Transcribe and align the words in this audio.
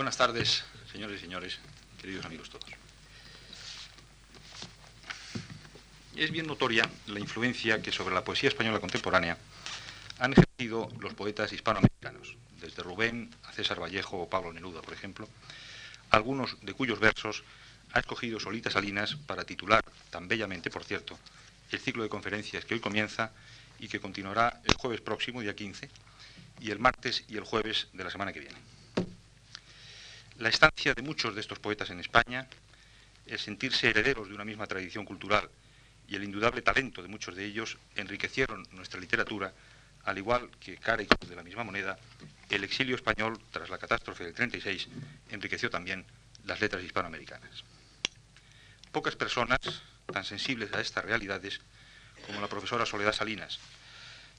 Buenas 0.00 0.16
tardes, 0.16 0.64
señores 0.90 1.18
y 1.18 1.20
señores, 1.20 1.58
queridos 2.00 2.24
amigos 2.24 2.48
todos. 2.48 2.64
Es 6.16 6.30
bien 6.30 6.46
notoria 6.46 6.88
la 7.06 7.20
influencia 7.20 7.82
que 7.82 7.92
sobre 7.92 8.14
la 8.14 8.24
poesía 8.24 8.48
española 8.48 8.80
contemporánea 8.80 9.36
han 10.18 10.32
ejercido 10.32 10.88
los 11.00 11.12
poetas 11.12 11.52
hispanoamericanos, 11.52 12.34
desde 12.62 12.82
Rubén 12.82 13.28
a 13.44 13.52
César 13.52 13.78
Vallejo 13.78 14.22
o 14.22 14.30
Pablo 14.30 14.54
Neruda, 14.54 14.80
por 14.80 14.94
ejemplo, 14.94 15.28
algunos 16.08 16.56
de 16.62 16.72
cuyos 16.72 16.98
versos 16.98 17.44
ha 17.92 17.98
escogido 17.98 18.40
Solita 18.40 18.70
Salinas 18.70 19.16
para 19.16 19.44
titular, 19.44 19.84
tan 20.08 20.28
bellamente 20.28 20.70
por 20.70 20.82
cierto, 20.82 21.18
el 21.72 21.78
ciclo 21.78 22.04
de 22.04 22.08
conferencias 22.08 22.64
que 22.64 22.72
hoy 22.72 22.80
comienza 22.80 23.32
y 23.78 23.88
que 23.88 24.00
continuará 24.00 24.62
el 24.64 24.72
jueves 24.72 25.02
próximo, 25.02 25.42
día 25.42 25.54
15, 25.54 25.90
y 26.58 26.70
el 26.70 26.78
martes 26.78 27.24
y 27.28 27.36
el 27.36 27.44
jueves 27.44 27.88
de 27.92 28.04
la 28.04 28.10
semana 28.10 28.32
que 28.32 28.40
viene. 28.40 28.69
La 30.40 30.48
estancia 30.48 30.94
de 30.94 31.02
muchos 31.02 31.34
de 31.34 31.42
estos 31.42 31.58
poetas 31.58 31.90
en 31.90 32.00
España, 32.00 32.48
el 33.26 33.38
sentirse 33.38 33.90
herederos 33.90 34.26
de 34.26 34.34
una 34.34 34.46
misma 34.46 34.66
tradición 34.66 35.04
cultural 35.04 35.50
y 36.08 36.16
el 36.16 36.24
indudable 36.24 36.62
talento 36.62 37.02
de 37.02 37.08
muchos 37.08 37.36
de 37.36 37.44
ellos 37.44 37.76
enriquecieron 37.94 38.66
nuestra 38.70 38.98
literatura, 38.98 39.52
al 40.04 40.16
igual 40.16 40.50
que 40.58 40.78
cara 40.78 41.02
y 41.02 41.06
cruz 41.06 41.28
de 41.28 41.36
la 41.36 41.42
misma 41.42 41.62
moneda, 41.62 41.98
el 42.48 42.64
exilio 42.64 42.96
español 42.96 43.38
tras 43.50 43.68
la 43.68 43.76
catástrofe 43.76 44.24
del 44.24 44.32
36 44.32 44.88
enriqueció 45.28 45.68
también 45.68 46.06
las 46.46 46.58
letras 46.58 46.82
hispanoamericanas. 46.82 47.62
Pocas 48.92 49.16
personas 49.16 49.60
tan 50.10 50.24
sensibles 50.24 50.72
a 50.72 50.80
estas 50.80 51.04
realidades 51.04 51.60
como 52.26 52.40
la 52.40 52.48
profesora 52.48 52.86
Soledad 52.86 53.12
Salinas, 53.12 53.60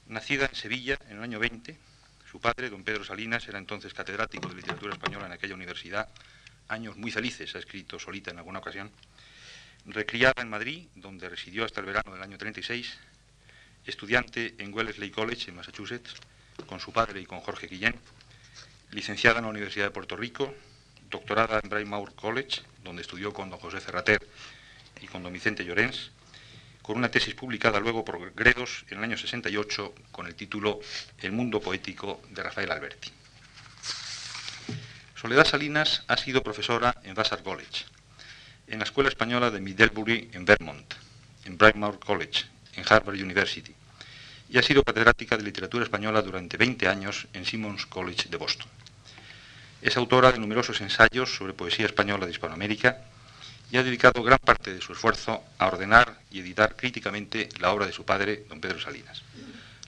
nacida 0.08 0.46
en 0.46 0.56
Sevilla 0.56 0.98
en 1.08 1.18
el 1.18 1.22
año 1.22 1.38
20, 1.38 1.78
su 2.32 2.40
padre, 2.40 2.70
don 2.70 2.82
Pedro 2.82 3.04
Salinas, 3.04 3.46
era 3.46 3.58
entonces 3.58 3.92
catedrático 3.92 4.48
de 4.48 4.54
literatura 4.54 4.94
española 4.94 5.26
en 5.26 5.32
aquella 5.32 5.54
universidad, 5.54 6.08
años 6.66 6.96
muy 6.96 7.10
felices, 7.10 7.54
ha 7.54 7.58
escrito 7.58 7.98
solita 7.98 8.30
en 8.30 8.38
alguna 8.38 8.60
ocasión, 8.60 8.90
recriada 9.84 10.40
en 10.40 10.48
Madrid, 10.48 10.86
donde 10.94 11.28
residió 11.28 11.62
hasta 11.62 11.80
el 11.80 11.86
verano 11.86 12.10
del 12.14 12.22
año 12.22 12.38
36, 12.38 12.98
estudiante 13.84 14.54
en 14.56 14.72
Wellesley 14.72 15.10
College, 15.10 15.50
en 15.50 15.56
Massachusetts, 15.56 16.14
con 16.64 16.80
su 16.80 16.90
padre 16.90 17.20
y 17.20 17.26
con 17.26 17.40
Jorge 17.40 17.66
Guillén, 17.66 17.96
licenciada 18.92 19.40
en 19.40 19.44
la 19.44 19.50
Universidad 19.50 19.84
de 19.84 19.90
Puerto 19.90 20.16
Rico, 20.16 20.54
doctorada 21.10 21.60
en 21.62 21.68
Braymore 21.68 22.14
College, 22.14 22.62
donde 22.82 23.02
estudió 23.02 23.34
con 23.34 23.50
don 23.50 23.58
José 23.58 23.78
Ferrater 23.78 24.26
y 25.02 25.06
con 25.06 25.22
don 25.22 25.34
Vicente 25.34 25.66
Llorens, 25.66 26.12
con 26.82 26.96
una 26.96 27.10
tesis 27.10 27.34
publicada 27.34 27.80
luego 27.80 28.04
por 28.04 28.34
Gredos 28.34 28.84
en 28.90 28.98
el 28.98 29.04
año 29.04 29.16
68 29.16 29.94
con 30.10 30.26
el 30.26 30.34
título 30.34 30.80
El 31.18 31.32
mundo 31.32 31.60
poético 31.60 32.20
de 32.30 32.42
Rafael 32.42 32.70
Alberti. 32.70 33.10
Soledad 35.14 35.46
Salinas 35.46 36.02
ha 36.08 36.16
sido 36.16 36.42
profesora 36.42 36.96
en 37.04 37.14
Vassar 37.14 37.44
College, 37.44 37.84
en 38.66 38.80
la 38.80 38.84
Escuela 38.84 39.08
Española 39.08 39.50
de 39.50 39.60
Middlebury 39.60 40.30
en 40.32 40.44
Vermont, 40.44 40.94
en 41.44 41.56
Braymore 41.56 42.00
College, 42.00 42.44
en 42.74 42.84
Harvard 42.88 43.14
University, 43.14 43.72
y 44.48 44.58
ha 44.58 44.62
sido 44.62 44.82
catedrática 44.82 45.36
de 45.36 45.44
literatura 45.44 45.84
española 45.84 46.22
durante 46.22 46.56
20 46.56 46.88
años 46.88 47.28
en 47.32 47.44
Simmons 47.44 47.86
College 47.86 48.28
de 48.28 48.36
Boston. 48.36 48.66
Es 49.80 49.96
autora 49.96 50.32
de 50.32 50.38
numerosos 50.38 50.80
ensayos 50.80 51.34
sobre 51.34 51.54
poesía 51.54 51.86
española 51.86 52.26
de 52.26 52.32
Hispanoamérica 52.32 52.98
y 53.70 53.76
ha 53.76 53.82
dedicado 53.82 54.22
gran 54.22 54.38
parte 54.38 54.74
de 54.74 54.80
su 54.80 54.92
esfuerzo 54.92 55.42
a 55.58 55.66
ordenar 55.66 56.21
y 56.32 56.40
editar 56.40 56.76
críticamente 56.76 57.48
la 57.60 57.72
obra 57.72 57.86
de 57.86 57.92
su 57.92 58.04
padre, 58.04 58.44
don 58.48 58.60
Pedro 58.60 58.80
Salinas. 58.80 59.22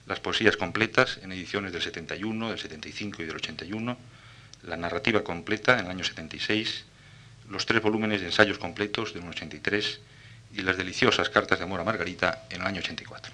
Las 0.05 0.19
poesías 0.19 0.55
completas 0.55 1.19
en 1.23 1.31
ediciones 1.31 1.73
del 1.73 1.81
71, 1.81 2.49
del 2.49 2.59
75 2.59 3.23
y 3.23 3.25
del 3.25 3.35
81, 3.37 3.97
la 4.63 4.77
narrativa 4.77 5.23
completa 5.23 5.79
en 5.79 5.85
el 5.85 5.91
año 5.91 6.03
76, 6.03 6.85
los 7.49 7.65
tres 7.65 7.81
volúmenes 7.81 8.21
de 8.21 8.27
ensayos 8.27 8.57
completos 8.57 9.13
del 9.13 9.27
83 9.27 9.99
y 10.53 10.61
las 10.61 10.77
deliciosas 10.77 11.29
cartas 11.29 11.59
de 11.59 11.65
amor 11.65 11.79
a 11.79 11.83
Margarita 11.83 12.43
en 12.49 12.61
el 12.61 12.67
año 12.67 12.79
84. 12.79 13.33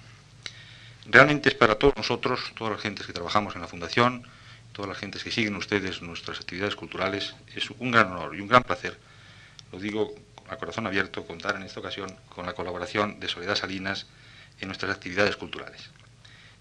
Realmente 1.06 1.50
es 1.50 1.54
para 1.54 1.76
todos 1.76 1.96
nosotros, 1.96 2.52
todas 2.56 2.72
las 2.72 2.82
gentes 2.82 3.06
que 3.06 3.12
trabajamos 3.12 3.54
en 3.54 3.60
la 3.60 3.68
Fundación, 3.68 4.26
todas 4.72 4.88
las 4.88 4.98
gentes 4.98 5.22
que 5.22 5.30
siguen 5.30 5.56
ustedes 5.56 6.00
nuestras 6.00 6.40
actividades 6.40 6.76
culturales, 6.76 7.34
es 7.54 7.70
un 7.70 7.90
gran 7.90 8.12
honor 8.12 8.34
y 8.34 8.40
un 8.40 8.48
gran 8.48 8.62
placer, 8.62 8.98
lo 9.70 9.78
digo 9.78 10.14
a 10.52 10.58
corazón 10.58 10.86
abierto, 10.86 11.26
contar 11.26 11.56
en 11.56 11.62
esta 11.62 11.80
ocasión 11.80 12.14
con 12.28 12.46
la 12.46 12.52
colaboración 12.52 13.20
de 13.20 13.28
Soledad 13.28 13.56
Salinas 13.56 14.06
en 14.60 14.68
nuestras 14.68 14.94
actividades 14.94 15.36
culturales. 15.36 15.90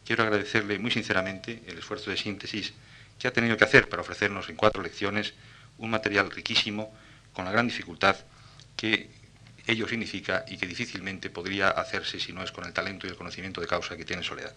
Quiero 0.06 0.24
agradecerle 0.24 0.80
muy 0.80 0.92
sinceramente 0.92 1.62
el 1.68 1.78
esfuerzo 1.78 2.10
de 2.10 2.18
síntesis 2.18 2.74
que 3.20 3.28
ha 3.28 3.34
tenido 3.34 3.58
que 3.58 3.64
hacer 3.64 3.88
para 3.90 4.02
ofrecernos 4.02 4.50
en 4.50 4.56
cuatro 4.56 4.82
lecciones 4.82 5.34
un 5.78 5.92
material 5.92 6.32
riquísimo 6.32 6.94
con 7.34 7.46
la 7.46 7.52
gran 7.52 7.68
dificultad 7.68 8.16
que 8.76 9.10
ello 9.68 9.88
significa 9.88 10.44
y 10.48 10.58
que 10.58 10.66
difícilmente 10.66 11.30
podría 11.30 11.70
hacerse 11.70 12.20
si 12.20 12.34
no 12.34 12.44
es 12.44 12.52
con 12.52 12.66
el 12.66 12.74
talento 12.74 13.06
y 13.06 13.12
el 13.12 13.16
conocimiento 13.16 13.62
de 13.62 13.68
causa 13.68 13.96
que 13.96 14.06
tiene 14.06 14.24
Soledad. 14.24 14.54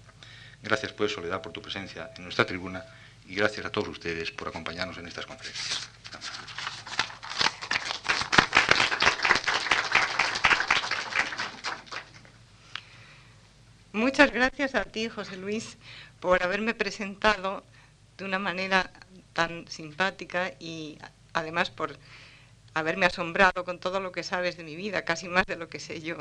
Gracias 0.63 0.93
pues 0.93 1.13
Soledad 1.13 1.43
por 1.43 1.53
tu 1.53 1.61
presencia 1.61 2.11
en 2.17 2.25
nuestra 2.25 2.47
tribuna 2.47 2.85
y 3.29 3.35
gracias 3.35 3.67
a 3.67 3.71
todos 3.71 3.89
ustedes 3.89 4.31
por 4.31 4.49
acompañarnos 4.49 4.97
en 4.99 5.07
estas 5.07 5.27
conferencias. 5.27 5.89
Muchas 13.95 14.33
gracias 14.33 14.75
a 14.75 14.83
ti, 14.83 15.09
José 15.09 15.37
Luis, 15.37 15.79
por 16.19 16.43
haberme 16.43 16.75
presentado 16.75 17.63
de 18.19 18.25
una 18.25 18.41
manera 18.41 18.91
tan 19.35 19.69
simpática 19.69 20.53
y 20.59 20.99
además 21.33 21.71
por 21.71 21.97
haberme 22.75 23.07
asombrado 23.07 23.65
con 23.65 23.79
todo 23.79 24.01
lo 24.01 24.11
que 24.11 24.25
sabes 24.25 24.57
de 24.57 24.65
mi 24.65 24.75
vida, 24.75 25.05
casi 25.05 25.29
más 25.29 25.47
de 25.47 25.55
lo 25.55 25.69
que 25.69 25.79
sé 25.79 26.03
yo. 26.03 26.17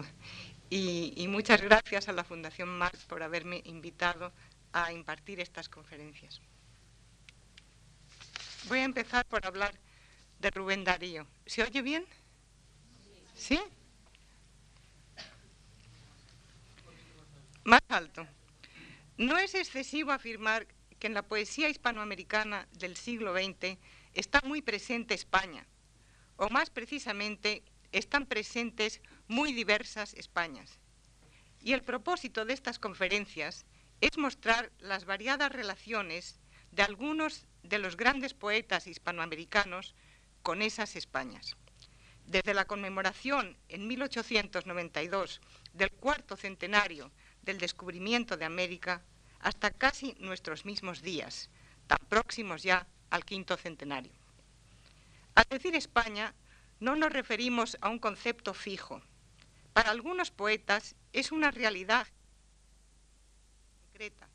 Y, 0.70 1.26
muchas 1.30 1.64
gracias 1.64 2.10
a 2.10 2.14
la 2.14 2.24
Fundación 2.24 2.70
Marx 2.70 3.06
por 3.06 3.24
haberme 3.24 3.64
invitado 3.66 4.32
a 4.72 4.94
impartir 4.94 5.40
estas 5.40 5.68
conferencias. 5.68 6.42
Voy 8.68 8.80
a 8.80 8.84
empezar 8.84 9.26
por 9.26 9.48
hablar 9.48 9.74
de 10.38 10.52
Rubén 10.52 10.84
Darío. 10.84 11.26
¿Se 11.48 11.64
oye 11.64 11.82
bien? 11.82 12.06
¿Sí? 13.34 13.60
Más 17.64 17.82
alto. 17.88 18.28
No 19.18 19.38
es 19.38 19.56
excesivo 19.56 20.12
afirmar 20.12 20.68
que 21.00 21.08
en 21.08 21.14
la 21.14 21.22
poesía 21.22 21.70
hispanoamericana 21.70 22.68
del 22.74 22.98
siglo 22.98 23.34
XX 23.34 23.78
está 24.14 24.42
muy 24.44 24.62
presente 24.62 25.14
España, 25.14 25.66
o 26.36 26.50
más 26.50 26.70
precisamente 26.70 27.64
están 27.94 28.26
presentes 28.26 29.02
muy 29.28 29.54
diversas 29.54 30.14
Españas. 30.16 30.78
Y 31.62 31.72
el 31.72 31.84
propósito 31.84 32.44
de 32.44 32.54
estas 32.54 32.80
conferencias 32.80 33.66
es 34.02 34.18
mostrar 34.18 34.72
las 34.80 35.06
variadas 35.06 35.52
relaciones 35.52 36.42
de 36.72 36.84
algunos 36.84 37.46
de 37.62 37.80
los 37.80 37.96
grandes 37.96 38.34
poetas 38.34 38.88
hispanoamericanos 38.88 39.96
con 40.42 40.62
esas 40.62 40.98
Españas. 40.98 41.56
Desde 42.26 42.54
la 42.54 42.66
conmemoración 42.66 43.58
en 43.70 43.88
1892 43.88 45.40
del 45.74 45.92
cuarto 45.92 46.36
centenario 46.36 47.12
del 47.44 47.60
descubrimiento 47.60 48.38
de 48.38 48.46
América 48.46 49.02
hasta 49.40 49.72
casi 49.72 50.16
nuestros 50.20 50.66
mismos 50.66 51.02
días, 51.02 51.50
tan 51.88 52.00
próximos 52.08 52.64
ya 52.64 52.88
al 53.10 53.26
quinto 53.26 53.58
centenario. 53.58 54.12
Al 55.36 55.46
decir 55.50 55.76
España, 55.76 56.34
no 56.80 56.96
nos 56.96 57.12
referimos 57.12 57.78
a 57.82 57.90
un 57.90 58.00
concepto 58.00 58.54
fijo. 58.54 59.02
Para 59.74 59.92
algunos 59.92 60.32
poetas 60.32 60.96
es 61.12 61.32
una 61.32 61.52
realidad 61.52 62.08
concreta. 63.82 64.28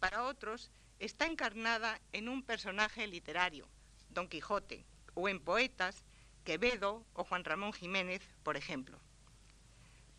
Para 0.00 0.24
otros 0.24 0.70
está 0.98 1.26
encarnada 1.26 2.00
en 2.12 2.28
un 2.28 2.42
personaje 2.42 3.06
literario, 3.06 3.68
Don 4.10 4.28
Quijote, 4.28 4.84
o 5.14 5.28
en 5.28 5.40
poetas, 5.40 6.04
Quevedo 6.44 7.04
o 7.14 7.24
Juan 7.24 7.44
Ramón 7.44 7.72
Jiménez, 7.72 8.22
por 8.42 8.56
ejemplo. 8.56 8.98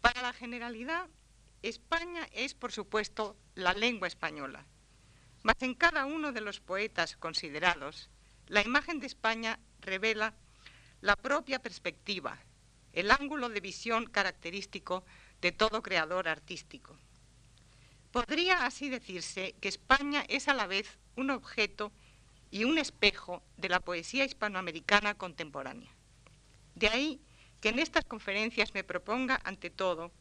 Para 0.02 0.22
la 0.22 0.34
generalidad, 0.34 1.10
España 1.64 2.28
es, 2.34 2.54
por 2.54 2.74
supuesto, 2.74 3.38
la 3.56 3.74
lengua 3.74 4.10
española. 4.10 4.66
Mas 5.44 5.56
en 5.62 5.74
cada 5.74 6.06
uno 6.06 6.34
de 6.34 6.42
los 6.42 6.60
poetas 6.60 7.16
considerados, 7.16 8.10
la 8.48 8.62
imagen 8.62 9.00
de 9.00 9.08
España 9.08 9.60
revela 9.80 10.34
la 11.00 11.16
propia 11.16 11.60
perspectiva, 11.60 12.38
el 12.92 13.12
ángulo 13.12 13.48
de 13.48 13.62
visión 13.62 14.08
característico 14.08 15.06
de 15.40 15.54
todo 15.54 15.82
creador 15.82 16.28
artístico. 16.28 16.98
Podría 18.12 18.66
así 18.66 18.90
decirse 18.90 19.56
que 19.62 19.70
España 19.70 20.26
es 20.28 20.50
a 20.50 20.54
la 20.54 20.68
vez 20.68 20.98
un 21.16 21.32
objeto 21.32 21.94
y 22.52 22.66
un 22.66 22.78
espejo 22.78 23.42
de 23.56 23.70
la 23.70 23.80
poesía 23.80 24.26
hispanoamericana 24.26 25.16
contemporánea. 25.16 25.92
De 26.76 26.90
ahí 26.90 27.22
que 27.62 27.70
en 27.70 27.80
estas 27.80 28.04
conferencias 28.04 28.74
me 28.74 28.84
proponga, 28.84 29.40
ante 29.46 29.70
todo, 29.70 30.12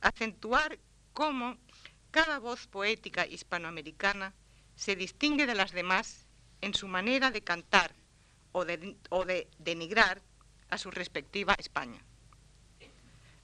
acentuar 0.00 0.78
cómo 1.12 1.56
cada 2.10 2.38
voz 2.38 2.66
poética 2.66 3.26
hispanoamericana 3.26 4.34
se 4.76 4.96
distingue 4.96 5.46
de 5.46 5.54
las 5.54 5.72
demás 5.72 6.26
en 6.60 6.74
su 6.74 6.88
manera 6.88 7.30
de 7.30 7.42
cantar 7.42 7.94
o 8.52 8.64
de, 8.64 9.48
denigrar 9.58 10.22
a 10.68 10.78
su 10.78 10.90
respectiva 10.90 11.54
España. 11.58 12.00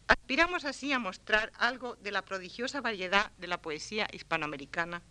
Aspiramos 0.06 0.64
así 0.64 0.92
a 0.92 0.98
mostrar 0.98 1.52
algo 1.58 1.96
de 1.96 2.12
la 2.12 2.22
prodigiosa 2.22 2.80
variedad 2.80 3.32
de 3.38 3.46
la 3.46 3.60
poesía 3.60 4.08
hispanoamericana 4.12 5.02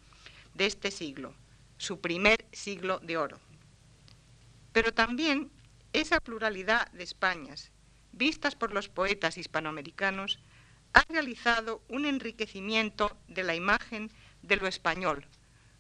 de 0.54 0.66
este 0.66 0.90
siglo, 0.92 1.34
su 1.78 2.00
primer 2.00 2.46
siglo 2.52 3.00
de 3.00 3.18
oro. 3.18 3.40
Pero 4.72 4.94
también 4.94 5.52
esa 5.94 6.20
pluralidad 6.20 6.92
de 6.92 7.04
Españas, 7.04 7.72
vistas 8.12 8.56
por 8.56 8.74
los 8.74 8.90
poetas 8.90 9.38
hispanoamericanos, 9.38 10.40
ha 10.98 11.06
realizado 11.10 11.84
un 11.90 12.06
enriquecimiento 12.06 13.16
de 13.28 13.44
la 13.44 13.54
imagen 13.54 14.12
de 14.42 14.56
lo 14.56 14.66
español, 14.66 15.28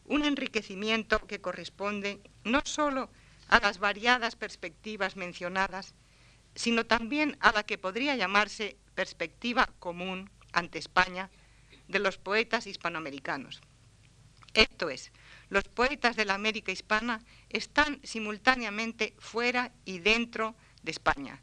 un 0.06 0.24
enriquecimiento 0.24 1.25
que 1.25 1.42
corresponde 1.42 2.22
no 2.44 2.62
solo 2.66 3.10
a 3.48 3.60
las 3.60 3.80
variadas 3.80 4.36
perspectivas 4.36 5.16
mencionadas, 5.16 5.96
sino 6.54 6.86
también 6.86 7.36
a 7.40 7.52
la 7.52 7.64
que 7.64 7.80
podría 7.80 8.16
llamarse 8.16 8.78
perspectiva 8.94 9.68
común 9.80 10.30
ante 10.54 10.78
España 10.78 11.31
de 11.88 11.98
los 11.98 12.20
poetas 12.20 12.68
hispanoamericanos. 12.68 13.62
Esto 14.54 14.92
es, 14.92 15.12
los 15.50 15.63
poetas 15.63 16.16
de 16.16 16.25
la 16.25 16.36
América 16.36 16.72
hispana 16.72 17.24
están 17.50 18.00
simultáneamente 18.04 19.16
fuera 19.18 19.72
y 19.84 19.98
dentro 19.98 20.56
de 20.84 20.92
España. 20.92 21.42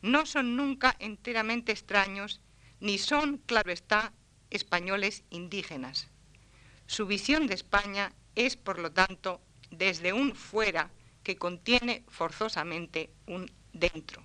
No 0.00 0.24
son 0.24 0.56
nunca 0.56 0.96
enteramente 0.98 1.72
extraños, 1.72 2.40
ni 2.80 2.98
son, 2.98 3.38
claro 3.38 3.70
está, 3.70 4.12
españoles 4.50 5.24
indígenas. 5.30 6.08
Su 6.86 7.06
visión 7.06 7.46
de 7.46 7.54
España 7.54 8.12
es, 8.34 8.56
por 8.56 8.78
lo 8.78 8.90
tanto, 8.90 9.40
desde 9.70 10.12
un 10.12 10.34
fuera 10.34 10.90
que 11.22 11.36
contiene 11.36 12.04
forzosamente 12.08 13.10
un 13.26 13.50
dentro. 13.72 14.24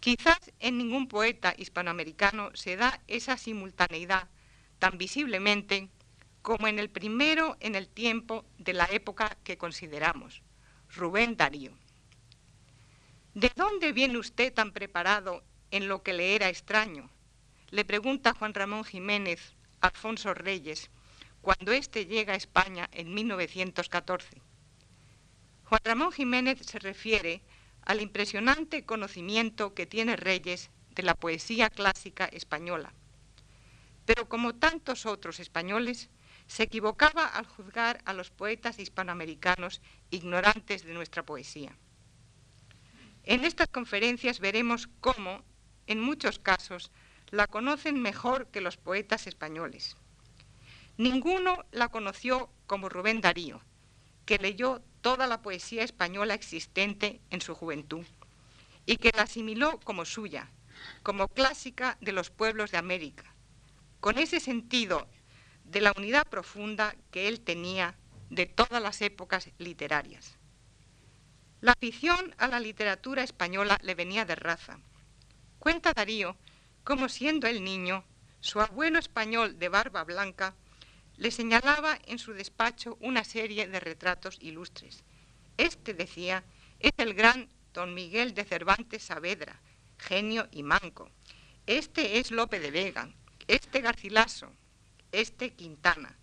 Quizás 0.00 0.38
en 0.58 0.76
ningún 0.76 1.08
poeta 1.08 1.54
hispanoamericano 1.56 2.50
se 2.54 2.76
da 2.76 3.00
esa 3.06 3.36
simultaneidad 3.38 4.28
tan 4.78 4.98
visiblemente 4.98 5.88
como 6.42 6.68
en 6.68 6.78
el 6.78 6.90
primero 6.90 7.56
en 7.60 7.74
el 7.74 7.88
tiempo 7.88 8.44
de 8.58 8.74
la 8.74 8.84
época 8.92 9.38
que 9.44 9.56
consideramos, 9.56 10.42
Rubén 10.94 11.36
Darío. 11.38 11.72
¿De 13.32 13.50
dónde 13.56 13.92
viene 13.92 14.18
usted 14.18 14.52
tan 14.52 14.72
preparado 14.72 15.42
en 15.70 15.88
lo 15.88 16.02
que 16.02 16.12
le 16.12 16.34
era 16.34 16.48
extraño? 16.48 17.10
Le 17.70 17.84
pregunta 17.84 18.34
Juan 18.34 18.54
Ramón 18.54 18.84
Jiménez 18.84 19.54
Alfonso 19.80 20.34
Reyes 20.34 20.90
cuando 21.42 21.72
éste 21.72 22.06
llega 22.06 22.32
a 22.32 22.36
España 22.36 22.88
en 22.92 23.12
1914. 23.12 24.40
Juan 25.64 25.80
Ramón 25.84 26.12
Jiménez 26.12 26.58
se 26.64 26.78
refiere 26.78 27.42
al 27.82 28.00
impresionante 28.00 28.84
conocimiento 28.84 29.74
que 29.74 29.86
tiene 29.86 30.16
Reyes 30.16 30.70
de 30.90 31.02
la 31.02 31.14
poesía 31.14 31.68
clásica 31.70 32.24
española. 32.26 32.92
Pero 34.06 34.28
como 34.28 34.54
tantos 34.54 35.06
otros 35.06 35.40
españoles, 35.40 36.08
se 36.46 36.62
equivocaba 36.62 37.26
al 37.26 37.46
juzgar 37.46 38.00
a 38.04 38.12
los 38.12 38.30
poetas 38.30 38.78
hispanoamericanos 38.78 39.80
ignorantes 40.10 40.84
de 40.84 40.92
nuestra 40.92 41.24
poesía. 41.24 41.76
En 43.24 43.44
estas 43.44 43.68
conferencias 43.68 44.40
veremos 44.40 44.88
cómo, 45.00 45.42
en 45.86 46.00
muchos 46.00 46.38
casos, 46.38 46.90
la 47.30 47.46
conocen 47.46 48.00
mejor 48.00 48.48
que 48.48 48.60
los 48.60 48.76
poetas 48.76 49.26
españoles. 49.26 49.96
Ninguno 50.96 51.64
la 51.72 51.88
conoció 51.88 52.50
como 52.66 52.88
Rubén 52.88 53.20
Darío, 53.20 53.60
que 54.26 54.38
leyó 54.38 54.82
toda 55.00 55.26
la 55.26 55.42
poesía 55.42 55.82
española 55.82 56.34
existente 56.34 57.20
en 57.30 57.40
su 57.40 57.54
juventud 57.54 58.06
y 58.86 58.96
que 58.96 59.12
la 59.14 59.22
asimiló 59.22 59.80
como 59.80 60.04
suya, 60.04 60.50
como 61.02 61.28
clásica 61.28 61.98
de 62.00 62.12
los 62.12 62.30
pueblos 62.30 62.70
de 62.70 62.78
América, 62.78 63.34
con 64.00 64.18
ese 64.18 64.40
sentido 64.40 65.08
de 65.64 65.80
la 65.80 65.92
unidad 65.96 66.26
profunda 66.26 66.94
que 67.10 67.28
él 67.28 67.40
tenía 67.40 67.96
de 68.30 68.46
todas 68.46 68.82
las 68.82 69.00
épocas 69.02 69.50
literarias. 69.58 70.36
La 71.60 71.72
afición 71.72 72.34
a 72.38 72.48
la 72.48 72.60
literatura 72.60 73.22
española 73.22 73.78
le 73.82 73.94
venía 73.94 74.24
de 74.24 74.34
raza. 74.34 74.78
Cuenta 75.64 75.94
Darío 75.94 76.36
cómo 76.84 77.08
siendo 77.08 77.46
el 77.46 77.64
niño, 77.64 78.04
su 78.40 78.60
abuelo 78.60 78.98
español 78.98 79.58
de 79.58 79.70
barba 79.70 80.04
blanca 80.04 80.54
le 81.16 81.30
señalaba 81.30 81.98
en 82.04 82.18
su 82.18 82.34
despacho 82.34 82.98
una 83.00 83.24
serie 83.24 83.66
de 83.66 83.80
retratos 83.80 84.36
ilustres. 84.42 85.04
Este, 85.56 85.94
decía, 85.94 86.44
es 86.80 86.92
el 86.98 87.14
gran 87.14 87.48
don 87.72 87.94
Miguel 87.94 88.34
de 88.34 88.44
Cervantes 88.44 89.04
Saavedra, 89.04 89.58
genio 89.96 90.48
y 90.52 90.62
manco. 90.62 91.08
Este 91.66 92.18
es 92.18 92.30
Lope 92.30 92.60
de 92.60 92.70
Vega, 92.70 93.08
este 93.48 93.80
Garcilaso, 93.80 94.52
este 95.12 95.54
Quintana. 95.54 96.14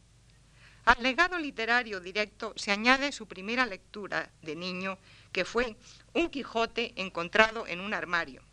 Al 0.85 1.01
legado 1.01 1.39
literario 1.39 1.99
directo 1.99 2.53
se 2.57 2.71
añade 2.71 3.11
su 3.11 3.27
primera 3.27 3.65
lectura 3.65 4.29
de 4.43 4.55
niño, 4.55 4.99
que 5.31 5.45
fue 5.45 5.77
Un 6.13 6.29
Quijote 6.29 6.93
encontrado 6.95 7.65
en 7.65 7.79
un 7.79 7.95
armario. 7.95 8.43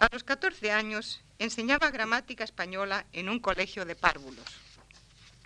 A 0.00 0.08
los 0.10 0.24
14 0.24 0.72
años 0.72 1.20
enseñaba 1.38 1.90
gramática 1.90 2.42
española 2.42 3.04
en 3.12 3.28
un 3.28 3.38
colegio 3.38 3.84
de 3.84 3.94
párvulos. 3.94 4.46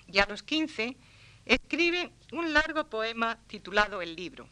Y 0.06 0.20
a 0.20 0.26
los 0.26 0.44
15 0.44 0.96
escribe 1.44 2.12
un 2.30 2.52
largo 2.52 2.88
poema 2.88 3.36
titulado 3.48 4.00
El 4.00 4.14
libro. 4.14 4.48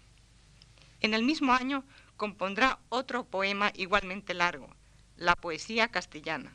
En 1.03 1.15
el 1.15 1.23
mismo 1.23 1.53
año 1.53 1.85
compondrá 2.17 2.81
otro 2.89 3.23
poema 3.23 3.71
igualmente 3.77 4.35
largo, 4.35 4.75
La 5.17 5.37
poesía 5.37 5.87
castellana. 5.87 6.53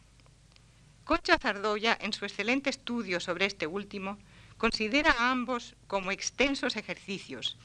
Concha 1.05 1.39
Zardoya, 1.39 1.97
en 2.01 2.11
su 2.11 2.25
excelente 2.25 2.69
estudio 2.69 3.21
sobre 3.21 3.45
este 3.45 3.65
último, 3.65 4.17
considera 4.57 5.11
a 5.11 5.31
ambos 5.31 5.77
como 5.88 6.11
extensos 6.11 6.75
ejercicios, 6.75 7.57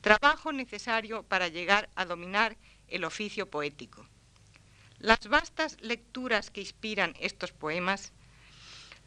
trabajo 0.00 0.50
necesario 0.50 1.22
para 1.22 1.46
llegar 1.46 1.88
a 1.94 2.04
dominar 2.04 2.56
el 2.88 3.04
oficio 3.04 3.48
poético. 3.48 4.08
Las 5.00 5.28
vastas 5.28 5.78
lecturas 5.80 6.50
que 6.50 6.60
inspiran 6.60 7.14
estos 7.18 7.52
poemas 7.52 8.12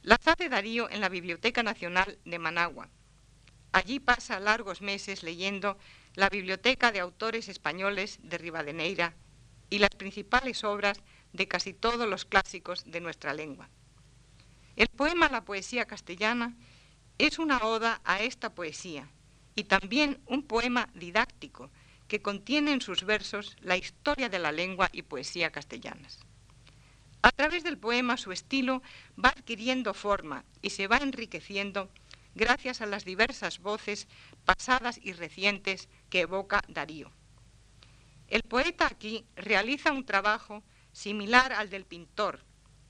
las 0.02 0.28
hace 0.28 0.50
Darío 0.50 0.90
en 0.90 1.02
la 1.02 1.08
Biblioteca 1.08 1.62
Nacional 1.62 2.18
de 2.26 2.40
Managua. 2.40 2.90
Allí 3.74 4.00
pasa 4.00 4.40
largos 4.40 4.82
meses 4.82 5.22
leyendo 5.22 5.78
la 6.16 6.30
biblioteca 6.30 6.92
de 6.92 7.00
autores 7.00 7.48
españoles 7.48 8.18
de 8.24 8.40
Rivadeneira 8.40 9.14
y 9.70 9.78
las 9.78 9.92
principales 9.92 10.64
obras 10.64 11.00
de 11.32 11.48
casi 11.48 11.74
todos 11.74 12.10
los 12.10 12.26
clásicos 12.26 12.86
de 12.86 13.00
nuestra 13.00 13.36
lengua. 13.36 13.70
El 14.76 14.88
poema 14.88 15.30
La 15.30 15.46
poesía 15.46 15.86
castellana 15.86 16.56
es 17.20 17.38
una 17.38 17.60
oda 17.60 18.02
a 18.04 18.24
esta 18.24 18.56
poesía 18.56 19.08
y 19.54 19.66
también 19.66 20.20
un 20.26 20.42
poema 20.42 20.90
didáctico 20.96 21.70
que 22.14 22.22
contiene 22.22 22.74
en 22.74 22.82
sus 22.82 23.06
versos 23.06 23.58
la 23.62 23.76
historia 23.76 24.30
de 24.30 24.38
la 24.38 24.52
lengua 24.52 24.88
y 24.94 25.02
poesía 25.02 25.52
castellanas. 25.52 26.20
A 27.24 27.32
través 27.32 27.64
del 27.64 27.80
poema 27.80 28.18
su 28.18 28.32
estilo 28.32 28.84
va 29.18 29.30
adquiriendo 29.30 29.96
forma 29.96 30.46
y 30.62 30.70
se 30.70 30.86
va 30.86 30.98
enriqueciendo 30.98 31.90
gracias 32.36 32.82
a 32.82 32.86
las 32.86 33.04
diversas 33.04 33.58
voces 33.58 34.08
pasadas 34.46 35.00
y 35.02 35.14
recientes 35.14 35.90
que 36.12 36.20
evoca 36.20 36.62
Darío. 36.68 37.10
El 38.28 38.44
poeta 38.44 38.86
aquí 38.86 39.26
realiza 39.36 39.92
un 39.92 40.06
trabajo 40.06 40.62
similar 40.92 41.52
al 41.52 41.72
del 41.72 41.84
pintor, 41.84 42.42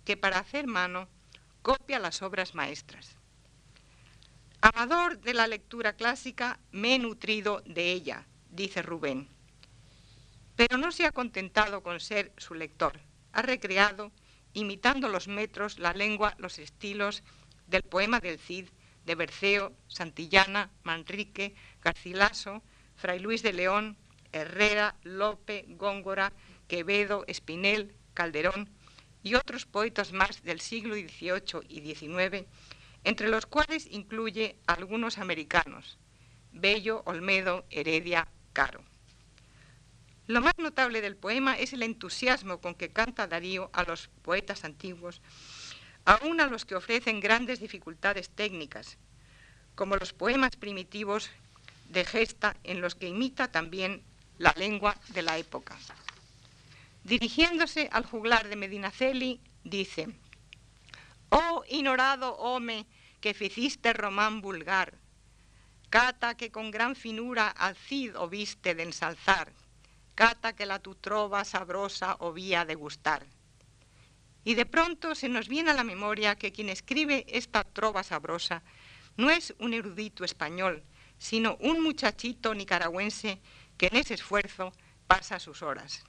que 0.03 0.17
para 0.17 0.39
hacer 0.39 0.67
mano 0.67 1.07
copia 1.61 1.97
las 1.97 2.21
obras 2.21 2.55
maestras. 2.55 3.15
Amador 4.59 5.21
de 5.21 5.33
la 5.33 5.47
lectura 5.47 5.93
clásica, 5.93 6.59
me 6.73 6.95
he 6.95 6.99
nutrido 6.99 7.61
de 7.65 7.93
ella, 7.93 8.27
dice 8.55 8.81
Rubén. 8.81 9.27
Pero 10.55 10.77
no 10.77 10.91
se 10.91 11.05
ha 11.05 11.11
contentado 11.11 11.81
con 11.81 11.99
ser 11.99 12.31
su 12.37 12.53
lector. 12.53 12.99
Ha 13.31 13.41
recreado, 13.41 14.11
imitando 14.53 15.09
los 15.09 15.27
metros, 15.27 15.79
la 15.79 15.93
lengua, 15.93 16.35
los 16.37 16.59
estilos 16.59 17.23
del 17.67 17.83
poema 17.83 18.19
del 18.19 18.39
Cid, 18.39 18.67
de 19.05 19.15
Berceo, 19.15 19.73
Santillana, 19.87 20.69
Manrique, 20.83 21.55
Garcilaso, 21.81 22.61
Fray 22.95 23.19
Luis 23.19 23.41
de 23.41 23.53
León, 23.53 23.97
Herrera, 24.31 24.95
Lope, 25.03 25.65
Góngora, 25.69 26.31
Quevedo, 26.67 27.25
Espinel, 27.27 27.95
Calderón 28.13 28.69
y 29.23 29.35
otros 29.35 29.65
poetas 29.65 30.13
más 30.13 30.43
del 30.43 30.59
siglo 30.59 30.95
XVIII 30.95 31.61
y 31.67 31.93
XIX, 31.93 32.45
entre 33.03 33.29
los 33.29 33.45
cuales 33.45 33.87
incluye 33.89 34.57
algunos 34.67 35.17
americanos, 35.17 35.97
Bello, 36.51 37.01
Olmedo, 37.05 37.65
Heredia, 37.69 38.27
Caro. 38.53 38.83
Lo 40.27 40.39
más 40.39 40.53
notable 40.57 41.01
del 41.01 41.17
poema 41.17 41.57
es 41.57 41.73
el 41.73 41.83
entusiasmo 41.83 42.61
con 42.61 42.75
que 42.75 42.89
canta 42.89 43.27
Darío 43.27 43.69
a 43.73 43.83
los 43.83 44.07
poetas 44.21 44.63
antiguos, 44.63 45.21
aun 46.05 46.39
a 46.39 46.47
los 46.47 46.63
que 46.63 46.75
ofrecen 46.75 47.19
grandes 47.19 47.59
dificultades 47.59 48.29
técnicas, 48.29 48.97
como 49.75 49.97
los 49.97 50.13
poemas 50.13 50.55
primitivos 50.55 51.29
de 51.89 52.05
gesta 52.05 52.55
en 52.63 52.79
los 52.79 52.95
que 52.95 53.07
imita 53.07 53.51
también 53.51 54.01
la 54.37 54.53
lengua 54.55 54.95
de 55.09 55.23
la 55.23 55.37
época. 55.37 55.77
Dirigiéndose 57.03 57.89
al 57.91 58.05
juglar 58.05 58.47
de 58.47 58.55
Medinaceli, 58.55 59.41
dice, 59.63 60.07
Oh 61.29 61.63
ignorado 61.67 62.35
home 62.35 62.85
que 63.19 63.33
ficiste 63.33 63.91
román 63.91 64.41
vulgar, 64.41 64.93
cata 65.93 66.33
que 66.33 66.49
con 66.49 66.71
gran 66.71 66.95
finura 66.95 67.49
al 67.49 67.75
Cid 67.75 68.15
viste 68.27 68.73
de 68.73 68.81
ensalzar, 68.81 69.53
cata 70.15 70.55
que 70.55 70.65
la 70.65 70.79
tu 70.79 70.95
trova 70.95 71.45
sabrosa 71.45 72.17
vía 72.33 72.65
de 72.65 72.73
gustar. 72.73 73.27
Y 74.43 74.55
de 74.55 74.65
pronto 74.65 75.13
se 75.13 75.29
nos 75.29 75.47
viene 75.47 75.69
a 75.69 75.75
la 75.75 75.83
memoria 75.83 76.35
que 76.35 76.51
quien 76.51 76.69
escribe 76.69 77.27
esta 77.27 77.63
trova 77.63 78.01
sabrosa 78.01 78.63
no 79.17 79.29
es 79.29 79.53
un 79.59 79.75
erudito 79.75 80.25
español, 80.25 80.81
sino 81.19 81.57
un 81.59 81.83
muchachito 81.83 82.55
nicaragüense 82.55 83.39
que 83.77 83.85
en 83.85 83.97
ese 83.97 84.15
esfuerzo 84.15 84.73
pasa 85.05 85.37
sus 85.37 85.61
horas. 85.61 86.03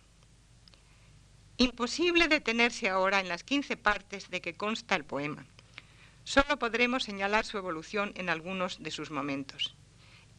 Imposible 1.59 2.29
detenerse 2.29 2.88
ahora 2.88 3.21
en 3.21 3.29
las 3.29 3.45
15 3.45 3.76
partes 3.76 4.31
de 4.31 4.41
que 4.41 4.55
consta 4.55 4.97
el 4.97 5.05
poema. 5.05 5.45
Solo 6.25 6.59
podremos 6.59 7.04
señalar 7.04 7.45
su 7.45 7.59
evolución 7.59 8.12
en 8.16 8.31
algunos 8.31 8.83
de 8.83 8.90
sus 8.90 9.11
momentos. 9.11 9.76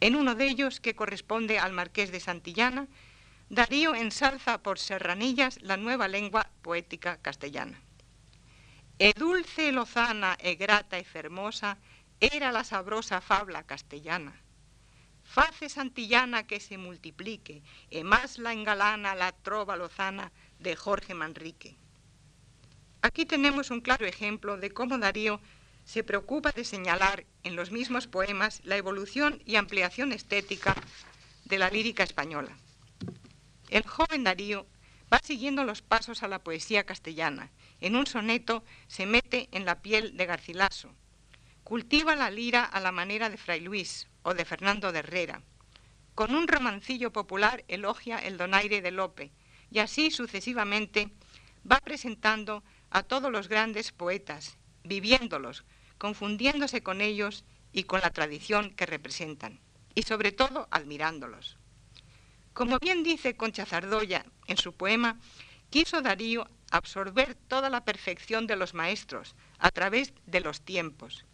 En 0.01 0.15
uno 0.15 0.35
de 0.35 0.47
ellos, 0.47 0.79
que 0.79 0.95
corresponde 0.95 1.59
al 1.59 1.71
marqués 1.71 2.11
de 2.11 2.19
Santillana, 2.19 2.87
Darío 3.49 3.93
ensalza 3.93 4.63
por 4.63 4.79
serranillas 4.79 5.61
la 5.61 5.77
nueva 5.77 6.07
lengua 6.07 6.49
poética 6.63 7.17
castellana. 7.21 7.79
E 8.97 9.13
dulce, 9.13 9.71
lozana, 9.71 10.35
e 10.41 10.55
grata 10.55 10.97
e 10.97 11.03
fermosa 11.05 11.77
era 12.19 12.51
la 12.51 12.63
sabrosa 12.63 13.21
fabla 13.21 13.61
castellana. 13.63 14.33
Face 15.23 15.69
santillana 15.69 16.47
que 16.47 16.59
se 16.59 16.77
multiplique, 16.77 17.61
e 17.91 18.03
más 18.03 18.39
la 18.39 18.53
engalana 18.53 19.13
la 19.13 19.31
trova 19.31 19.75
lozana 19.75 20.31
de 20.57 20.75
Jorge 20.75 21.13
Manrique. 21.13 21.75
Aquí 23.01 23.25
tenemos 23.25 23.69
un 23.69 23.81
claro 23.81 24.07
ejemplo 24.07 24.57
de 24.57 24.71
cómo 24.71 24.97
Darío 24.97 25.39
se 25.85 26.03
preocupa 26.03 26.51
de 26.51 26.65
señalar 26.65 27.25
en 27.43 27.55
los 27.55 27.71
mismos 27.71 28.07
poemas 28.07 28.61
la 28.65 28.75
evolución 28.75 29.41
y 29.45 29.55
ampliación 29.55 30.11
estética 30.11 30.75
de 31.45 31.59
la 31.59 31.69
lírica 31.69 32.03
española. 32.03 32.57
El 33.69 33.83
joven 33.83 34.23
Darío 34.23 34.67
va 35.13 35.19
siguiendo 35.23 35.63
los 35.63 35.81
pasos 35.81 36.23
a 36.23 36.27
la 36.27 36.43
poesía 36.43 36.85
castellana. 36.85 37.51
En 37.79 37.95
un 37.95 38.07
soneto 38.07 38.63
se 38.87 39.05
mete 39.05 39.47
en 39.51 39.65
la 39.65 39.81
piel 39.81 40.17
de 40.17 40.25
Garcilaso. 40.25 40.93
Cultiva 41.63 42.15
la 42.15 42.29
lira 42.29 42.63
a 42.63 42.79
la 42.79 42.91
manera 42.91 43.29
de 43.29 43.37
Fray 43.37 43.61
Luis 43.61 44.07
o 44.23 44.33
de 44.33 44.45
Fernando 44.45 44.91
de 44.91 44.99
Herrera. 44.99 45.41
Con 46.15 46.33
un 46.33 46.47
romancillo 46.47 47.11
popular 47.11 47.63
elogia 47.67 48.17
el 48.17 48.37
donaire 48.37 48.81
de 48.81 48.91
Lope 48.91 49.31
y 49.71 49.79
así 49.79 50.11
sucesivamente 50.11 51.11
va 51.69 51.79
presentando 51.79 52.63
a 52.89 53.03
todos 53.03 53.31
los 53.31 53.49
grandes 53.49 53.91
poetas, 53.91 54.57
viviéndolos, 54.83 55.65
confundiéndose 55.97 56.83
con 56.83 57.01
ellos 57.01 57.45
y 57.71 57.83
con 57.83 58.01
la 58.01 58.11
tradición 58.11 58.71
que 58.71 58.85
representan, 58.85 59.59
y 59.93 60.03
sobre 60.03 60.31
todo 60.31 60.67
admirándolos. 60.71 61.57
Como 62.53 62.79
bien 62.79 63.03
dice 63.03 63.35
Concha 63.35 63.65
Zardoya 63.65 64.25
en 64.47 64.57
su 64.57 64.73
poema, 64.73 65.19
quiso 65.69 66.01
Darío 66.01 66.49
absorber 66.71 67.35
toda 67.35 67.69
la 67.69 67.83
perfección 67.83 68.47
de 68.47 68.55
los 68.55 68.73
maestros 68.73 69.35
a 69.59 69.71
través 69.71 70.13
de 70.25 70.39
los 70.39 70.61
tiempos. 70.61 71.25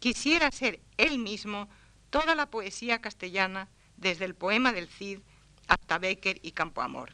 Quisiera 0.00 0.50
ser 0.50 0.80
él 0.96 1.18
mismo 1.18 1.68
toda 2.10 2.34
la 2.34 2.50
poesía 2.50 3.00
castellana, 3.00 3.68
desde 3.96 4.24
el 4.24 4.34
poema 4.34 4.72
del 4.72 4.88
Cid 4.88 5.20
hasta 5.68 5.98
Becker 5.98 6.40
y 6.42 6.52
Campoamor. 6.52 7.12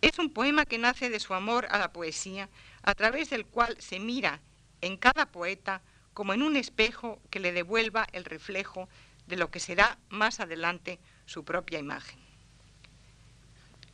Es 0.00 0.18
un 0.18 0.30
poema 0.30 0.64
que 0.64 0.78
nace 0.78 1.10
de 1.10 1.20
su 1.20 1.34
amor 1.34 1.66
a 1.70 1.78
la 1.78 1.92
poesía, 1.92 2.48
a 2.82 2.94
través 2.94 3.30
del 3.30 3.46
cual 3.46 3.76
se 3.80 3.98
mira 3.98 4.40
en 4.80 4.96
cada 4.96 5.26
poeta 5.26 5.82
como 6.14 6.34
en 6.34 6.42
un 6.42 6.56
espejo 6.56 7.20
que 7.30 7.40
le 7.40 7.52
devuelva 7.52 8.06
el 8.12 8.24
reflejo 8.24 8.88
de 9.26 9.36
lo 9.36 9.50
que 9.50 9.60
será 9.60 9.98
más 10.08 10.40
adelante 10.40 10.98
su 11.26 11.44
propia 11.44 11.78
imagen. 11.78 12.18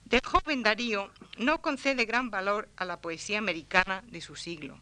De 0.07 0.21
joven 0.25 0.63
Darío 0.63 1.11
no 1.37 1.61
concede 1.61 2.05
gran 2.05 2.31
valor 2.31 2.69
a 2.77 2.85
la 2.85 3.01
poesía 3.01 3.39
americana 3.39 4.03
de 4.07 4.21
su 4.21 4.37
siglo, 4.37 4.79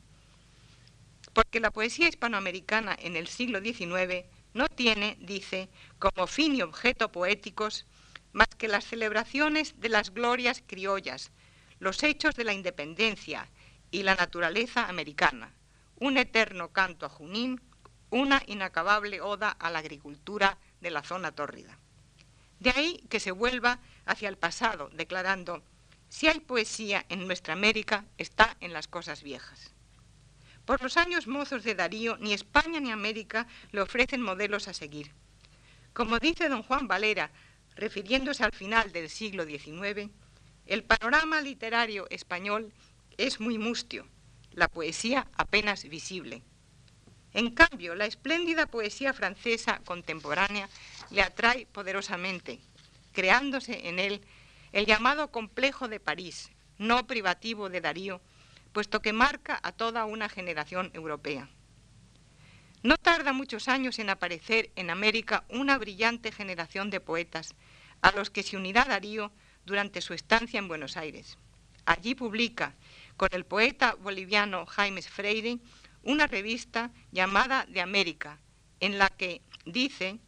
porque 1.32 1.60
la 1.60 1.70
poesía 1.70 2.08
hispanoamericana 2.08 2.96
en 3.00 3.16
el 3.16 3.26
siglo 3.26 3.60
XIX 3.60 4.26
no 4.52 4.68
tiene, 4.68 5.16
dice, 5.20 5.68
como 5.98 6.26
fin 6.26 6.54
y 6.54 6.62
objeto 6.62 7.10
poéticos 7.10 7.86
más 8.32 8.48
que 8.48 8.68
las 8.68 8.84
celebraciones 8.84 9.80
de 9.80 9.88
las 9.88 10.12
glorias 10.12 10.62
criollas, 10.66 11.30
los 11.78 12.02
hechos 12.02 12.34
de 12.34 12.44
la 12.44 12.52
independencia 12.52 13.48
y 13.90 14.02
la 14.02 14.14
naturaleza 14.14 14.88
americana, 14.88 15.52
un 15.96 16.16
eterno 16.16 16.72
canto 16.72 17.06
a 17.06 17.08
Junín, 17.08 17.60
una 18.10 18.42
inacabable 18.46 19.20
oda 19.20 19.50
a 19.50 19.70
la 19.70 19.80
agricultura 19.80 20.58
de 20.80 20.90
la 20.90 21.02
zona 21.02 21.32
tórrida. 21.32 21.78
De 22.60 22.70
ahí 22.70 23.04
que 23.10 23.20
se 23.20 23.32
vuelva 23.32 23.80
hacia 24.06 24.28
el 24.28 24.38
pasado, 24.38 24.88
declarando, 24.92 25.62
si 26.08 26.28
hay 26.28 26.40
poesía 26.40 27.04
en 27.08 27.26
nuestra 27.26 27.54
América, 27.54 28.04
está 28.18 28.56
en 28.60 28.72
las 28.72 28.86
cosas 28.86 29.22
viejas. 29.22 29.74
Por 30.64 30.82
los 30.82 30.96
años 30.96 31.26
mozos 31.26 31.64
de 31.64 31.74
Darío, 31.74 32.16
ni 32.18 32.32
España 32.32 32.80
ni 32.80 32.90
América 32.90 33.46
le 33.72 33.80
ofrecen 33.80 34.22
modelos 34.22 34.68
a 34.68 34.72
seguir. 34.72 35.12
Como 35.92 36.18
dice 36.18 36.48
don 36.48 36.62
Juan 36.62 36.88
Valera, 36.88 37.30
refiriéndose 37.76 38.44
al 38.44 38.52
final 38.52 38.92
del 38.92 39.10
siglo 39.10 39.44
XIX, 39.44 40.10
el 40.66 40.84
panorama 40.84 41.40
literario 41.40 42.06
español 42.08 42.72
es 43.18 43.40
muy 43.40 43.58
mustio, 43.58 44.08
la 44.54 44.68
poesía 44.68 45.26
apenas 45.36 45.84
visible. 45.84 46.42
En 47.32 47.50
cambio, 47.50 47.94
la 47.94 48.06
espléndida 48.06 48.66
poesía 48.66 49.12
francesa 49.12 49.80
contemporánea 49.84 50.68
le 51.10 51.22
atrae 51.22 51.66
poderosamente, 51.66 52.60
creándose 53.12 53.88
en 53.88 53.98
él 53.98 54.20
el 54.72 54.86
llamado 54.86 55.30
complejo 55.30 55.88
de 55.88 56.00
París, 56.00 56.50
no 56.78 57.06
privativo 57.06 57.68
de 57.68 57.80
Darío, 57.80 58.20
puesto 58.72 59.00
que 59.00 59.12
marca 59.12 59.58
a 59.62 59.72
toda 59.72 60.04
una 60.04 60.28
generación 60.28 60.90
europea. 60.94 61.48
No 62.82 62.98
tarda 62.98 63.32
muchos 63.32 63.68
años 63.68 63.98
en 63.98 64.10
aparecer 64.10 64.70
en 64.76 64.90
América 64.90 65.44
una 65.48 65.78
brillante 65.78 66.30
generación 66.32 66.90
de 66.90 67.00
poetas, 67.00 67.54
a 68.02 68.12
los 68.12 68.30
que 68.30 68.42
se 68.42 68.56
unirá 68.56 68.84
Darío 68.84 69.32
durante 69.64 70.00
su 70.02 70.12
estancia 70.12 70.58
en 70.58 70.68
Buenos 70.68 70.96
Aires. 70.96 71.38
Allí 71.86 72.14
publica, 72.14 72.74
con 73.16 73.28
el 73.32 73.44
poeta 73.44 73.94
boliviano 73.94 74.66
Jaime 74.66 75.02
Freire, 75.02 75.58
una 76.02 76.26
revista 76.26 76.92
llamada 77.12 77.66
De 77.66 77.80
América, 77.80 78.40
en 78.80 78.98
la 78.98 79.08
que 79.08 79.40
dice, 79.64 80.18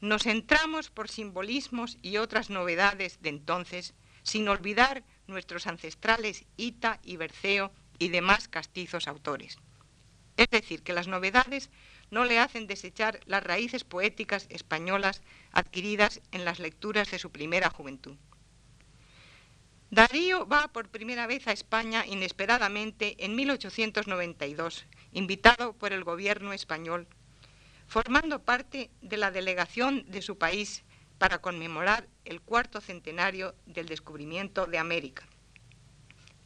nos 0.00 0.24
centramos 0.24 0.90
por 0.90 1.08
simbolismos 1.08 1.98
y 2.02 2.16
otras 2.16 2.50
novedades 2.50 3.22
de 3.22 3.30
entonces, 3.30 3.94
sin 4.22 4.48
olvidar 4.48 5.04
nuestros 5.26 5.66
ancestrales 5.66 6.44
Ita 6.56 7.00
y 7.02 7.16
Berceo 7.16 7.72
y 7.98 8.08
demás 8.08 8.48
castizos 8.48 9.08
autores. 9.08 9.58
Es 10.36 10.48
decir, 10.50 10.82
que 10.82 10.92
las 10.92 11.08
novedades 11.08 11.70
no 12.10 12.24
le 12.24 12.38
hacen 12.38 12.66
desechar 12.66 13.20
las 13.26 13.42
raíces 13.42 13.84
poéticas 13.84 14.46
españolas 14.50 15.22
adquiridas 15.52 16.20
en 16.32 16.44
las 16.44 16.58
lecturas 16.58 17.10
de 17.10 17.18
su 17.18 17.30
primera 17.30 17.70
juventud. 17.70 18.16
Darío 19.92 20.48
va 20.48 20.68
por 20.68 20.88
primera 20.88 21.26
vez 21.26 21.46
a 21.46 21.52
España 21.52 22.06
inesperadamente 22.06 23.14
en 23.22 23.36
1892, 23.36 24.86
invitado 25.12 25.74
por 25.74 25.92
el 25.92 26.02
gobierno 26.02 26.54
español, 26.54 27.06
formando 27.86 28.42
parte 28.42 28.90
de 29.02 29.18
la 29.18 29.30
delegación 29.30 30.10
de 30.10 30.22
su 30.22 30.38
país 30.38 30.82
para 31.18 31.42
conmemorar 31.42 32.08
el 32.24 32.40
cuarto 32.40 32.80
centenario 32.80 33.54
del 33.66 33.84
descubrimiento 33.84 34.64
de 34.64 34.78
América. 34.78 35.28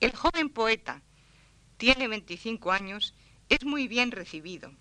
El 0.01 0.11
joven 0.17 0.49
poeta, 0.51 1.03
tiene 1.77 2.09
25 2.09 2.73
años, 2.73 3.15
es 3.49 3.65
muy 3.65 3.87
bien 3.87 4.11
recibido 4.11 4.73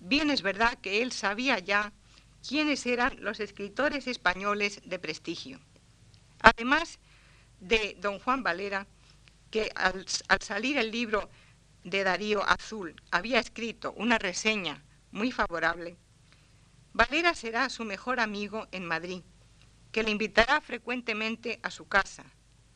Bien 0.00 0.30
es 0.30 0.42
verdad 0.42 0.76
que 0.80 1.00
él 1.00 1.12
sabía 1.12 1.60
ya 1.60 1.92
quiénes 2.46 2.86
eran 2.86 3.22
los 3.22 3.38
escritores 3.38 4.08
españoles 4.08 4.82
de 4.84 4.98
prestigio. 4.98 5.60
Además 6.40 6.98
de 7.64 7.96
don 7.98 8.18
Juan 8.18 8.42
Valera, 8.42 8.86
que 9.50 9.70
al, 9.74 10.06
salir 10.40 10.76
el 10.76 10.90
libro 10.90 11.30
de 11.82 12.04
Darío 12.04 12.42
Azul 12.42 12.94
había 13.10 13.40
escrito 13.40 13.92
una 13.96 14.18
reseña 14.18 14.82
muy 15.10 15.32
favorable, 15.32 15.96
Valera 16.92 17.34
será 17.34 17.68
su 17.70 17.84
mejor 17.84 18.20
amigo 18.20 18.68
en 18.70 18.84
Madrid, 18.84 19.22
que 19.92 20.02
le 20.02 20.10
invitará 20.10 20.60
frecuentemente 20.60 21.58
a 21.62 21.70
su 21.70 21.88
casa, 21.88 22.24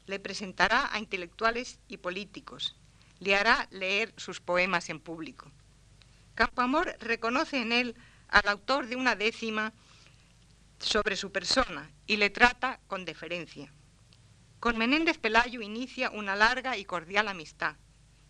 le 0.06 0.18
presentará 0.18 0.88
a 0.92 0.98
intelectuales 0.98 1.78
y 1.86 1.98
políticos, 1.98 2.76
le 3.20 3.36
hará 3.36 3.68
leer 3.70 4.14
sus 4.16 4.40
poemas 4.40 4.88
en 4.88 5.00
público. 5.00 5.50
Campoamor 6.34 6.96
reconoce 7.00 7.60
en 7.60 7.72
él 7.72 7.94
al 8.28 8.48
autor 8.48 8.86
de 8.86 8.96
una 8.96 9.16
décima 9.16 9.72
sobre 10.78 11.16
su 11.16 11.30
persona 11.30 11.90
y 12.06 12.16
le 12.16 12.30
trata 12.30 12.80
con 12.86 13.04
deferencia. 13.04 13.72
Con 14.60 14.76
Menéndez 14.76 15.18
Pelayo 15.18 15.60
inicia 15.60 16.10
una 16.10 16.34
larga 16.34 16.76
y 16.76 16.84
cordial 16.84 17.28
amistad 17.28 17.76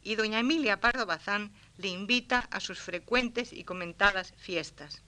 y 0.02 0.14
doña 0.14 0.40
Emilia 0.40 0.78
Pardo 0.78 1.06
Bazán 1.06 1.52
le 1.78 1.88
invita 1.88 2.40
a 2.50 2.60
sus 2.60 2.80
frecuentes 2.80 3.52
y 3.52 3.64
comentadas 3.64 4.34
fiestas. 4.36 5.02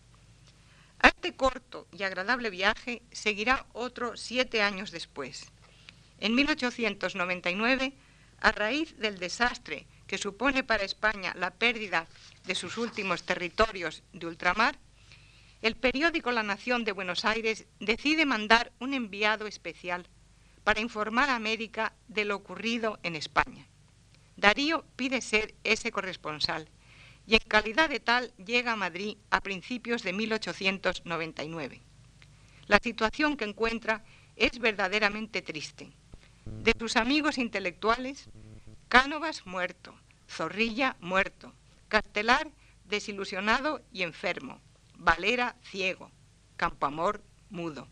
A 0.99 1.09
este 1.09 1.37
corto 1.37 1.87
y 1.93 2.05
agradable 2.05 2.49
viaje 2.49 3.03
seguirá 3.13 3.67
otro 3.75 4.17
siete 4.17 4.63
años 4.63 4.91
después. 4.91 5.47
En 6.21 6.35
1899, 6.35 7.93
a 8.41 8.53
raíz 8.53 8.97
del 8.99 9.19
desastre 9.19 9.87
que 10.07 10.17
supone 10.17 10.65
para 10.65 10.85
España 10.85 11.35
la 11.37 11.51
pérdida 11.51 12.07
de 12.47 12.55
sus 12.55 12.79
últimos 12.79 13.25
territorios 13.25 14.03
de 14.15 14.27
ultramar, 14.27 14.79
el 15.61 15.77
periódico 15.77 16.33
La 16.33 16.43
Nación 16.43 16.85
de 16.85 16.93
Buenos 16.93 17.27
Aires 17.27 17.67
decide 17.79 18.25
mandar 18.25 18.73
un 18.81 18.95
enviado 18.95 19.47
especial 19.47 20.09
para 20.71 20.83
informar 20.83 21.31
a 21.31 21.35
América 21.35 21.95
de 22.07 22.25
lo 22.25 22.37
ocurrido 22.37 23.01
en 23.03 23.17
España. 23.17 23.67
Darío 24.37 24.85
pide 24.95 25.21
ser 25.21 25.53
ese 25.65 25.91
corresponsal 25.91 26.69
y 27.27 27.35
en 27.35 27.41
calidad 27.41 27.89
de 27.89 27.99
tal 27.99 28.33
llega 28.37 28.71
a 28.71 28.77
Madrid 28.77 29.17
a 29.31 29.41
principios 29.41 30.05
de 30.05 30.13
1899. 30.13 31.81
La 32.69 32.79
situación 32.79 33.37
que 33.37 33.47
encuentra 33.47 34.05
es 34.37 34.61
verdaderamente 34.61 35.43
triste. 35.43 35.91
De 36.45 36.73
sus 36.79 36.95
amigos 36.95 37.39
intelectuales, 37.39 38.29
Cánovas 38.89 39.47
muerto, 39.47 39.93
Zorrilla 40.29 40.97
muerto, 41.01 41.53
Castelar 41.89 42.49
desilusionado 42.85 43.83
y 43.93 44.05
enfermo, 44.05 44.61
Valera 44.95 45.57
ciego, 45.65 46.13
Campoamor 46.57 47.25
mudo. 47.49 47.89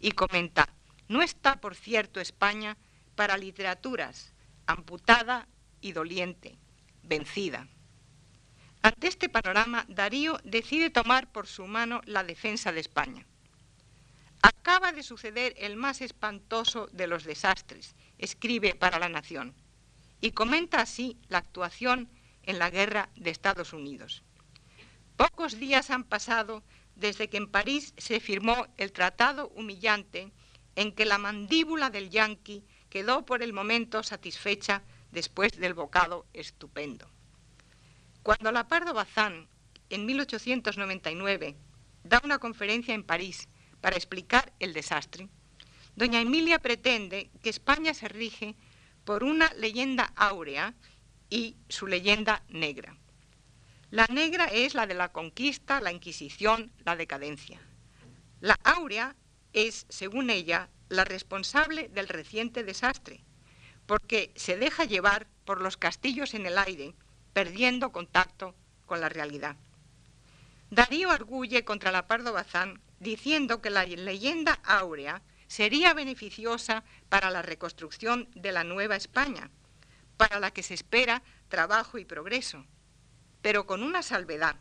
Y 0.00 0.10
comenta, 0.10 0.68
no 1.08 1.22
está, 1.22 1.60
por 1.60 1.74
cierto, 1.74 2.20
España 2.20 2.76
para 3.14 3.36
literaturas, 3.36 4.32
amputada 4.66 5.48
y 5.80 5.92
doliente, 5.92 6.58
vencida. 7.02 7.66
Ante 8.82 9.08
este 9.08 9.28
panorama, 9.28 9.84
Darío 9.88 10.38
decide 10.44 10.90
tomar 10.90 11.32
por 11.32 11.46
su 11.46 11.66
mano 11.66 12.00
la 12.04 12.22
defensa 12.22 12.70
de 12.70 12.80
España. 12.80 13.26
Acaba 14.42 14.92
de 14.92 15.02
suceder 15.02 15.54
el 15.58 15.76
más 15.76 16.00
espantoso 16.00 16.86
de 16.92 17.08
los 17.08 17.24
desastres, 17.24 17.96
escribe 18.18 18.74
para 18.74 18.98
la 18.98 19.08
Nación, 19.08 19.54
y 20.20 20.30
comenta 20.32 20.80
así 20.80 21.16
la 21.28 21.38
actuación 21.38 22.08
en 22.44 22.58
la 22.58 22.70
guerra 22.70 23.08
de 23.16 23.30
Estados 23.30 23.72
Unidos. 23.72 24.22
Pocos 25.16 25.58
días 25.58 25.90
han 25.90 26.04
pasado 26.04 26.62
desde 26.94 27.28
que 27.28 27.36
en 27.36 27.48
París 27.48 27.94
se 27.96 28.20
firmó 28.20 28.66
el 28.76 28.92
tratado 28.92 29.48
humillante 29.56 30.30
en 30.78 30.92
que 30.92 31.04
la 31.04 31.18
mandíbula 31.18 31.90
del 31.90 32.08
yanqui 32.08 32.62
quedó 32.88 33.26
por 33.26 33.42
el 33.42 33.52
momento 33.52 34.04
satisfecha 34.04 34.84
después 35.10 35.58
del 35.58 35.74
bocado 35.74 36.24
estupendo. 36.32 37.10
Cuando 38.22 38.52
la 38.52 38.68
Pardo 38.68 38.94
Bazán, 38.94 39.48
en 39.90 40.06
1899, 40.06 41.56
da 42.04 42.20
una 42.22 42.38
conferencia 42.38 42.94
en 42.94 43.02
París 43.02 43.48
para 43.80 43.96
explicar 43.96 44.52
el 44.60 44.72
desastre, 44.72 45.28
doña 45.96 46.20
Emilia 46.20 46.60
pretende 46.60 47.32
que 47.42 47.50
España 47.50 47.92
se 47.92 48.06
rige 48.06 48.54
por 49.04 49.24
una 49.24 49.52
leyenda 49.54 50.12
áurea 50.14 50.76
y 51.28 51.56
su 51.68 51.88
leyenda 51.88 52.44
negra. 52.50 52.96
La 53.90 54.06
negra 54.06 54.44
es 54.44 54.74
la 54.74 54.86
de 54.86 54.94
la 54.94 55.10
conquista, 55.10 55.80
la 55.80 55.90
Inquisición, 55.90 56.70
la 56.84 56.94
decadencia. 56.94 57.60
La 58.40 58.54
áurea 58.62 59.16
es, 59.52 59.86
según 59.88 60.30
ella, 60.30 60.68
la 60.88 61.04
responsable 61.04 61.88
del 61.88 62.08
reciente 62.08 62.64
desastre, 62.64 63.24
porque 63.86 64.32
se 64.36 64.56
deja 64.56 64.84
llevar 64.84 65.26
por 65.44 65.60
los 65.60 65.76
castillos 65.76 66.34
en 66.34 66.46
el 66.46 66.58
aire, 66.58 66.94
perdiendo 67.32 67.92
contacto 67.92 68.54
con 68.86 69.00
la 69.00 69.08
realidad. 69.08 69.56
Darío 70.70 71.10
arguye 71.10 71.64
contra 71.64 71.92
la 71.92 72.06
Pardo 72.06 72.32
Bazán 72.32 72.80
diciendo 73.00 73.62
que 73.62 73.70
la 73.70 73.84
leyenda 73.84 74.60
áurea 74.64 75.22
sería 75.46 75.94
beneficiosa 75.94 76.84
para 77.08 77.30
la 77.30 77.42
reconstrucción 77.42 78.28
de 78.34 78.52
la 78.52 78.64
Nueva 78.64 78.96
España, 78.96 79.50
para 80.16 80.40
la 80.40 80.50
que 80.50 80.62
se 80.62 80.74
espera 80.74 81.22
trabajo 81.48 81.96
y 81.96 82.04
progreso, 82.04 82.66
pero 83.40 83.66
con 83.66 83.82
una 83.82 84.02
salvedad, 84.02 84.56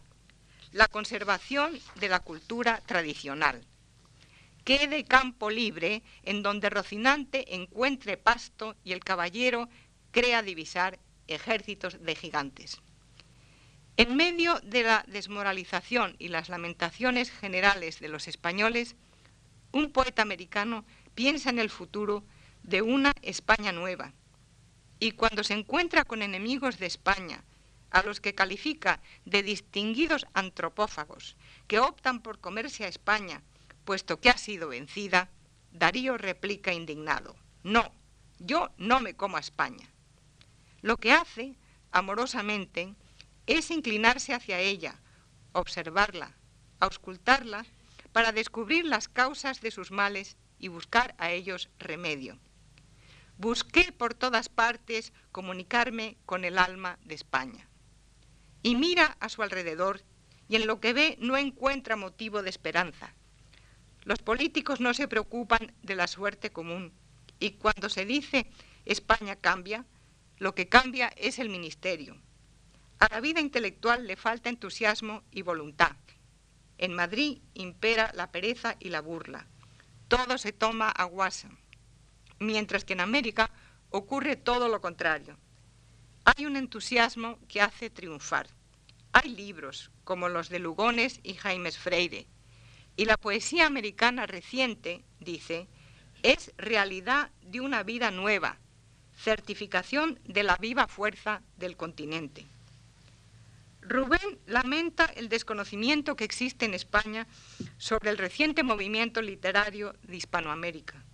la 0.72 0.88
conservación 0.88 1.78
de 1.96 2.10
la 2.10 2.20
cultura 2.20 2.82
tradicional 2.86 3.66
quede 4.68 5.06
campo 5.06 5.50
libre 5.50 6.04
en 6.24 6.44
donde 6.44 6.70
Rocinante 6.70 7.56
encuentre 7.56 8.18
pasto 8.18 8.76
y 8.84 8.92
el 8.92 9.00
caballero 9.00 9.70
crea 10.12 10.42
divisar 10.42 11.00
ejércitos 11.28 12.04
de 12.04 12.16
gigantes. 12.16 12.82
En 13.96 14.18
medio 14.18 14.60
de 14.64 14.84
la 14.84 15.06
desmoralización 15.08 16.18
y 16.20 16.28
las 16.28 16.50
lamentaciones 16.50 17.32
generales 17.32 18.02
de 18.02 18.10
los 18.10 18.28
españoles, 18.28 18.98
un 19.72 19.94
poeta 19.94 20.22
americano 20.22 20.84
piensa 21.16 21.50
en 21.50 21.60
el 21.60 21.70
futuro 21.70 22.26
de 22.64 22.82
una 22.82 23.14
España 23.22 23.72
nueva. 23.72 24.12
Y 25.00 25.12
cuando 25.12 25.46
se 25.46 25.54
encuentra 25.54 26.04
con 26.04 26.22
enemigos 26.22 26.78
de 26.78 26.88
España, 26.88 27.46
a 27.90 28.04
los 28.04 28.20
que 28.20 28.36
califica 28.36 29.00
de 29.24 29.44
distinguidos 29.44 30.28
antropófagos, 30.34 31.38
que 31.68 31.80
optan 31.80 32.22
por 32.22 32.42
comerse 32.42 32.84
a 32.84 32.90
España 32.90 33.42
puesto 33.88 34.20
que 34.20 34.30
ha 34.30 34.38
sido 34.38 34.68
vencida, 34.68 35.30
Darío 35.72 36.18
replica 36.18 36.74
indignado, 36.74 37.38
no, 37.64 37.94
yo 38.38 38.70
no 38.78 39.00
me 39.00 39.16
como 39.16 39.38
a 39.38 39.40
España. 39.40 39.90
Lo 40.82 40.98
que 40.98 41.14
hace, 41.14 41.56
amorosamente, 41.94 42.96
es 43.46 43.72
inclinarse 43.72 44.34
hacia 44.34 44.60
ella, 44.60 45.00
observarla, 45.54 46.36
auscultarla, 46.82 47.66
para 48.12 48.34
descubrir 48.34 48.84
las 48.84 49.08
causas 49.08 49.62
de 49.62 49.72
sus 49.72 49.90
males 49.92 50.36
y 50.60 50.68
buscar 50.68 51.16
a 51.18 51.32
ellos 51.32 51.70
remedio. 51.80 52.38
Busqué 53.38 53.94
por 53.94 54.14
todas 54.14 54.50
partes 54.50 55.14
comunicarme 55.32 56.18
con 56.26 56.44
el 56.44 56.58
alma 56.58 57.00
de 57.06 57.16
España. 57.16 57.70
Y 58.64 58.76
mira 58.76 59.16
a 59.22 59.30
su 59.30 59.44
alrededor 59.44 60.04
y 60.50 60.58
en 60.58 60.68
lo 60.68 60.82
que 60.82 60.92
ve 60.92 61.18
no 61.22 61.38
encuentra 61.38 61.96
motivo 61.96 62.44
de 62.44 62.50
esperanza. 62.50 63.14
Los 64.08 64.20
políticos 64.20 64.80
no 64.80 64.94
se 64.94 65.10
preocupan 65.10 65.74
de 65.84 65.94
la 65.94 66.08
suerte 66.08 66.50
común 66.50 66.94
y 67.42 67.52
cuando 67.52 67.90
se 67.90 68.06
dice 68.06 68.50
España 68.86 69.36
cambia, 69.36 69.84
lo 70.38 70.56
que 70.56 70.70
cambia 70.70 71.10
es 71.18 71.40
el 71.40 71.50
ministerio. 71.50 72.16
A 73.00 73.10
la 73.12 73.20
vida 73.20 73.42
intelectual 73.42 74.08
le 74.08 74.16
falta 74.16 74.48
entusiasmo 74.48 75.24
y 75.30 75.42
voluntad. 75.42 75.98
En 76.78 76.94
Madrid 76.94 77.40
impera 77.54 78.14
la 78.16 78.32
pereza 78.32 78.78
y 78.80 78.92
la 78.92 79.02
burla. 79.02 79.46
Todo 80.08 80.38
se 80.38 80.54
toma 80.54 80.90
a 80.90 81.04
guasa, 81.04 81.50
mientras 82.40 82.86
que 82.86 82.94
en 82.94 83.02
América 83.02 83.52
ocurre 83.90 84.38
todo 84.38 84.70
lo 84.70 84.80
contrario. 84.80 85.38
Hay 86.24 86.46
un 86.46 86.56
entusiasmo 86.56 87.40
que 87.50 87.60
hace 87.60 87.90
triunfar. 87.90 88.48
Hay 89.12 89.32
libros 89.32 89.92
como 90.06 90.30
los 90.30 90.48
de 90.48 90.60
Lugones 90.60 91.20
y 91.24 91.34
Jaimes 91.34 91.78
Freire, 91.78 92.26
y 92.98 93.06
la 93.06 93.16
poesía 93.16 93.68
americana 93.68 94.26
reciente, 94.26 95.04
dice, 95.20 95.68
es 96.24 96.52
realidad 96.58 97.30
de 97.44 97.62
una 97.62 97.84
vida 97.84 98.10
nueva, 98.10 98.58
certificación 99.16 100.20
de 100.26 100.44
la 100.44 100.58
viva 100.58 100.88
fuerza 100.88 101.44
del 101.58 101.78
continente. 101.78 102.48
Rubén 103.82 104.40
lamenta 104.48 105.06
el 105.06 105.30
desconocimiento 105.30 106.16
que 106.16 106.26
existe 106.26 106.66
en 106.66 106.74
España 106.74 107.28
sobre 107.78 108.10
el 108.10 108.18
reciente 108.18 108.64
movimiento 108.64 109.22
literario 109.22 109.96
de 110.02 110.18
Hispanoamérica. 110.18 111.06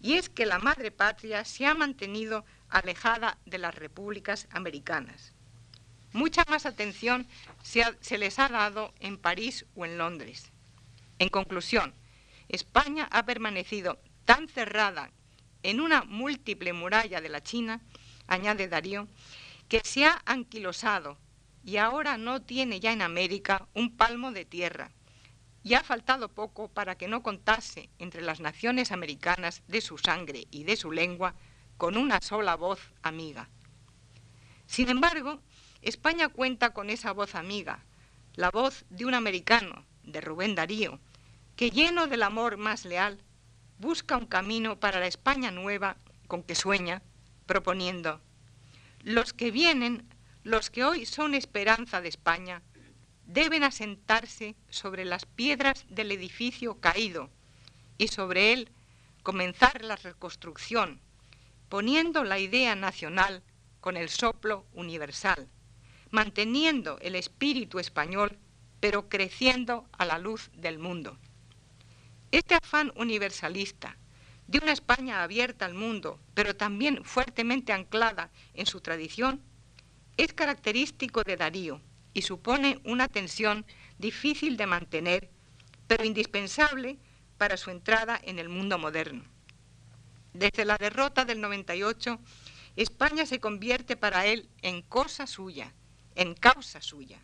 Y 0.00 0.14
es 0.14 0.30
que 0.30 0.46
la 0.46 0.60
madre 0.60 0.92
patria 0.92 1.44
se 1.44 1.66
ha 1.66 1.74
mantenido 1.74 2.46
alejada 2.70 3.36
de 3.44 3.58
las 3.58 3.74
repúblicas 3.74 4.46
americanas. 4.50 5.34
Mucha 6.12 6.44
más 6.48 6.64
atención 6.64 7.26
se, 7.62 7.84
se 8.00 8.16
les 8.16 8.38
ha 8.38 8.48
dado 8.48 8.94
en 9.00 9.18
París 9.18 9.66
o 9.74 9.84
en 9.84 9.98
Londres. 9.98 10.50
En 11.20 11.28
conclusión, 11.28 11.92
España 12.48 13.06
ha 13.12 13.26
permanecido 13.26 14.00
tan 14.24 14.48
cerrada 14.48 15.10
en 15.62 15.82
una 15.82 16.02
múltiple 16.02 16.72
muralla 16.72 17.20
de 17.20 17.28
la 17.28 17.42
China, 17.42 17.82
añade 18.26 18.68
Darío, 18.68 19.06
que 19.68 19.82
se 19.84 20.06
ha 20.06 20.22
anquilosado 20.24 21.18
y 21.62 21.76
ahora 21.76 22.16
no 22.16 22.40
tiene 22.40 22.80
ya 22.80 22.90
en 22.92 23.02
América 23.02 23.68
un 23.74 23.98
palmo 23.98 24.32
de 24.32 24.46
tierra. 24.46 24.92
Y 25.62 25.74
ha 25.74 25.82
faltado 25.82 26.30
poco 26.30 26.68
para 26.68 26.96
que 26.96 27.06
no 27.06 27.22
contase 27.22 27.90
entre 27.98 28.22
las 28.22 28.40
naciones 28.40 28.90
americanas 28.90 29.62
de 29.68 29.82
su 29.82 29.98
sangre 29.98 30.46
y 30.50 30.64
de 30.64 30.76
su 30.76 30.90
lengua 30.90 31.34
con 31.76 31.98
una 31.98 32.22
sola 32.22 32.56
voz 32.56 32.80
amiga. 33.02 33.50
Sin 34.64 34.88
embargo, 34.88 35.42
España 35.82 36.30
cuenta 36.30 36.72
con 36.72 36.88
esa 36.88 37.12
voz 37.12 37.34
amiga, 37.34 37.84
la 38.36 38.50
voz 38.50 38.86
de 38.88 39.04
un 39.04 39.12
americano, 39.12 39.84
de 40.02 40.22
Rubén 40.22 40.54
Darío, 40.54 40.98
que 41.60 41.70
lleno 41.70 42.06
del 42.06 42.22
amor 42.22 42.56
más 42.56 42.86
leal, 42.86 43.22
busca 43.76 44.16
un 44.16 44.24
camino 44.24 44.80
para 44.80 44.98
la 44.98 45.06
España 45.06 45.50
nueva 45.50 45.98
con 46.26 46.42
que 46.42 46.54
sueña, 46.54 47.02
proponiendo, 47.44 48.22
los 49.02 49.34
que 49.34 49.50
vienen, 49.50 50.08
los 50.42 50.70
que 50.70 50.84
hoy 50.84 51.04
son 51.04 51.34
esperanza 51.34 52.00
de 52.00 52.08
España, 52.08 52.62
deben 53.26 53.62
asentarse 53.62 54.56
sobre 54.70 55.04
las 55.04 55.26
piedras 55.26 55.84
del 55.90 56.12
edificio 56.12 56.80
caído 56.80 57.28
y 57.98 58.08
sobre 58.08 58.54
él 58.54 58.70
comenzar 59.22 59.84
la 59.84 59.96
reconstrucción, 59.96 61.02
poniendo 61.68 62.24
la 62.24 62.38
idea 62.38 62.74
nacional 62.74 63.42
con 63.82 63.98
el 63.98 64.08
soplo 64.08 64.64
universal, 64.72 65.46
manteniendo 66.10 66.98
el 67.02 67.16
espíritu 67.16 67.80
español, 67.80 68.38
pero 68.80 69.10
creciendo 69.10 69.86
a 69.92 70.06
la 70.06 70.18
luz 70.18 70.50
del 70.54 70.78
mundo. 70.78 71.18
Este 72.32 72.54
afán 72.54 72.92
universalista 72.94 73.96
de 74.46 74.58
una 74.58 74.72
España 74.72 75.22
abierta 75.22 75.64
al 75.64 75.74
mundo, 75.74 76.20
pero 76.34 76.54
también 76.54 77.04
fuertemente 77.04 77.72
anclada 77.72 78.30
en 78.54 78.66
su 78.66 78.80
tradición, 78.80 79.42
es 80.16 80.32
característico 80.32 81.22
de 81.22 81.36
Darío 81.36 81.80
y 82.14 82.22
supone 82.22 82.80
una 82.84 83.08
tensión 83.08 83.64
difícil 83.98 84.56
de 84.56 84.66
mantener, 84.66 85.30
pero 85.86 86.04
indispensable 86.04 86.98
para 87.36 87.56
su 87.56 87.70
entrada 87.70 88.20
en 88.22 88.38
el 88.38 88.48
mundo 88.48 88.78
moderno. 88.78 89.24
Desde 90.32 90.64
la 90.64 90.76
derrota 90.76 91.24
del 91.24 91.40
98, 91.40 92.20
España 92.76 93.26
se 93.26 93.40
convierte 93.40 93.96
para 93.96 94.26
él 94.26 94.48
en 94.62 94.82
cosa 94.82 95.26
suya, 95.26 95.74
en 96.14 96.34
causa 96.34 96.80
suya. 96.80 97.18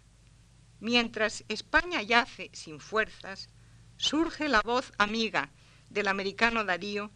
Mientras 0.80 1.44
España 1.48 2.02
yace 2.02 2.50
sin 2.52 2.80
fuerzas, 2.80 3.48
surge 3.96 4.48
la 4.48 4.60
voz 4.62 4.92
amiga 4.98 5.50
del 5.90 6.08
americano 6.08 6.64
Darío, 6.64 7.10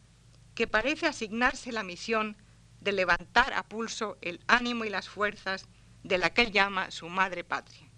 que 0.54 0.66
parece 0.66 1.06
asignarse 1.06 1.72
la 1.72 1.82
misión 1.82 2.36
de 2.80 2.92
levantar 2.92 3.52
a 3.52 3.62
pulso 3.64 4.16
el 4.20 4.40
ánimo 4.46 4.84
y 4.84 4.90
las 4.90 5.08
fuerzas 5.08 5.66
de 6.02 6.18
la 6.18 6.30
que 6.30 6.50
llama 6.50 6.90
su 6.90 7.08
madre 7.08 7.44
patria. 7.44 7.90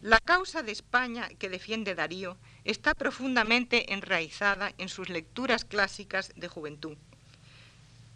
La 0.00 0.20
causa 0.20 0.62
de 0.62 0.72
España 0.72 1.28
que 1.38 1.48
defiende 1.48 1.94
Darío 1.94 2.36
está 2.64 2.94
profundamente 2.94 3.94
enraizada 3.94 4.72
en 4.76 4.88
sus 4.88 5.08
lecturas 5.08 5.64
clásicas 5.64 6.32
de 6.36 6.48
juventud. 6.48 6.98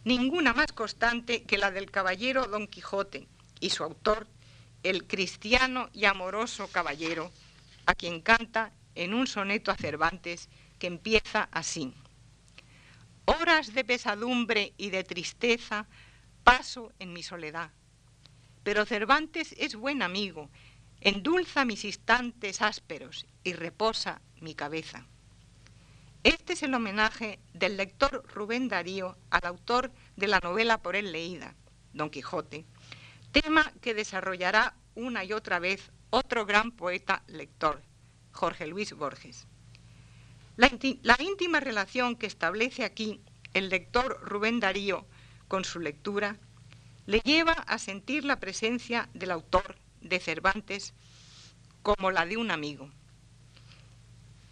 Ninguna 0.05 0.53
más 0.53 0.73
constante 0.73 1.45
que 1.45 1.59
la 1.59 1.71
del 1.71 1.91
caballero 1.91 2.47
Don 2.47 2.67
Quijote 2.67 3.27
y 3.61 3.71
su 3.71 3.85
autor, 3.85 4.27
el 4.83 5.07
cristiano 5.07 5.89
y 5.93 6.05
amoroso 6.05 6.69
caballero, 6.69 7.31
a 7.87 7.95
quien 7.95 8.21
canta 8.21 8.73
en 8.99 9.15
un 9.15 9.29
soneto 9.29 9.71
a 9.71 9.77
Cervantes 9.77 10.49
que 10.81 10.89
empieza 10.89 11.49
así. 11.53 11.95
Horas 13.27 13.73
de 13.73 13.85
pesadumbre 13.85 14.75
y 14.77 14.91
de 14.91 15.05
tristeza 15.05 15.87
paso 16.43 16.93
en 16.99 17.13
mi 17.13 17.23
soledad, 17.23 17.71
pero 18.65 18.85
Cervantes 18.85 19.55
es 19.57 19.77
buen 19.77 20.03
amigo, 20.03 20.51
endulza 21.01 21.65
mis 21.65 21.85
instantes 21.85 22.61
ásperos 22.61 23.27
y 23.45 23.53
reposa 23.53 24.21
mi 24.41 24.55
cabeza. 24.55 25.07
Este 26.25 26.55
es 26.55 26.65
el 26.65 26.75
homenaje 26.75 27.39
del 27.55 27.77
lector 27.77 28.25
Rubén 28.35 28.67
Darío 28.67 29.17
al 29.31 29.47
autor 29.47 29.93
de 30.17 30.27
la 30.27 30.41
novela 30.41 30.83
por 30.83 30.97
él 30.97 31.13
leída, 31.13 31.55
Don 31.93 32.11
Quijote, 32.11 32.67
tema 33.31 33.73
que 33.81 33.95
desarrollará 33.95 34.75
una 34.97 35.23
y 35.23 35.33
otra 35.33 35.61
vez 35.61 35.93
otro 36.11 36.47
gran 36.47 36.73
poeta 36.73 37.23
lector, 37.29 37.83
Jorge 38.39 38.69
Luis 38.69 38.93
Borges. 38.93 39.49
La, 40.55 40.71
íntima 41.19 41.59
relación 41.59 42.15
que 42.15 42.29
establece 42.29 42.85
aquí 42.85 43.21
el 43.53 43.69
lector 43.69 44.21
Rubén 44.23 44.61
Darío 44.61 45.09
con 45.49 45.65
su 45.65 45.81
lectura 45.81 46.37
le 47.07 47.19
lleva 47.19 47.55
a 47.55 47.79
sentir 47.79 48.25
la 48.25 48.39
presencia 48.39 49.09
del 49.13 49.33
autor 49.33 49.75
de 50.01 50.21
Cervantes 50.21 50.95
como 51.83 52.13
la 52.13 52.27
de 52.27 52.37
un 52.37 52.53
amigo. 52.53 52.93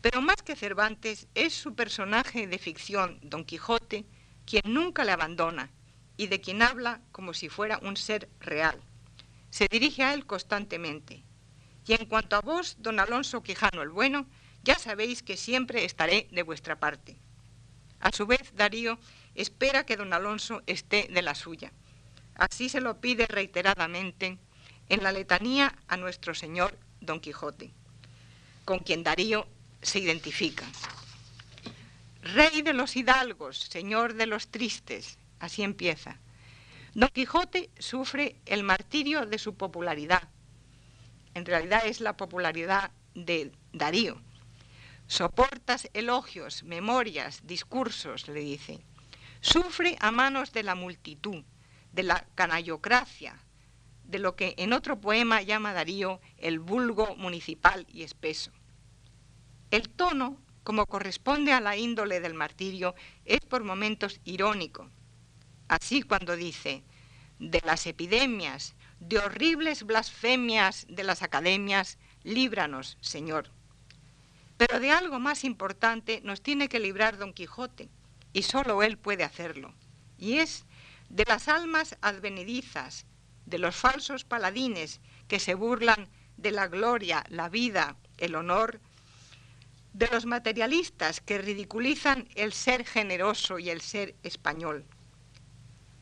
Pero 0.01 0.21
más 0.21 0.43
que 0.45 0.57
Cervantes 0.57 1.29
es 1.37 1.55
su 1.55 1.77
personaje 1.77 2.49
de 2.49 2.59
ficción, 2.59 3.21
Don 3.23 3.45
Quijote, 3.45 4.05
quien 4.47 4.63
nunca 4.67 5.05
le 5.05 5.13
abandona 5.13 5.71
y 6.17 6.27
de 6.27 6.41
quien 6.41 6.61
habla 6.61 7.03
como 7.13 7.35
si 7.35 7.49
fuera 7.49 7.79
un 7.83 7.97
ser 7.97 8.29
real. 8.41 8.83
Se 9.51 9.69
dirige 9.71 10.03
a 10.03 10.13
él 10.13 10.27
constantemente. 10.27 11.26
Y 11.87 11.95
en 11.95 12.07
cuanto 12.07 12.37
a 12.37 12.41
vos, 12.41 12.77
don 12.79 12.99
Alonso 12.99 13.43
Quijano 13.43 13.83
el 13.83 13.91
Bueno, 13.91 14.27
ya 14.65 14.79
sabéis 14.79 15.23
que 15.23 15.37
siempre 15.37 15.85
estaré 15.85 16.29
de 16.33 16.43
vuestra 16.43 16.79
parte. 16.81 17.17
A 18.01 18.11
su 18.13 18.27
vez, 18.27 18.53
Darío 18.55 18.99
espera 19.35 19.87
que 19.87 19.97
don 19.97 20.13
Alonso 20.13 20.63
esté 20.67 21.09
de 21.11 21.23
la 21.23 21.35
suya. 21.35 21.73
Así 22.35 22.69
se 22.69 22.81
lo 22.81 23.01
pide 23.01 23.27
reiteradamente 23.27 24.39
en 24.89 25.03
la 25.03 25.13
letanía 25.13 25.77
a 25.89 25.97
nuestro 25.97 26.35
Señor 26.35 26.77
Don 27.01 27.21
Quijote, 27.21 27.73
con 28.65 28.81
quien 28.81 29.03
Darío 29.05 29.47
se 29.81 30.01
identifica. 30.01 30.65
Rey 32.23 32.63
de 32.63 32.73
los 32.73 32.97
hidalgos, 32.97 33.59
señor 33.59 34.15
de 34.15 34.27
los 34.27 34.49
tristes, 34.49 35.17
así 35.39 35.63
empieza. 35.63 36.19
Don 36.95 37.09
Quijote 37.11 37.71
sufre 37.79 38.37
el 38.47 38.65
martirio 38.65 39.27
de 39.27 39.39
su 39.39 39.55
popularidad. 39.55 40.29
En 41.37 41.45
realidad 41.45 41.85
es 41.85 42.01
la 42.01 42.17
popularidad 42.17 42.93
de 43.15 43.53
Darío. 43.75 44.19
Soportas 45.07 45.91
elogios, 45.93 46.63
memorias, 46.63 47.47
discursos, 47.47 48.27
le 48.27 48.41
dice. 48.41 48.81
Sufre 49.43 49.99
a 50.01 50.11
manos 50.11 50.55
de 50.55 50.63
la 50.63 50.75
multitud, 50.75 51.45
de 51.93 52.05
la 52.05 52.27
canallocracia, 52.37 53.37
de 54.05 54.19
lo 54.19 54.35
que 54.35 54.55
en 54.57 54.73
otro 54.73 54.99
poema 54.99 55.43
llama 55.43 55.75
Darío 55.75 56.23
el 56.39 56.59
vulgo 56.59 57.15
municipal 57.17 57.87
y 57.93 58.03
espeso. 58.03 58.51
El 59.71 59.91
tono, 59.91 60.39
como 60.65 60.87
corresponde 60.87 61.53
a 61.53 61.61
la 61.61 61.77
índole 61.77 62.21
del 62.21 62.33
martirio, 62.33 62.95
es 63.27 63.41
por 63.41 63.63
momentos 63.63 64.23
irónico. 64.25 64.89
Así 65.69 66.01
cuando 66.01 66.35
dice, 66.35 66.83
de 67.39 67.61
las 67.67 67.87
epidemias, 67.87 68.75
de 69.01 69.19
horribles 69.19 69.85
blasfemias 69.85 70.87
de 70.89 71.05
las 71.05 71.23
academias, 71.23 71.99
líbranos, 72.23 72.97
Señor. 73.01 73.51
Pero 74.57 74.81
de 74.81 74.91
algo 74.91 75.19
más 75.21 75.45
importante 75.45 76.21
nos 76.25 76.43
tiene 76.43 76.69
que 76.69 76.81
librar 76.81 77.19
Don 77.19 77.33
Quijote, 77.33 77.89
y 78.33 78.43
solo 78.43 78.83
él 78.83 78.99
puede 78.99 79.25
hacerlo, 79.25 79.75
y 80.19 80.39
es 80.39 80.65
de 81.09 81.25
las 81.27 81.49
almas 81.49 81.97
advenedizas, 82.01 83.07
de 83.45 83.59
los 83.59 83.77
falsos 83.77 84.25
paladines 84.25 85.01
que 85.29 85.39
se 85.39 85.55
burlan 85.55 86.09
de 86.37 86.51
la 86.51 86.69
gloria, 86.69 87.25
la 87.29 87.49
vida, 87.49 87.97
el 88.19 88.35
honor, 88.35 88.81
de 89.93 90.09
los 90.09 90.27
materialistas 90.27 91.21
que 91.21 91.39
ridiculizan 91.39 92.29
el 92.35 92.53
ser 92.53 92.85
generoso 92.85 93.59
y 93.59 93.71
el 93.71 93.81
ser 93.81 94.15
español. 94.23 94.85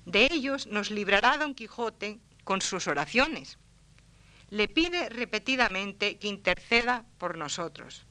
De 0.04 0.28
ellos 0.32 0.66
nos 0.66 0.90
librará 0.90 1.38
Don 1.38 1.54
Quijote 1.54 2.18
con 2.44 2.60
sus 2.60 2.86
oraciones. 2.86 3.58
Le 4.50 4.68
pide 4.68 5.08
repetidamente 5.08 6.18
que 6.18 6.28
interceda 6.28 7.04
por 7.18 7.36
nosotros. 7.36 8.06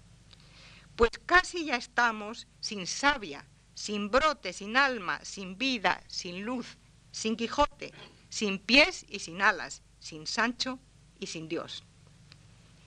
Pues 0.96 1.12
casi 1.26 1.66
ya 1.66 1.76
estamos 1.76 2.48
sin 2.60 2.86
savia, 2.86 3.46
sin 3.74 4.10
brote, 4.10 4.54
sin 4.54 4.78
alma, 4.78 5.20
sin 5.24 5.58
vida, 5.58 6.04
sin 6.08 6.44
luz, 6.44 6.78
sin 7.12 7.36
Quijote, 7.36 7.94
sin 8.30 8.60
pies 8.60 9.06
y 9.10 9.20
sin 9.20 9.42
alas, 9.42 9.82
sin 10.00 10.28
Sancho 10.28 10.80
y 11.20 11.28
sin 11.28 11.48
Dios. 11.48 11.84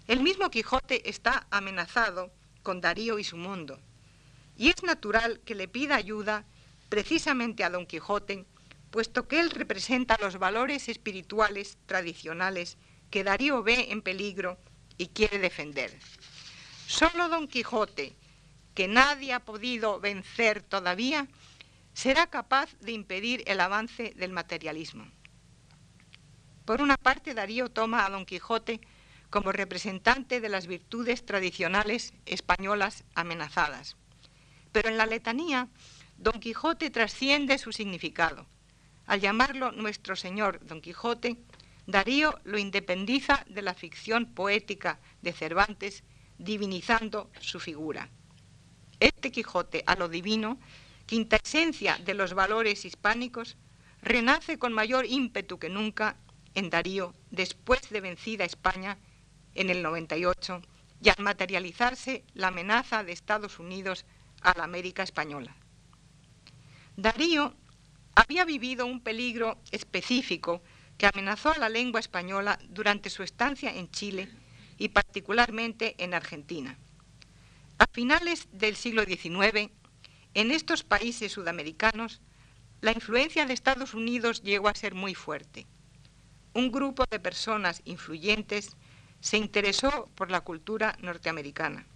El 0.07 0.21
mismo 0.21 0.51
Quijote 0.51 1.09
está 1.09 1.47
amenazado 1.51 2.33
con 2.63 2.81
Darío 2.81 3.19
y 3.19 3.25
su 3.25 3.37
mundo, 3.37 3.81
y 4.57 4.69
es 4.69 4.83
natural 4.83 5.41
que 5.45 5.55
le 5.55 5.69
pida 5.69 5.97
ayuda 5.97 6.45
precisamente 6.89 7.65
a 7.65 7.71
Don 7.71 7.87
Quijote, 7.87 8.47
puesto 8.91 9.29
que 9.29 9.41
él 9.41 9.51
representa 9.51 10.19
los 10.21 10.39
valores 10.39 10.89
espirituales 10.89 11.79
tradicionales 11.87 12.79
que 13.11 13.25
Darío 13.25 13.63
ve 13.63 13.89
en 13.91 14.03
peligro 14.03 14.59
y 14.99 15.09
quiere 15.09 15.39
defender. 15.39 15.97
Solo 16.87 17.29
Don 17.29 17.49
Quijote, 17.49 18.17
que 18.75 18.89
nadie 18.89 19.33
ha 19.33 19.41
podido 19.41 20.01
vencer 20.01 20.63
todavía, 20.63 21.29
será 21.93 22.29
capaz 22.29 22.75
de 22.81 22.93
impedir 22.93 23.43
el 23.47 23.61
avance 23.61 24.13
del 24.17 24.33
materialismo. 24.33 25.07
Por 26.65 26.83
una 26.83 26.97
parte, 26.97 27.33
Darío 27.33 27.71
toma 27.71 28.05
a 28.05 28.11
Don 28.11 28.27
Quijote 28.27 28.81
como 29.31 29.53
representante 29.53 30.41
de 30.41 30.49
las 30.49 30.67
virtudes 30.67 31.25
tradicionales 31.25 32.13
españolas 32.27 33.05
amenazadas. 33.15 33.97
Pero 34.73 34.89
en 34.89 34.99
la 34.99 35.07
letanía, 35.07 35.69
Don 36.19 36.41
Quijote 36.41 36.91
trasciende 36.91 37.59
su 37.59 37.73
significado. 37.73 38.47
Al 39.07 39.21
llamarlo 39.21 39.73
nuestro 39.73 40.17
Señor 40.17 40.65
Don 40.67 40.81
Quijote, 40.81 41.37
Darío 41.87 42.41
lo 42.45 42.59
independiza 42.59 43.45
de 43.49 43.63
la 43.63 43.75
ficción 43.75 44.35
poética 44.35 44.99
de 45.23 45.33
Cervantes, 45.33 46.03
divinizando 46.39 47.31
su 47.41 47.61
figura. 47.61 48.11
Este 48.99 49.31
Quijote 49.31 49.85
a 49.87 49.95
lo 49.95 50.09
divino, 50.09 50.59
quinta 51.07 51.37
esencia 51.37 51.99
de 52.05 52.15
los 52.15 52.35
valores 52.35 52.85
hispánicos, 52.85 53.57
renace 54.03 54.59
con 54.59 54.73
mayor 54.73 55.07
ímpetu 55.07 55.59
que 55.59 55.69
nunca 55.69 56.17
en 56.55 56.71
Darío 56.71 57.15
después 57.31 57.89
de 57.91 58.01
vencida 58.01 58.45
España 58.45 58.99
en 59.55 59.71
el 59.71 59.83
98 59.83 60.63
y 61.01 61.09
al 61.11 61.23
materializarse 61.23 62.25
la 62.35 62.49
amenaza 62.49 63.05
de 63.05 63.13
Estados 63.13 63.61
Unidos 63.61 64.05
a 64.41 64.57
la 64.57 64.65
América 64.65 65.05
española. 65.05 65.55
Darío 66.97 67.55
había 68.17 68.47
vivido 68.47 68.87
un 68.87 69.01
peligro 69.01 69.59
específico 69.71 70.63
que 70.97 71.07
amenazó 71.07 71.53
a 71.53 71.59
la 71.59 71.69
lengua 71.69 72.01
española 72.01 72.59
durante 72.71 73.11
su 73.11 73.23
estancia 73.23 73.77
en 73.77 73.91
Chile 73.91 74.29
y 74.79 74.89
particularmente 74.89 75.95
en 75.99 76.15
Argentina. 76.15 76.79
A 77.79 77.87
finales 77.93 78.49
del 78.53 78.75
siglo 78.75 79.05
XIX, 79.05 79.71
en 80.33 80.51
estos 80.51 80.83
países 80.83 81.31
sudamericanos, 81.31 82.23
la 82.81 82.93
influencia 82.93 83.45
de 83.45 83.53
Estados 83.53 83.93
Unidos 83.93 84.43
llegó 84.43 84.69
a 84.69 84.75
ser 84.75 84.95
muy 84.95 85.15
fuerte. 85.15 85.67
Un 86.55 86.73
grupo 86.73 87.05
de 87.11 87.21
personas 87.21 87.83
influyentes 87.85 88.77
se 89.21 89.37
interesó 89.37 90.09
por 90.15 90.31
la 90.31 90.41
cultura 90.41 90.97
norteamericana. 91.03 91.87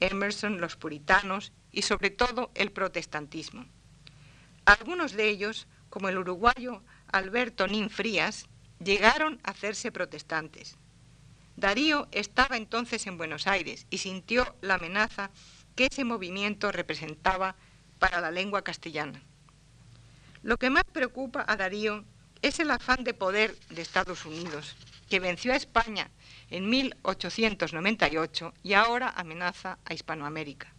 Emerson, 0.00 0.60
los 0.60 0.74
puritanos 0.74 1.52
y 1.70 1.82
sobre 1.82 2.10
todo 2.10 2.50
el 2.56 2.72
protestantismo. 2.72 3.66
Algunos 4.64 5.12
de 5.12 5.28
ellos, 5.28 5.66
como 5.90 6.08
el 6.08 6.18
uruguayo 6.18 6.82
Alberto 7.08 7.66
Nin 7.66 7.90
Frías, 7.90 8.46
llegaron 8.82 9.40
a 9.44 9.50
hacerse 9.50 9.92
protestantes. 9.92 10.76
Darío 11.56 12.08
estaba 12.10 12.56
entonces 12.56 13.06
en 13.06 13.16
Buenos 13.16 13.46
Aires 13.46 13.86
y 13.90 13.98
sintió 13.98 14.56
la 14.60 14.74
amenaza 14.74 15.30
que 15.76 15.86
ese 15.86 16.04
movimiento 16.04 16.72
representaba 16.72 17.56
para 17.98 18.20
la 18.20 18.30
lengua 18.30 18.62
castellana. 18.62 19.22
Lo 20.42 20.58
que 20.58 20.70
más 20.70 20.84
preocupa 20.84 21.44
a 21.46 21.56
Darío 21.56 22.04
es 22.42 22.58
el 22.58 22.70
afán 22.70 23.04
de 23.04 23.14
poder 23.14 23.56
de 23.70 23.82
Estados 23.82 24.26
Unidos, 24.26 24.76
que 25.08 25.20
venció 25.20 25.52
a 25.52 25.56
España 25.56 26.10
en 26.50 26.68
1898 26.68 28.52
y 28.62 28.74
ahora 28.74 29.12
amenaza 29.16 29.78
a 29.84 29.94
Hispanoamérica. 29.94 30.74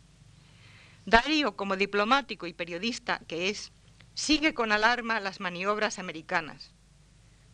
Darío, 1.05 1.55
como 1.55 1.77
diplomático 1.77 2.47
y 2.47 2.53
periodista 2.53 3.21
que 3.27 3.49
es, 3.49 3.71
sigue 4.15 4.53
con 4.53 4.71
alarma 4.71 5.19
las 5.19 5.41
maniobras 5.41 5.99
americanas. 5.99 6.71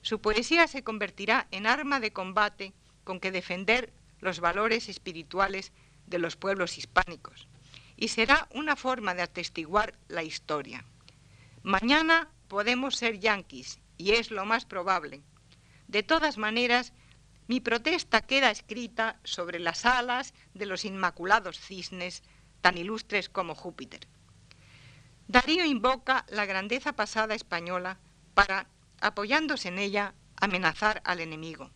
Su 0.04 0.22
poesía 0.22 0.68
se 0.68 0.84
convertirá 0.84 1.48
en 1.52 1.66
arma 1.66 2.00
de 2.00 2.14
combate 2.14 2.74
con 3.04 3.20
que 3.20 3.32
defender 3.32 3.92
los 4.20 4.40
valores 4.40 4.88
espirituales 4.88 5.74
de 6.06 6.20
los 6.20 6.36
pueblos 6.36 6.78
hispánicos 6.78 7.48
y 7.98 8.10
será 8.10 8.48
una 8.52 8.76
forma 8.76 9.16
de 9.16 9.24
atestiguar 9.24 9.98
la 10.08 10.24
historia. 10.24 10.86
Mañana 11.64 12.30
podemos 12.48 12.96
ser 12.96 13.20
yanquis 13.20 13.80
y 13.98 14.12
es 14.12 14.30
lo 14.32 14.46
más 14.46 14.66
probable. 14.66 15.22
De 15.88 16.04
todas 16.04 16.38
maneras, 16.38 16.94
mi 17.48 17.60
protesta 17.60 18.22
queda 18.22 18.52
escrita 18.52 19.20
sobre 19.24 19.60
las 19.60 19.86
alas 19.86 20.34
de 20.54 20.68
los 20.68 20.86
inmaculados 20.86 21.60
cisnes 21.60 22.24
tan 22.62 22.78
ilustres 22.78 23.30
como 23.30 23.56
Júpiter. 23.56 24.08
Darío 25.32 25.64
invoca 25.64 26.26
la 26.28 26.46
grandeza 26.46 26.92
pasada 26.92 27.36
española 27.36 28.00
para, 28.34 28.68
apoyándose 29.00 29.70
en 29.70 29.80
ella, 29.80 30.14
amenazar 30.36 31.02
al 31.06 31.22
enemigo. 31.22 31.72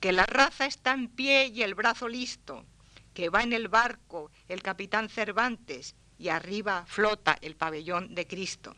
Que 0.00 0.12
la 0.12 0.24
raza 0.24 0.64
está 0.64 0.94
en 0.94 1.08
pie 1.08 1.48
y 1.48 1.62
el 1.62 1.74
brazo 1.74 2.08
listo, 2.08 2.64
que 3.12 3.28
va 3.28 3.42
en 3.42 3.52
el 3.52 3.68
barco 3.68 4.30
el 4.48 4.62
capitán 4.62 5.10
Cervantes 5.10 5.94
y 6.16 6.30
arriba 6.30 6.86
flota 6.86 7.36
el 7.42 7.54
pabellón 7.54 8.14
de 8.14 8.26
Cristo. 8.26 8.74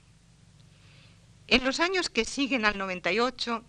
En 1.46 1.64
los 1.64 1.78
años 1.78 2.10
que 2.10 2.24
siguen 2.24 2.64
al 2.64 2.76
98 2.76 3.62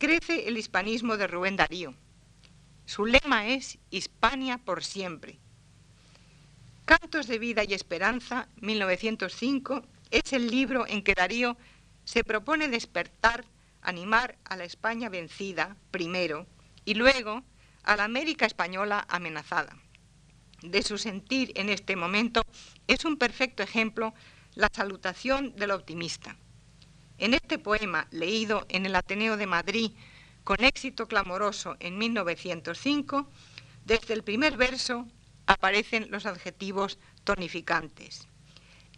crece 0.00 0.48
el 0.48 0.58
hispanismo 0.58 1.16
de 1.16 1.28
Rubén 1.28 1.54
Darío. 1.54 1.94
Su 2.86 3.06
lema 3.06 3.46
es 3.46 3.78
Hispania 3.90 4.58
por 4.58 4.82
siempre. 4.82 5.38
Cantos 6.84 7.28
de 7.28 7.38
Vida 7.38 7.64
y 7.64 7.72
Esperanza, 7.72 8.46
1905, 8.60 9.86
es 10.10 10.34
el 10.34 10.50
libro 10.50 10.86
en 10.86 11.02
que 11.02 11.14
Darío 11.14 11.56
se 12.04 12.24
propone 12.24 12.68
despertar, 12.68 13.46
animar 13.80 14.36
a 14.44 14.56
la 14.56 14.64
España 14.64 15.08
vencida, 15.08 15.78
primero, 15.90 16.46
y 16.84 16.92
luego 16.92 17.42
a 17.84 17.96
la 17.96 18.04
América 18.04 18.44
española 18.44 19.06
amenazada. 19.08 19.78
De 20.60 20.82
su 20.82 20.98
sentir 20.98 21.52
en 21.54 21.70
este 21.70 21.96
momento 21.96 22.42
es 22.86 23.06
un 23.06 23.16
perfecto 23.16 23.62
ejemplo 23.62 24.12
la 24.54 24.68
salutación 24.70 25.56
del 25.56 25.70
optimista. 25.70 26.36
En 27.16 27.32
este 27.32 27.58
poema, 27.58 28.08
leído 28.10 28.66
en 28.68 28.84
el 28.84 28.94
Ateneo 28.94 29.38
de 29.38 29.46
Madrid 29.46 29.92
con 30.42 30.62
éxito 30.62 31.08
clamoroso 31.08 31.76
en 31.80 31.96
1905, 31.96 33.26
desde 33.86 34.12
el 34.12 34.22
primer 34.22 34.58
verso 34.58 35.06
aparecen 35.46 36.10
los 36.10 36.26
adjetivos 36.26 36.98
tonificantes. 37.24 38.28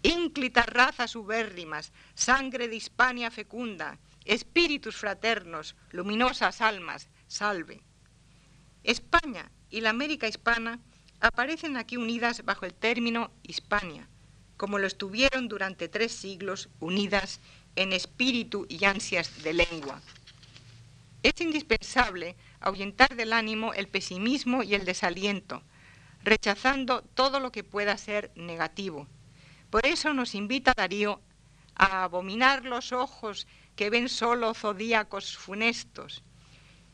Ínclitas 0.03 0.67
razas 0.67 1.17
ubérrimas, 1.17 1.93
sangre 2.15 2.69
de 2.69 2.77
Hispania 2.77 3.31
fecunda, 3.31 3.99
espíritus 4.25 4.97
fraternos, 4.97 5.75
luminosas 5.91 6.61
almas, 6.61 7.09
salve. 7.27 7.81
España 8.85 9.51
y 9.71 9.81
la 9.81 9.91
América 9.91 10.29
hispana 10.29 10.79
aparecen 11.21 11.77
aquí 11.77 11.97
unidas 11.97 12.45
bajo 12.45 12.67
el 12.67 12.75
término 12.75 13.33
Hispania, 13.43 14.09
como 14.57 14.79
lo 14.79 14.87
estuvieron 14.87 15.49
durante 15.49 15.89
tres 15.89 16.13
siglos 16.13 16.69
unidas 16.81 17.41
en 17.75 17.93
espíritu 17.93 18.67
y 18.69 18.85
ansias 18.85 19.43
de 19.43 19.55
lengua. 19.55 20.01
Es 21.23 21.41
indispensable 21.41 22.37
ahuyentar 22.61 23.17
del 23.17 23.33
ánimo 23.33 23.75
el 23.75 23.89
pesimismo 23.89 24.63
y 24.63 24.75
el 24.75 24.85
desaliento, 24.85 25.63
rechazando 26.27 27.03
todo 27.15 27.39
lo 27.39 27.53
que 27.53 27.63
pueda 27.63 27.97
ser 27.97 28.33
negativo. 28.35 29.07
Por 29.71 29.87
eso 29.87 30.13
nos 30.13 30.35
invita 30.35 30.75
Darío 30.77 31.21
a 31.77 32.03
abominar 32.03 32.65
los 32.65 32.93
ojos 32.93 33.47
que 33.77 33.91
ven 33.91 34.09
solo 34.09 34.53
zodíacos 34.53 35.37
funestos, 35.37 36.25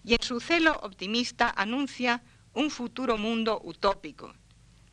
y 0.05 0.13
en 0.15 0.23
su 0.23 0.39
celo 0.39 0.73
optimista 0.83 1.53
anuncia 1.57 2.23
un 2.53 2.71
futuro 2.71 3.17
mundo 3.17 3.61
utópico. 3.65 4.35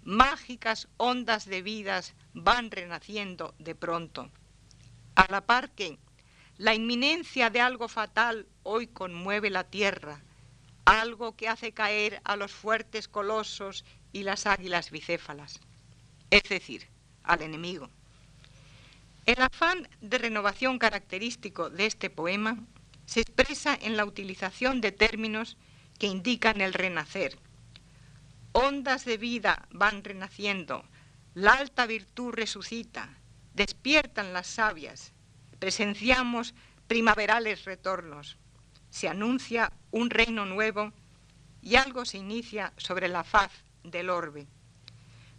Mágicas 0.04 0.88
ondas 0.95 1.45
de 1.45 1.62
vidas 1.62 2.15
van 2.34 2.71
renaciendo 2.71 3.54
de 3.60 3.75
pronto. 3.75 4.32
A 5.15 5.25
la 5.30 5.41
par 5.41 5.71
que 5.71 5.99
la 6.58 6.73
inminencia 6.73 7.49
de 7.49 7.60
algo 7.60 7.89
fatal 7.89 8.47
hoy 8.63 8.88
conmueve 8.88 9.49
la 9.49 9.65
tierra, 9.65 10.21
algo 10.86 11.36
que 11.36 11.49
hace 11.49 11.73
caer 11.73 12.21
a 12.23 12.36
los 12.36 12.52
fuertes 12.52 13.08
colosos 13.08 13.84
y 14.12 14.24
las 14.24 14.45
águilas 14.45 14.91
bicéfalas, 14.91 15.60
es 16.30 16.43
decir, 16.43 16.88
al 17.24 17.41
enemigo. 17.41 17.89
El 19.26 19.41
afán 19.41 19.88
de 20.02 20.17
renovación 20.17 20.80
característico 20.80 21.69
de 21.69 21.86
este 21.86 22.10
poema 22.10 22.58
se 23.06 23.22
expresa 23.22 23.78
en 23.80 23.98
la 23.98 24.06
utilización 24.06 24.82
de 24.82 24.91
términos 24.91 25.58
que 26.00 26.08
indican 26.08 26.62
el 26.62 26.74
renacer. 26.74 27.38
Ondas 28.54 29.06
de 29.06 29.17
vida 29.17 29.67
van 29.72 30.04
renaciendo, 30.04 30.84
la 31.36 31.54
alta 31.54 31.86
virtud 31.86 32.34
resucita, 32.34 33.17
despiertan 33.54 34.34
las 34.34 34.48
sabias, 34.48 35.12
presenciamos 35.60 36.56
primaverales 36.88 37.65
retornos, 37.65 38.38
se 38.89 39.08
anuncia 39.08 39.72
un 39.91 40.10
reino 40.10 40.45
nuevo 40.45 40.91
y 41.62 41.76
algo 41.76 42.06
se 42.06 42.17
inicia 42.17 42.74
sobre 42.78 43.08
la 43.08 43.24
faz 43.24 43.52
del 43.91 44.10
orbe. 44.10 44.47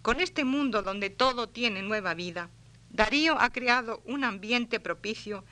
Con 0.03 0.21
este 0.21 0.45
mundo 0.45 0.83
donde 0.83 1.11
todo 1.11 1.49
tiene 1.49 1.83
nueva 1.83 2.15
vida, 2.15 2.51
Darío 2.91 3.41
ha 3.41 3.51
creado 3.51 4.03
un 4.05 4.25
ambiente 4.25 4.81
propicio 4.81 5.45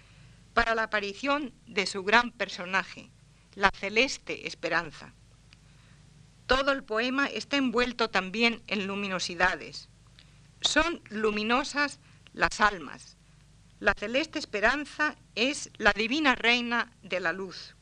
para 0.55 0.75
la 0.75 0.85
aparición 0.85 1.53
de 1.67 1.87
su 1.87 2.03
gran 2.03 2.33
personaje, 2.33 3.11
la 3.55 3.71
celeste 3.71 4.47
esperanza. 4.49 5.15
Todo 6.47 6.73
el 6.73 6.83
poema 6.83 7.27
está 7.27 7.57
envuelto 7.59 8.09
también 8.09 8.63
en 8.67 8.87
luminosidades. 8.87 9.89
Son 10.63 11.03
luminosas 11.11 12.01
las 12.33 12.61
almas. 12.61 13.17
La 13.81 13.93
celeste 13.95 14.39
esperanza 14.39 15.15
es 15.35 15.71
la 15.77 15.93
divina 15.93 16.35
reina 16.35 16.91
de 17.03 17.21
la 17.21 17.33
luz. 17.33 17.77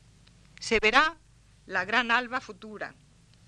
Se 0.59 0.79
verá 0.79 1.17
la 1.65 1.85
gran 1.85 2.11
alba 2.11 2.41
futura 2.41 2.93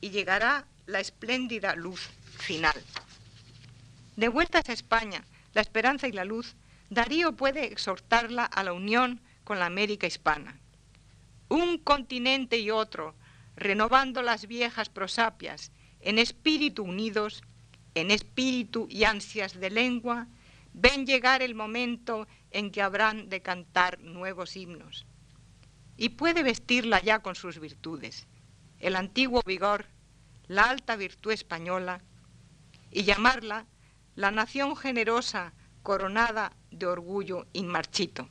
y 0.01 0.09
llegará 0.09 0.67
la 0.89 0.99
espléndida 0.99 1.75
luz 1.75 2.09
final. 2.37 2.75
De 4.15 4.27
vueltas 4.27 4.67
a 4.69 4.73
España, 4.73 5.23
la 5.53 5.61
esperanza 5.61 6.07
y 6.07 6.11
la 6.11 6.25
luz, 6.25 6.55
Darío 6.89 7.35
puede 7.35 7.65
exhortarla 7.65 8.45
a 8.45 8.63
la 8.63 8.73
unión 8.73 9.21
con 9.43 9.59
la 9.59 9.67
América 9.67 10.07
hispana. 10.07 10.59
Un 11.47 11.77
continente 11.77 12.57
y 12.57 12.71
otro, 12.71 13.15
renovando 13.55 14.21
las 14.21 14.47
viejas 14.47 14.89
prosapias 14.89 15.71
en 16.01 16.17
espíritu 16.17 16.83
unidos, 16.83 17.43
en 17.93 18.09
espíritu 18.09 18.87
y 18.89 19.03
ansias 19.03 19.59
de 19.59 19.69
lengua, 19.69 20.27
ven 20.73 21.05
llegar 21.05 21.41
el 21.41 21.53
momento 21.53 22.27
en 22.51 22.71
que 22.71 22.81
habrán 22.81 23.29
de 23.29 23.41
cantar 23.41 23.99
nuevos 23.99 24.55
himnos. 24.55 25.05
Y 25.97 26.09
puede 26.09 26.41
vestirla 26.41 27.01
ya 27.01 27.19
con 27.19 27.35
sus 27.35 27.59
virtudes, 27.59 28.27
el 28.79 28.95
antiguo 28.95 29.43
vigor, 29.45 29.85
la 30.49 30.63
alta 30.63 30.97
virtud 30.97 31.31
española, 31.31 32.01
y 32.91 33.03
llamarla 33.03 33.65
la 34.15 34.31
nación 34.31 34.75
generosa 34.75 35.53
coronada 35.83 36.51
de 36.71 36.87
orgullo 36.87 37.45
inmarchito. 37.53 38.27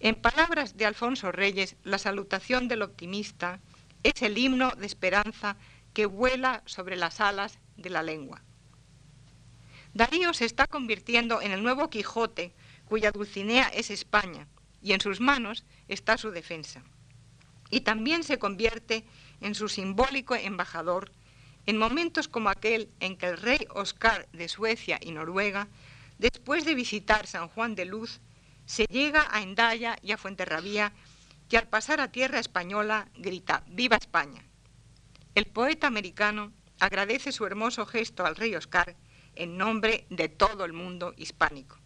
En 0.00 0.16
palabras 0.16 0.76
de 0.76 0.84
Alfonso 0.84 1.32
Reyes, 1.32 1.76
la 1.84 1.98
salutación 1.98 2.68
del 2.68 2.82
optimista 2.82 3.60
es 4.02 4.20
el 4.22 4.36
himno 4.36 4.72
de 4.72 4.86
esperanza 4.86 5.56
que 5.94 6.04
vuela 6.04 6.62
sobre 6.66 6.96
las 6.96 7.20
alas 7.20 7.58
de 7.76 7.90
la 7.90 8.02
lengua. 8.02 8.42
Darío 9.94 10.34
se 10.34 10.44
está 10.44 10.66
convirtiendo 10.66 11.40
en 11.40 11.52
el 11.52 11.62
nuevo 11.62 11.88
Quijote, 11.88 12.52
cuya 12.86 13.12
Dulcinea 13.12 13.68
es 13.68 13.90
España, 13.90 14.48
y 14.82 14.92
en 14.92 15.00
sus 15.00 15.20
manos 15.20 15.64
está 15.86 16.18
su 16.18 16.32
defensa. 16.32 16.82
Y 17.70 17.80
también 17.80 18.24
se 18.24 18.38
convierte 18.38 19.04
en 19.44 19.54
su 19.54 19.68
simbólico 19.68 20.34
embajador 20.34 21.12
en 21.66 21.78
momentos 21.78 22.28
como 22.28 22.48
aquel 22.48 22.88
en 22.98 23.16
que 23.16 23.26
el 23.26 23.36
rey 23.36 23.66
Oscar 23.70 24.26
de 24.32 24.48
Suecia 24.48 24.98
y 25.00 25.12
Noruega, 25.12 25.68
después 26.18 26.64
de 26.64 26.74
visitar 26.74 27.26
San 27.26 27.48
Juan 27.48 27.74
de 27.74 27.84
Luz, 27.84 28.20
se 28.66 28.86
llega 28.86 29.26
a 29.30 29.42
Endaya 29.42 29.98
y 30.02 30.12
a 30.12 30.18
Fuenterrabía 30.18 30.92
y 31.50 31.56
al 31.56 31.68
pasar 31.68 32.00
a 32.00 32.10
tierra 32.10 32.38
española 32.40 33.08
grita 33.16 33.62
¡Viva 33.68 33.96
España! 33.96 34.42
El 35.34 35.46
poeta 35.46 35.86
americano 35.86 36.52
agradece 36.80 37.30
su 37.30 37.44
hermoso 37.44 37.86
gesto 37.86 38.24
al 38.24 38.36
rey 38.36 38.54
Oscar 38.54 38.96
en 39.34 39.58
nombre 39.58 40.06
de 40.08 40.28
todo 40.28 40.64
el 40.64 40.72
mundo 40.72 41.12
hispánico. 41.16 41.76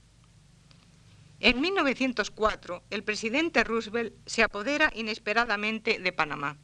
En 1.41 1.61
1904, 1.61 2.85
el 2.91 3.05
presidente 3.05 3.65
Roosevelt 3.65 4.15
se 4.27 4.43
apodera 4.43 4.93
inesperadamente 4.95 5.99
de 5.99 6.13
Panamá. 6.13 6.57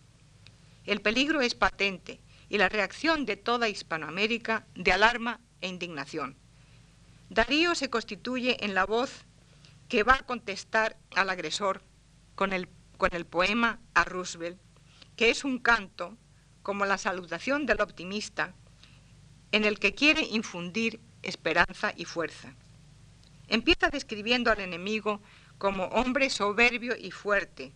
El 0.86 1.00
peligro 1.00 1.40
es 1.40 1.54
patente 1.54 2.20
y 2.48 2.58
la 2.58 2.68
reacción 2.68 3.24
de 3.24 3.36
toda 3.36 3.68
Hispanoamérica 3.68 4.66
de 4.74 4.92
alarma 4.92 5.40
e 5.60 5.68
indignación. 5.68 6.36
Darío 7.30 7.74
se 7.74 7.90
constituye 7.90 8.64
en 8.64 8.74
la 8.74 8.84
voz 8.84 9.24
que 9.88 10.02
va 10.02 10.14
a 10.14 10.26
contestar 10.26 10.96
al 11.16 11.30
agresor 11.30 11.82
con 12.34 12.52
el, 12.52 12.68
con 12.96 13.14
el 13.14 13.24
poema 13.24 13.80
a 13.94 14.04
Roosevelt, 14.04 14.58
que 15.16 15.30
es 15.30 15.44
un 15.44 15.58
canto 15.58 16.16
como 16.62 16.86
la 16.86 16.98
salutación 16.98 17.66
del 17.66 17.80
optimista 17.80 18.54
en 19.52 19.64
el 19.64 19.78
que 19.78 19.94
quiere 19.94 20.22
infundir 20.22 21.00
esperanza 21.22 21.92
y 21.96 22.04
fuerza. 22.04 22.54
Empieza 23.48 23.88
describiendo 23.88 24.50
al 24.50 24.60
enemigo 24.60 25.20
como 25.58 25.84
hombre 25.86 26.30
soberbio 26.30 26.96
y 26.96 27.10
fuerte, 27.10 27.72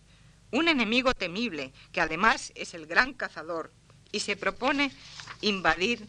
un 0.51 0.67
enemigo 0.67 1.13
temible 1.13 1.73
que 1.91 2.01
además 2.01 2.51
es 2.55 2.73
el 2.73 2.85
gran 2.85 3.13
cazador 3.13 3.71
y 4.11 4.21
se 4.21 4.35
propone 4.35 4.91
invadir 5.41 6.07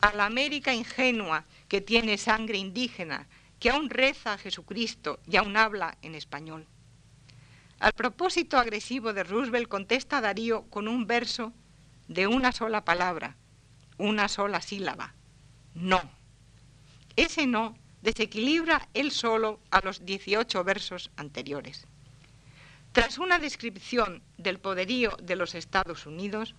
a 0.00 0.12
la 0.12 0.26
América 0.26 0.74
ingenua 0.74 1.44
que 1.68 1.80
tiene 1.80 2.18
sangre 2.18 2.58
indígena, 2.58 3.26
que 3.58 3.70
aún 3.70 3.90
reza 3.90 4.34
a 4.34 4.38
Jesucristo 4.38 5.20
y 5.26 5.36
aún 5.36 5.56
habla 5.56 5.96
en 6.02 6.14
español. 6.14 6.66
Al 7.78 7.92
propósito 7.92 8.58
agresivo 8.58 9.12
de 9.12 9.24
Roosevelt 9.24 9.68
contesta 9.68 10.20
Darío 10.20 10.62
con 10.70 10.86
un 10.86 11.06
verso 11.06 11.52
de 12.08 12.26
una 12.26 12.52
sola 12.52 12.84
palabra, 12.84 13.36
una 13.98 14.28
sola 14.28 14.60
sílaba, 14.60 15.14
no. 15.74 16.00
Ese 17.16 17.46
no 17.46 17.76
desequilibra 18.02 18.88
él 18.94 19.10
solo 19.10 19.60
a 19.70 19.80
los 19.80 20.04
18 20.04 20.64
versos 20.64 21.10
anteriores. 21.16 21.86
Tras 22.92 23.16
una 23.16 23.38
descripción 23.38 24.22
del 24.36 24.58
poderío 24.58 25.16
de 25.22 25.34
los 25.34 25.54
Estados 25.54 26.04
Unidos, 26.04 26.54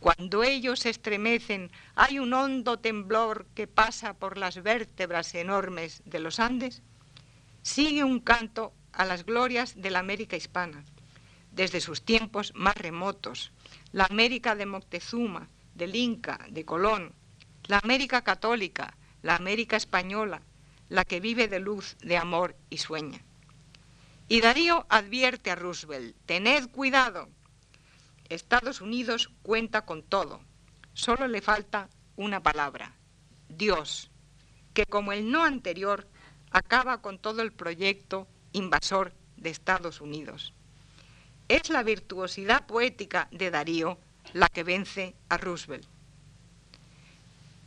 cuando 0.00 0.42
ellos 0.42 0.80
se 0.80 0.90
estremecen, 0.90 1.70
hay 1.94 2.18
un 2.18 2.32
hondo 2.34 2.80
temblor 2.80 3.46
que 3.54 3.68
pasa 3.68 4.14
por 4.14 4.36
las 4.36 4.64
vértebras 4.64 5.32
enormes 5.36 6.02
de 6.06 6.18
los 6.18 6.40
Andes. 6.40 6.82
Sigue 7.62 8.02
un 8.02 8.18
canto 8.18 8.72
a 8.92 9.04
las 9.04 9.24
glorias 9.24 9.80
de 9.80 9.90
la 9.90 10.00
América 10.00 10.36
hispana, 10.36 10.84
desde 11.52 11.80
sus 11.80 12.02
tiempos 12.02 12.52
más 12.56 12.74
remotos, 12.74 13.52
la 13.92 14.06
América 14.10 14.56
de 14.56 14.66
Moctezuma, 14.66 15.48
del 15.76 15.94
Inca, 15.94 16.40
de 16.50 16.64
Colón, 16.64 17.12
la 17.68 17.78
América 17.78 18.22
católica, 18.22 18.96
la 19.22 19.36
América 19.36 19.76
española, 19.76 20.42
la 20.88 21.04
que 21.04 21.20
vive 21.20 21.46
de 21.46 21.60
luz, 21.60 21.96
de 22.00 22.16
amor 22.16 22.56
y 22.70 22.78
sueña. 22.78 23.20
Y 24.28 24.40
Darío 24.40 24.86
advierte 24.88 25.50
a 25.50 25.54
Roosevelt, 25.54 26.16
tened 26.24 26.70
cuidado, 26.70 27.28
Estados 28.28 28.80
Unidos 28.80 29.30
cuenta 29.42 29.84
con 29.84 30.02
todo. 30.02 30.40
Solo 30.94 31.28
le 31.28 31.42
falta 31.42 31.90
una 32.16 32.42
palabra, 32.42 32.94
Dios, 33.48 34.10
que 34.72 34.86
como 34.86 35.12
el 35.12 35.30
no 35.30 35.44
anterior 35.44 36.08
acaba 36.50 37.02
con 37.02 37.18
todo 37.18 37.42
el 37.42 37.52
proyecto 37.52 38.26
invasor 38.52 39.12
de 39.36 39.50
Estados 39.50 40.00
Unidos. 40.00 40.54
Es 41.48 41.68
la 41.68 41.82
virtuosidad 41.82 42.66
poética 42.66 43.28
de 43.30 43.50
Darío 43.50 43.98
la 44.32 44.48
que 44.48 44.62
vence 44.62 45.14
a 45.28 45.36
Roosevelt. 45.36 45.86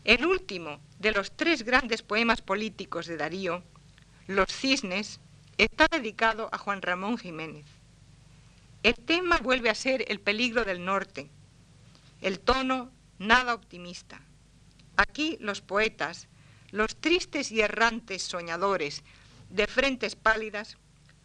El 0.03 0.25
último 0.25 0.79
de 0.99 1.11
los 1.11 1.35
tres 1.35 1.63
grandes 1.63 2.01
poemas 2.01 2.41
políticos 2.41 3.05
de 3.05 3.17
Darío, 3.17 3.63
Los 4.25 4.47
Cisnes, 4.47 5.19
está 5.57 5.87
dedicado 5.87 6.49
a 6.51 6.57
Juan 6.57 6.81
Ramón 6.81 7.17
Jiménez. 7.17 7.65
El 8.83 8.95
tema 8.95 9.37
vuelve 9.37 9.69
a 9.69 9.75
ser 9.75 10.05
el 10.07 10.19
peligro 10.19 10.63
del 10.63 10.85
norte, 10.85 11.29
el 12.21 12.39
tono 12.39 12.91
nada 13.17 13.53
optimista. 13.53 14.21
Aquí 14.95 15.37
los 15.39 15.61
poetas, 15.61 16.27
los 16.71 16.95
tristes 16.95 17.51
y 17.51 17.61
errantes 17.61 18.23
soñadores 18.23 19.03
de 19.49 19.67
frentes 19.67 20.15
pálidas, 20.15 20.77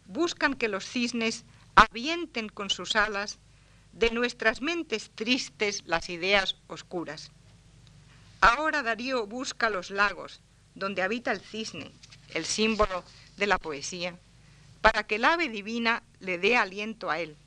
buscan 0.05 0.55
que 0.55 0.67
los 0.67 0.85
cisnes 0.85 1.45
avienten 1.75 2.49
con 2.49 2.69
sus 2.69 2.95
alas 2.95 3.39
de 3.93 4.09
nuestras 4.09 4.61
mentes 4.61 5.11
tristes 5.13 5.83
las 5.85 6.09
ideas 6.09 6.55
oscuras. 6.67 7.31
Ahora 8.41 8.83
Darío 8.83 9.27
busca 9.27 9.69
los 9.69 9.91
lagos 9.91 10.41
donde 10.75 11.03
habita 11.03 11.31
el 11.31 11.39
cisne, 11.39 11.91
el 12.33 12.45
símbolo 12.45 13.03
de 13.37 13.47
la 13.47 13.57
poesía, 13.57 14.17
para 14.81 15.03
que 15.03 15.15
el 15.15 15.25
ave 15.25 15.49
divina 15.49 16.03
le 16.19 16.37
dé 16.37 16.57
aliento 16.57 17.09
a 17.09 17.19
él 17.19 17.37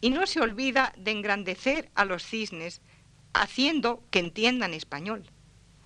y 0.00 0.10
no 0.10 0.26
se 0.26 0.40
olvida 0.40 0.92
de 0.96 1.10
engrandecer 1.10 1.90
a 1.94 2.04
los 2.04 2.24
cisnes, 2.24 2.80
haciendo 3.32 4.04
que 4.10 4.18
entiendan 4.18 4.74
español. 4.74 5.24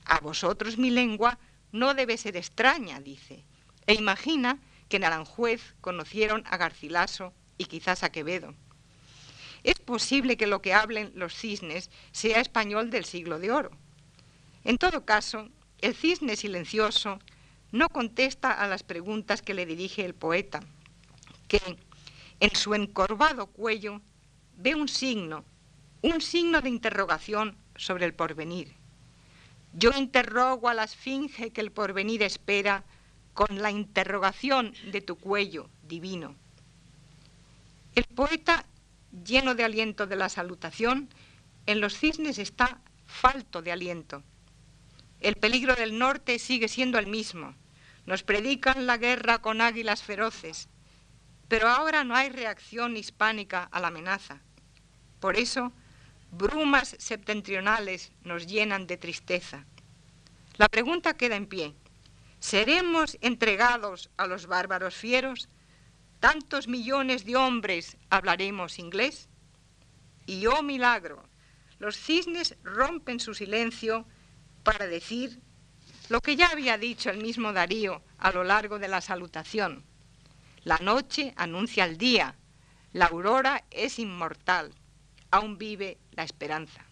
A 0.04 0.20
vosotros 0.20 0.78
mi 0.78 0.90
lengua 0.90 1.38
no 1.72 1.94
debe 1.94 2.16
ser 2.16 2.36
extraña, 2.36 3.00
dice, 3.00 3.44
e 3.86 3.94
imagina 3.94 4.58
que 4.88 4.96
en 4.96 5.04
Aranjuez 5.04 5.74
conocieron 5.80 6.44
a 6.46 6.56
Garcilaso 6.56 7.32
y 7.58 7.66
quizás 7.66 8.02
a 8.02 8.10
Quevedo. 8.10 8.54
Es 9.62 9.76
posible 9.76 10.36
que 10.36 10.46
lo 10.46 10.62
que 10.62 10.74
hablen 10.74 11.12
los 11.14 11.34
cisnes 11.34 11.90
sea 12.12 12.40
español 12.40 12.90
del 12.90 13.04
siglo 13.04 13.38
de 13.38 13.52
oro. 13.52 13.70
En 14.64 14.78
todo 14.78 15.04
caso, 15.04 15.48
el 15.80 15.94
cisne 15.94 16.36
silencioso 16.36 17.20
no 17.72 17.88
contesta 17.88 18.52
a 18.52 18.66
las 18.66 18.82
preguntas 18.82 19.42
que 19.42 19.54
le 19.54 19.66
dirige 19.66 20.04
el 20.04 20.14
poeta, 20.14 20.60
que 21.48 21.60
en 22.40 22.54
su 22.54 22.74
encorvado 22.74 23.46
cuello 23.46 24.00
ve 24.56 24.74
un 24.74 24.88
signo, 24.88 25.44
un 26.02 26.20
signo 26.20 26.60
de 26.60 26.68
interrogación 26.68 27.56
sobre 27.76 28.06
el 28.06 28.14
porvenir. 28.14 28.74
Yo 29.72 29.90
interrogo 29.96 30.68
a 30.68 30.74
la 30.74 30.84
esfinge 30.84 31.50
que 31.50 31.60
el 31.60 31.70
porvenir 31.70 32.22
espera 32.22 32.84
con 33.34 33.62
la 33.62 33.70
interrogación 33.70 34.74
de 34.90 35.00
tu 35.00 35.16
cuello 35.16 35.68
divino. 35.86 36.34
El 37.94 38.04
poeta, 38.04 38.64
lleno 39.24 39.54
de 39.54 39.64
aliento 39.64 40.06
de 40.06 40.16
la 40.16 40.28
salutación, 40.28 41.08
en 41.66 41.80
los 41.80 41.96
cisnes 41.96 42.38
está 42.38 42.80
falto 43.06 43.62
de 43.62 43.72
aliento. 43.72 44.22
El 45.20 45.36
peligro 45.36 45.74
del 45.74 45.98
norte 45.98 46.38
sigue 46.38 46.68
siendo 46.68 46.98
el 46.98 47.06
mismo. 47.06 47.54
Nos 48.06 48.22
predican 48.22 48.86
la 48.86 48.96
guerra 48.96 49.42
con 49.42 49.60
águilas 49.60 50.02
feroces, 50.02 50.68
pero 51.48 51.68
ahora 51.68 52.04
no 52.04 52.16
hay 52.16 52.30
reacción 52.30 52.96
hispánica 52.96 53.64
a 53.64 53.80
la 53.80 53.88
amenaza. 53.88 54.40
Por 55.20 55.36
eso, 55.36 55.72
brumas 56.30 56.96
septentrionales 56.98 58.12
nos 58.22 58.46
llenan 58.46 58.86
de 58.86 58.96
tristeza. 58.96 59.66
La 60.56 60.68
pregunta 60.68 61.16
queda 61.16 61.36
en 61.36 61.46
pie. 61.46 61.74
¿Seremos 62.38 63.18
entregados 63.20 64.10
a 64.16 64.26
los 64.26 64.46
bárbaros 64.46 64.94
fieros? 64.94 65.50
¿Tantos 66.20 66.68
millones 66.68 67.26
de 67.26 67.36
hombres 67.36 67.98
hablaremos 68.08 68.78
inglés? 68.78 69.28
Y 70.24 70.46
oh 70.46 70.62
milagro, 70.62 71.28
los 71.78 71.96
cisnes 71.96 72.56
rompen 72.62 73.20
su 73.20 73.34
silencio 73.34 74.06
para 74.62 74.86
decir 74.86 75.40
lo 76.08 76.20
que 76.20 76.36
ya 76.36 76.48
había 76.48 76.78
dicho 76.78 77.10
el 77.10 77.22
mismo 77.22 77.52
Darío 77.52 78.02
a 78.18 78.32
lo 78.32 78.44
largo 78.44 78.78
de 78.78 78.88
la 78.88 79.00
salutación. 79.00 79.84
La 80.64 80.78
noche 80.78 81.32
anuncia 81.36 81.84
el 81.84 81.96
día, 81.96 82.34
la 82.92 83.06
aurora 83.06 83.64
es 83.70 83.98
inmortal, 83.98 84.72
aún 85.30 85.56
vive 85.56 85.98
la 86.12 86.24
esperanza. 86.24 86.84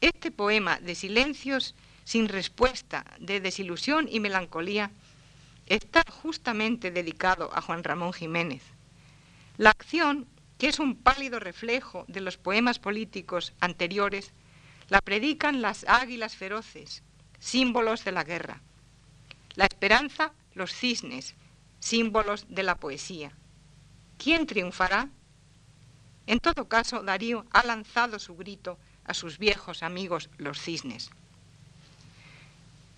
Este 0.00 0.30
poema 0.30 0.78
de 0.80 0.94
silencios 0.94 1.74
sin 2.04 2.28
respuesta, 2.28 3.04
de 3.18 3.40
desilusión 3.40 4.08
y 4.10 4.20
melancolía, 4.20 4.90
está 5.66 6.02
justamente 6.10 6.90
dedicado 6.90 7.50
a 7.54 7.62
Juan 7.62 7.82
Ramón 7.82 8.12
Jiménez. 8.12 8.62
La 9.56 9.70
acción, 9.70 10.26
que 10.58 10.68
es 10.68 10.78
un 10.78 10.96
pálido 10.96 11.40
reflejo 11.40 12.04
de 12.08 12.20
los 12.20 12.36
poemas 12.36 12.78
políticos 12.78 13.54
anteriores, 13.60 14.32
la 14.88 15.00
predican 15.00 15.62
las 15.62 15.84
águilas 15.88 16.36
feroces, 16.36 17.02
símbolos 17.38 18.04
de 18.04 18.12
la 18.12 18.24
guerra. 18.24 18.60
La 19.54 19.64
esperanza, 19.64 20.32
los 20.54 20.72
cisnes, 20.72 21.34
símbolos 21.80 22.46
de 22.48 22.62
la 22.62 22.76
poesía. 22.76 23.32
¿Quién 24.18 24.46
triunfará? 24.46 25.08
En 26.26 26.40
todo 26.40 26.68
caso, 26.68 27.02
Darío 27.02 27.44
ha 27.50 27.64
lanzado 27.64 28.18
su 28.18 28.36
grito 28.36 28.78
a 29.04 29.14
sus 29.14 29.38
viejos 29.38 29.82
amigos 29.82 30.30
los 30.38 30.58
cisnes. 30.60 31.10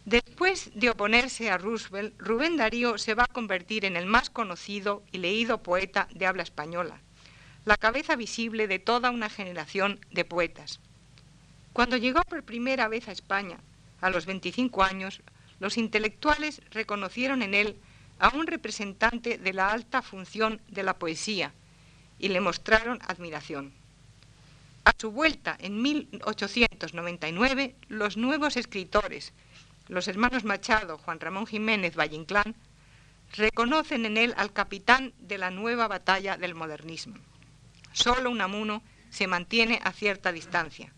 Después 0.04 0.70
de 0.74 0.90
oponerse 0.90 1.50
a 1.50 1.58
Roosevelt, 1.58 2.14
Rubén 2.20 2.56
Darío 2.56 2.96
se 2.96 3.14
va 3.14 3.24
a 3.24 3.32
convertir 3.32 3.84
en 3.84 3.96
el 3.96 4.06
más 4.06 4.30
conocido 4.30 5.02
y 5.10 5.18
leído 5.18 5.64
poeta 5.64 6.06
de 6.14 6.26
habla 6.26 6.44
española, 6.44 7.00
la 7.64 7.76
cabeza 7.76 8.14
visible 8.14 8.68
de 8.68 8.78
toda 8.78 9.10
una 9.10 9.28
generación 9.28 9.98
de 10.12 10.24
poetas. 10.24 10.78
Cuando 11.76 11.98
llegó 11.98 12.22
por 12.22 12.42
primera 12.42 12.88
vez 12.88 13.06
a 13.06 13.12
España, 13.12 13.58
a 14.00 14.08
los 14.08 14.24
25 14.24 14.82
años, 14.82 15.20
los 15.60 15.76
intelectuales 15.76 16.62
reconocieron 16.70 17.42
en 17.42 17.52
él 17.52 17.76
a 18.18 18.30
un 18.30 18.46
representante 18.46 19.36
de 19.36 19.52
la 19.52 19.68
alta 19.68 20.00
función 20.00 20.62
de 20.68 20.82
la 20.82 20.98
poesía 20.98 21.52
y 22.18 22.28
le 22.28 22.40
mostraron 22.40 22.98
admiración. 23.06 23.74
A 24.86 24.92
su 24.96 25.10
vuelta 25.10 25.54
en 25.60 25.82
1899, 25.82 27.76
los 27.88 28.16
nuevos 28.16 28.56
escritores, 28.56 29.34
los 29.88 30.08
hermanos 30.08 30.44
Machado, 30.44 30.96
Juan 30.96 31.20
Ramón 31.20 31.46
Jiménez 31.46 31.94
Valle 31.94 32.16
Inclán, 32.16 32.54
reconocen 33.34 34.06
en 34.06 34.16
él 34.16 34.32
al 34.38 34.54
capitán 34.54 35.12
de 35.18 35.36
la 35.36 35.50
nueva 35.50 35.88
batalla 35.88 36.38
del 36.38 36.54
modernismo. 36.54 37.16
Solo 37.92 38.30
Unamuno 38.30 38.82
se 39.10 39.26
mantiene 39.26 39.78
a 39.84 39.92
cierta 39.92 40.32
distancia. 40.32 40.90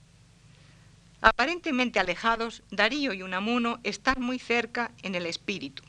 Aparentemente 1.21 1.99
alejados, 1.99 2.63
Darío 2.71 3.13
y 3.13 3.23
Unamuno 3.23 3.81
están 3.83 4.21
muy 4.21 4.39
cerca 4.39 4.93
en 5.03 5.15
el 5.15 5.27
espíritu. 5.27 5.83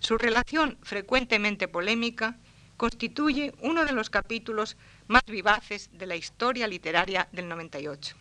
Su 0.00 0.18
relación, 0.18 0.76
frecuentemente 0.82 1.68
polémica, 1.68 2.36
constituye 2.76 3.54
uno 3.60 3.84
de 3.84 3.92
los 3.92 4.10
capítulos 4.10 4.76
más 5.06 5.22
vivaces 5.26 5.90
de 5.92 6.06
la 6.06 6.16
historia 6.16 6.66
literaria 6.66 7.28
del 7.30 7.48
98. 7.48 8.16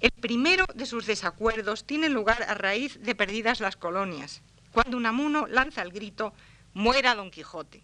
El 0.00 0.12
primero 0.12 0.64
de 0.74 0.86
sus 0.86 1.06
desacuerdos 1.06 1.84
tiene 1.84 2.08
lugar 2.08 2.44
a 2.44 2.54
raíz 2.54 3.02
de 3.02 3.16
perdidas 3.16 3.60
las 3.60 3.76
colonias, 3.76 4.42
cuando 4.70 4.96
Unamuno 4.96 5.48
lanza 5.48 5.82
el 5.82 5.90
grito 5.90 6.34
Muera 6.72 7.16
Don 7.16 7.32
Quijote. 7.32 7.82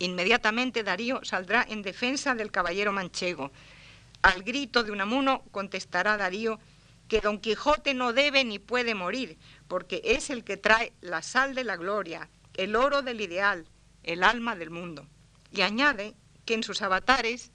Inmediatamente 0.00 0.82
Darío 0.82 1.20
saldrá 1.24 1.64
en 1.68 1.82
defensa 1.82 2.34
del 2.34 2.50
caballero 2.50 2.92
manchego. 2.92 3.52
Al 4.22 4.42
grito 4.42 4.82
de 4.82 4.92
Unamuno 4.92 5.44
contestará 5.50 6.16
Darío 6.16 6.58
que 7.08 7.20
Don 7.20 7.38
Quijote 7.38 7.94
no 7.94 8.12
debe 8.12 8.44
ni 8.44 8.58
puede 8.58 8.94
morir, 8.94 9.38
porque 9.68 10.02
es 10.04 10.30
el 10.30 10.44
que 10.44 10.56
trae 10.56 10.92
la 11.00 11.22
sal 11.22 11.54
de 11.54 11.64
la 11.64 11.76
gloria, 11.76 12.28
el 12.54 12.74
oro 12.74 13.02
del 13.02 13.20
ideal, 13.20 13.68
el 14.02 14.24
alma 14.24 14.56
del 14.56 14.70
mundo. 14.70 15.06
Y 15.52 15.62
añade 15.62 16.14
que 16.44 16.54
en 16.54 16.62
sus 16.62 16.82
avatares 16.82 17.52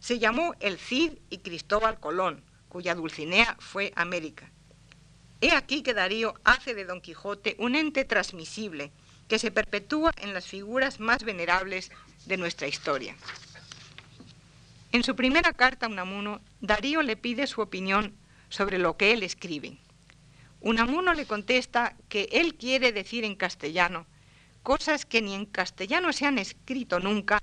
se 0.00 0.18
llamó 0.18 0.54
el 0.60 0.78
Cid 0.78 1.12
y 1.30 1.38
Cristóbal 1.38 2.00
Colón, 2.00 2.44
cuya 2.68 2.94
Dulcinea 2.94 3.56
fue 3.58 3.92
América. 3.96 4.50
He 5.40 5.52
aquí 5.52 5.82
que 5.82 5.94
Darío 5.94 6.34
hace 6.44 6.74
de 6.74 6.84
Don 6.84 7.00
Quijote 7.00 7.56
un 7.58 7.74
ente 7.74 8.04
transmisible 8.04 8.92
que 9.28 9.38
se 9.38 9.50
perpetúa 9.50 10.12
en 10.18 10.34
las 10.34 10.46
figuras 10.46 11.00
más 11.00 11.24
venerables 11.24 11.90
de 12.26 12.36
nuestra 12.36 12.66
historia. 12.66 13.16
En 14.92 15.04
su 15.04 15.14
primera 15.14 15.52
carta 15.52 15.86
a 15.86 15.88
Unamuno, 15.88 16.40
Darío 16.60 17.02
le 17.02 17.16
pide 17.16 17.46
su 17.46 17.60
opinión 17.60 18.16
sobre 18.48 18.78
lo 18.78 18.96
que 18.96 19.12
él 19.12 19.22
escribe. 19.22 19.78
Unamuno 20.60 21.14
le 21.14 21.26
contesta 21.26 21.96
que 22.08 22.28
él 22.32 22.56
quiere 22.56 22.92
decir 22.92 23.24
en 23.24 23.36
castellano 23.36 24.06
cosas 24.62 25.06
que 25.06 25.22
ni 25.22 25.34
en 25.34 25.46
castellano 25.46 26.12
se 26.12 26.26
han 26.26 26.38
escrito 26.38 26.98
nunca, 26.98 27.40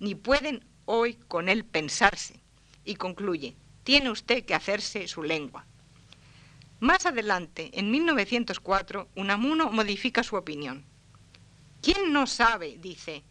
ni 0.00 0.14
pueden 0.14 0.64
hoy 0.84 1.14
con 1.28 1.48
él 1.48 1.64
pensarse, 1.64 2.40
y 2.84 2.96
concluye, 2.96 3.56
tiene 3.84 4.10
usted 4.10 4.44
que 4.44 4.54
hacerse 4.54 5.06
su 5.06 5.22
lengua. 5.22 5.66
Más 6.80 7.06
adelante, 7.06 7.70
en 7.74 7.90
1904, 7.90 9.08
Unamuno 9.14 9.70
modifica 9.70 10.22
su 10.22 10.36
opinión. 10.36 10.84
¿Quién 11.82 12.12
no 12.12 12.26
sabe, 12.26 12.78
dice, 12.78 13.22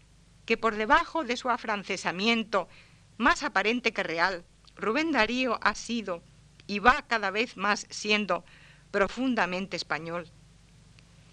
que 0.46 0.58
por 0.58 0.76
debajo 0.76 1.24
de 1.24 1.36
su 1.36 1.50
afrancesamiento, 1.50 2.70
más 3.18 3.44
aparente 3.44 3.94
que 3.94 4.04
real, 4.04 4.44
Rubén 4.76 5.12
Darío 5.12 5.58
ha 5.62 5.76
sido 5.76 6.22
y 6.68 6.80
va 6.80 7.06
cada 7.08 7.32
vez 7.32 7.58
más 7.58 7.88
siendo 7.90 8.44
profundamente 8.92 9.76
español? 9.76 10.28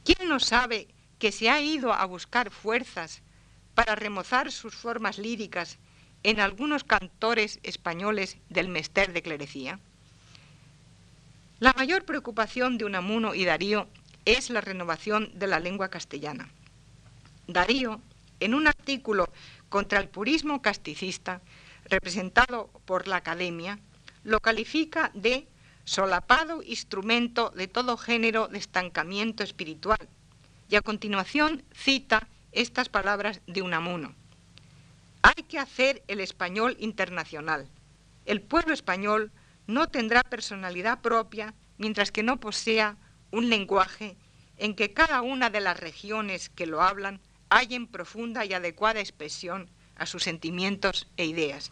¿Quién 0.05 0.29
no 0.29 0.41
sabe 0.41 0.89
que 1.19 1.33
se 1.33 1.51
ha 1.51 1.61
ido 1.61 1.93
a 1.93 2.05
buscar 2.05 2.51
fuerzas 2.51 3.23
para 3.75 3.95
remozar 3.95 4.51
sus 4.51 4.75
formas 4.75 5.19
líricas 5.19 5.79
en 6.23 6.41
algunos 6.41 6.85
cantores 6.85 7.61
españoles 7.63 8.37
del 8.49 8.69
Mester 8.69 9.13
de 9.13 9.23
Clerecía? 9.23 9.81
La 11.61 11.73
mayor 11.75 12.05
preocupación 12.05 12.79
de 12.79 12.85
Unamuno 12.85 13.35
y 13.35 13.45
Darío 13.45 13.89
es 14.25 14.51
la 14.51 14.61
renovación 14.61 15.31
de 15.39 15.47
la 15.47 15.61
lengua 15.61 15.89
castellana. 15.89 16.49
Darío, 17.47 18.01
en 18.41 18.55
un 18.55 18.67
artículo 18.67 19.29
contra 19.69 20.01
el 20.01 20.09
purismo 20.09 20.61
casticista, 20.63 21.41
representado 21.93 22.71
por 22.87 23.07
la 23.07 23.17
Academia, 23.17 23.79
lo 24.25 24.41
califica 24.41 25.11
de 25.15 25.47
solapado 25.85 26.63
instrumento 26.63 27.51
de 27.51 27.69
todo 27.69 27.97
género 27.97 28.49
de 28.49 28.59
estancamiento 28.59 29.43
espiritual. 29.45 30.09
Y 30.69 30.77
a 30.77 30.81
continuación 30.81 31.63
cita 31.75 32.29
estas 32.53 32.89
palabras 32.89 33.41
de 33.47 33.63
Unamuno. 33.63 34.15
Hay 35.23 35.45
que 35.45 35.59
hacer 35.59 36.03
el 36.09 36.21
español 36.21 36.77
internacional. 36.81 37.69
El 38.25 38.41
pueblo 38.41 38.73
español 38.73 39.31
no 39.67 39.89
tendrá 39.89 40.23
personalidad 40.23 41.01
propia 41.01 41.55
mientras 41.77 42.11
que 42.11 42.23
no 42.23 42.41
posea 42.41 42.97
un 43.31 43.51
lenguaje 43.51 44.17
en 44.57 44.75
que 44.75 44.93
cada 44.95 45.21
una 45.21 45.51
de 45.51 45.61
las 45.61 45.79
regiones 45.79 46.49
que 46.49 46.67
lo 46.67 46.81
hablan 46.81 47.21
hallen 47.51 47.87
profunda 47.87 48.45
y 48.47 48.55
adecuada 48.55 49.01
expresión 49.01 49.69
a 49.97 50.07
sus 50.07 50.23
sentimientos 50.23 51.07
e 51.17 51.27
ideas. 51.27 51.71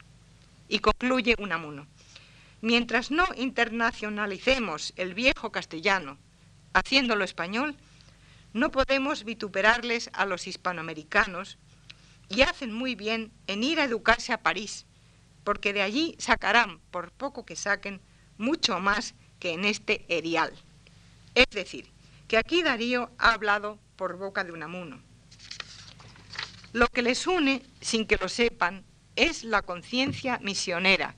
Y 0.70 0.78
concluye 0.78 1.34
Unamuno. 1.38 1.88
Mientras 2.60 3.10
no 3.10 3.26
internacionalicemos 3.36 4.92
el 4.94 5.14
viejo 5.14 5.50
castellano, 5.50 6.16
haciéndolo 6.72 7.24
español, 7.24 7.76
no 8.52 8.70
podemos 8.70 9.24
vituperarles 9.24 10.10
a 10.12 10.26
los 10.26 10.46
hispanoamericanos 10.46 11.58
y 12.28 12.42
hacen 12.42 12.72
muy 12.72 12.94
bien 12.94 13.32
en 13.48 13.64
ir 13.64 13.80
a 13.80 13.84
educarse 13.84 14.32
a 14.32 14.44
París, 14.44 14.86
porque 15.42 15.72
de 15.72 15.82
allí 15.82 16.14
sacarán, 16.20 16.78
por 16.92 17.10
poco 17.10 17.44
que 17.44 17.56
saquen, 17.56 18.00
mucho 18.38 18.78
más 18.78 19.16
que 19.40 19.50
en 19.54 19.64
este 19.64 20.06
erial. 20.08 20.52
Es 21.34 21.46
decir, 21.50 21.90
que 22.28 22.36
aquí 22.36 22.62
Darío 22.62 23.10
ha 23.18 23.32
hablado 23.32 23.80
por 23.96 24.16
boca 24.16 24.44
de 24.44 24.52
Unamuno. 24.52 25.02
Lo 26.72 26.86
que 26.86 27.02
les 27.02 27.26
une, 27.26 27.60
sin 27.80 28.06
que 28.06 28.18
lo 28.18 28.28
sepan, 28.28 28.84
es 29.16 29.44
la 29.44 29.62
conciencia 29.62 30.38
misionera, 30.42 31.14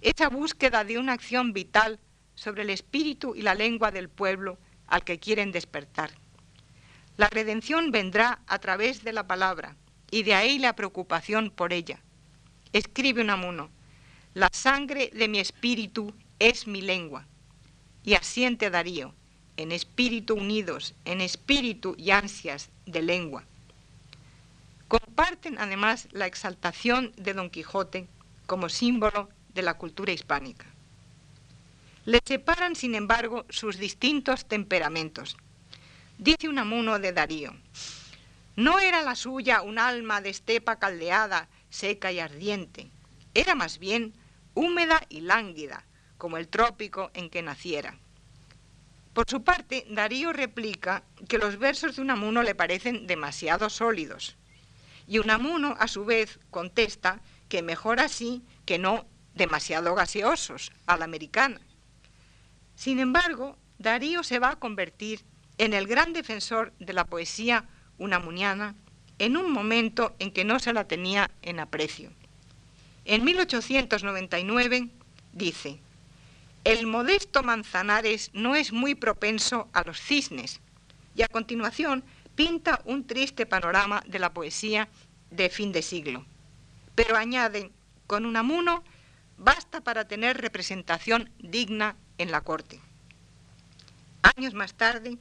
esa 0.00 0.28
búsqueda 0.28 0.84
de 0.84 0.98
una 0.98 1.12
acción 1.12 1.52
vital 1.52 1.98
sobre 2.34 2.62
el 2.62 2.70
espíritu 2.70 3.34
y 3.34 3.42
la 3.42 3.54
lengua 3.54 3.90
del 3.90 4.08
pueblo 4.08 4.58
al 4.86 5.04
que 5.04 5.18
quieren 5.18 5.52
despertar. 5.52 6.10
La 7.16 7.28
redención 7.28 7.90
vendrá 7.90 8.40
a 8.46 8.58
través 8.58 9.04
de 9.04 9.12
la 9.12 9.26
palabra, 9.26 9.76
y 10.10 10.22
de 10.24 10.34
ahí 10.34 10.58
la 10.58 10.76
preocupación 10.76 11.50
por 11.50 11.72
ella. 11.72 12.00
Escribe 12.72 13.22
Unamuno, 13.22 13.70
la 14.34 14.48
sangre 14.52 15.10
de 15.14 15.28
mi 15.28 15.38
espíritu 15.38 16.12
es 16.38 16.66
mi 16.66 16.82
lengua. 16.82 17.26
Y 18.02 18.14
asiente 18.14 18.68
Darío, 18.68 19.14
en 19.56 19.72
espíritu 19.72 20.34
unidos, 20.34 20.94
en 21.04 21.20
espíritu 21.20 21.94
y 21.96 22.10
ansias 22.10 22.70
de 22.84 23.02
lengua. 23.02 23.44
Comparten 25.16 25.60
además 25.60 26.08
la 26.10 26.26
exaltación 26.26 27.12
de 27.16 27.34
Don 27.34 27.48
Quijote 27.48 28.08
como 28.46 28.68
símbolo 28.68 29.28
de 29.54 29.62
la 29.62 29.74
cultura 29.74 30.10
hispánica. 30.10 30.66
Le 32.04 32.18
separan, 32.24 32.74
sin 32.74 32.96
embargo, 32.96 33.46
sus 33.48 33.78
distintos 33.78 34.46
temperamentos. 34.46 35.36
Dice 36.18 36.48
Unamuno 36.48 36.98
de 36.98 37.12
Darío, 37.12 37.54
no 38.56 38.80
era 38.80 39.02
la 39.02 39.14
suya 39.14 39.62
un 39.62 39.78
alma 39.78 40.20
de 40.20 40.30
estepa 40.30 40.80
caldeada, 40.80 41.48
seca 41.70 42.10
y 42.10 42.18
ardiente, 42.18 42.88
era 43.34 43.54
más 43.54 43.78
bien 43.78 44.14
húmeda 44.54 45.00
y 45.08 45.20
lánguida, 45.20 45.84
como 46.18 46.38
el 46.38 46.48
trópico 46.48 47.12
en 47.14 47.30
que 47.30 47.40
naciera. 47.40 47.94
Por 49.12 49.30
su 49.30 49.44
parte, 49.44 49.86
Darío 49.90 50.32
replica 50.32 51.04
que 51.28 51.38
los 51.38 51.56
versos 51.60 51.94
de 51.94 52.02
Unamuno 52.02 52.42
le 52.42 52.56
parecen 52.56 53.06
demasiado 53.06 53.70
sólidos. 53.70 54.36
Y 55.06 55.18
Unamuno, 55.18 55.76
a 55.78 55.88
su 55.88 56.04
vez, 56.04 56.38
contesta 56.50 57.20
que 57.48 57.62
mejor 57.62 58.00
así 58.00 58.42
que 58.64 58.78
no 58.78 59.06
demasiado 59.34 59.94
gaseosos, 59.94 60.72
a 60.86 60.96
la 60.96 61.04
americana. 61.04 61.60
Sin 62.74 62.98
embargo, 63.00 63.58
Darío 63.78 64.22
se 64.22 64.38
va 64.38 64.50
a 64.50 64.58
convertir 64.58 65.24
en 65.58 65.74
el 65.74 65.86
gran 65.86 66.12
defensor 66.12 66.72
de 66.78 66.92
la 66.92 67.04
poesía 67.04 67.68
unamuniana 67.98 68.74
en 69.18 69.36
un 69.36 69.52
momento 69.52 70.14
en 70.18 70.32
que 70.32 70.44
no 70.44 70.58
se 70.58 70.72
la 70.72 70.86
tenía 70.86 71.30
en 71.42 71.60
aprecio. 71.60 72.10
En 73.04 73.24
1899 73.24 74.88
dice, 75.32 75.80
el 76.64 76.86
modesto 76.86 77.42
Manzanares 77.42 78.30
no 78.32 78.56
es 78.56 78.72
muy 78.72 78.94
propenso 78.94 79.68
a 79.72 79.82
los 79.82 80.00
cisnes, 80.00 80.60
y 81.14 81.22
a 81.22 81.28
continuación 81.28 82.04
pinta 82.34 82.80
un 82.84 83.06
triste 83.06 83.46
panorama 83.46 84.02
de 84.06 84.18
la 84.18 84.32
poesía 84.32 84.88
de 85.30 85.50
fin 85.50 85.72
de 85.72 85.82
siglo. 85.82 86.24
Pero 86.94 87.16
añade, 87.16 87.70
con 88.06 88.26
un 88.26 88.36
amuno 88.36 88.84
basta 89.36 89.80
para 89.80 90.06
tener 90.06 90.40
representación 90.40 91.30
digna 91.38 91.96
en 92.18 92.30
la 92.30 92.42
corte. 92.42 92.80
Años 94.36 94.54
más 94.54 94.74
tarde, 94.74 95.18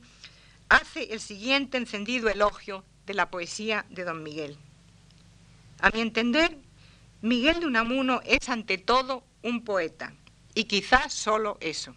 hace 0.70 1.14
el 1.14 1.20
siguiente 1.20 1.78
encendido 1.78 2.30
elogio 2.30 2.84
de 3.06 3.14
la 3.14 3.30
poesía 3.30 3.86
de 3.90 4.04
don 4.04 4.24
Miguel. 4.24 4.58
A 5.80 5.90
mi 5.90 6.02
entender, 6.02 6.58
Miguel 7.22 7.60
de 7.60 7.66
Unamuno 7.66 8.22
es 8.26 8.50
ante 8.50 8.78
todo 8.78 9.24
un 9.42 9.64
poeta, 9.64 10.14
y 10.56 10.66
quizás 10.66 11.14
solo 11.14 11.58
eso. 11.60 11.96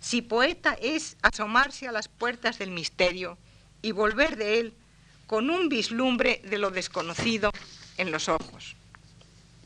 Si 0.00 0.22
poeta 0.22 0.76
es 0.80 1.16
asomarse 1.22 1.86
a 1.86 1.92
las 1.92 2.08
puertas 2.08 2.58
del 2.58 2.70
misterio 2.70 3.38
y 3.82 3.92
volver 3.92 4.36
de 4.36 4.60
él 4.60 4.74
con 5.26 5.50
un 5.50 5.68
vislumbre 5.68 6.42
de 6.44 6.58
lo 6.58 6.70
desconocido 6.70 7.52
en 7.96 8.10
los 8.10 8.28
ojos. 8.28 8.76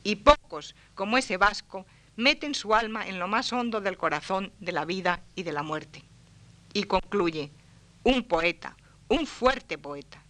Y 0.02 0.16
pocos, 0.16 0.74
como 0.94 1.16
ese 1.16 1.36
vasco, 1.36 1.86
meten 2.16 2.54
su 2.54 2.74
alma 2.74 3.06
en 3.06 3.18
lo 3.18 3.28
más 3.28 3.52
hondo 3.52 3.80
del 3.80 3.96
corazón 3.96 4.52
de 4.60 4.72
la 4.72 4.84
vida 4.84 5.22
y 5.34 5.42
de 5.42 5.52
la 5.52 5.62
muerte. 5.62 6.04
Y 6.72 6.84
concluye, 6.84 7.50
un 8.02 8.24
poeta, 8.24 8.76
un 9.08 9.26
fuerte 9.26 9.78
poeta. 9.78 10.22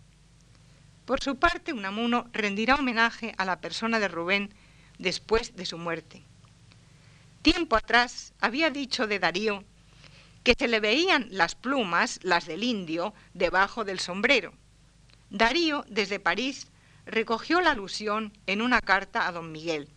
Por 1.04 1.22
su 1.22 1.36
parte, 1.36 1.72
Unamuno 1.72 2.28
rendirá 2.32 2.76
homenaje 2.76 3.34
a 3.36 3.44
la 3.44 3.60
persona 3.60 3.98
de 3.98 4.08
Rubén 4.08 4.54
después 4.98 5.56
de 5.56 5.66
su 5.66 5.76
muerte. 5.76 6.22
Tiempo 7.42 7.76
atrás 7.76 8.32
había 8.40 8.70
dicho 8.70 9.06
de 9.06 9.18
Darío 9.18 9.64
que 10.44 10.54
se 10.56 10.68
le 10.68 10.78
veían 10.78 11.26
las 11.30 11.54
plumas, 11.54 12.20
las 12.22 12.46
del 12.46 12.62
indio, 12.62 13.14
debajo 13.32 13.84
del 13.84 13.98
sombrero. 13.98 14.52
Darío, 15.30 15.84
desde 15.88 16.20
París, 16.20 16.68
recogió 17.06 17.60
la 17.60 17.72
alusión 17.72 18.32
en 18.46 18.62
una 18.62 18.80
carta 18.80 19.26
a 19.26 19.32
don 19.32 19.50
Miguel. 19.50 19.88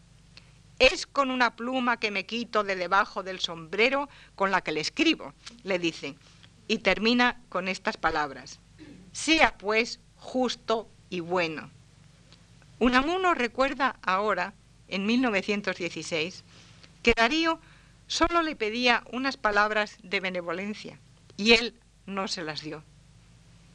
Es 0.79 1.05
con 1.05 1.31
una 1.31 1.55
pluma 1.55 1.99
que 1.99 2.11
me 2.11 2.25
quito 2.25 2.63
de 2.63 2.75
debajo 2.75 3.23
del 3.23 3.39
sombrero 3.39 4.09
con 4.35 4.49
la 4.49 4.61
que 4.61 4.71
le 4.71 4.79
escribo, 4.79 5.33
le 5.63 5.79
dice, 5.79 6.15
y 6.67 6.79
termina 6.79 7.41
con 7.49 7.67
estas 7.67 7.97
palabras. 7.97 8.59
Sea 9.11 9.57
pues 9.57 9.99
justo 10.15 10.87
y 11.09 11.19
bueno. 11.19 11.69
Unamuno 12.79 13.33
recuerda 13.33 13.97
ahora, 14.01 14.53
en 14.87 15.05
1916, 15.05 16.43
que 17.03 17.13
Darío 17.15 17.59
solo 18.07 18.41
le 18.41 18.55
pedía 18.55 19.03
unas 19.11 19.37
palabras 19.37 19.97
de 20.01 20.19
benevolencia 20.19 20.99
y 21.35 21.53
él 21.53 21.75
no 22.05 22.27
se 22.27 22.43
las 22.43 22.61
dio, 22.61 22.83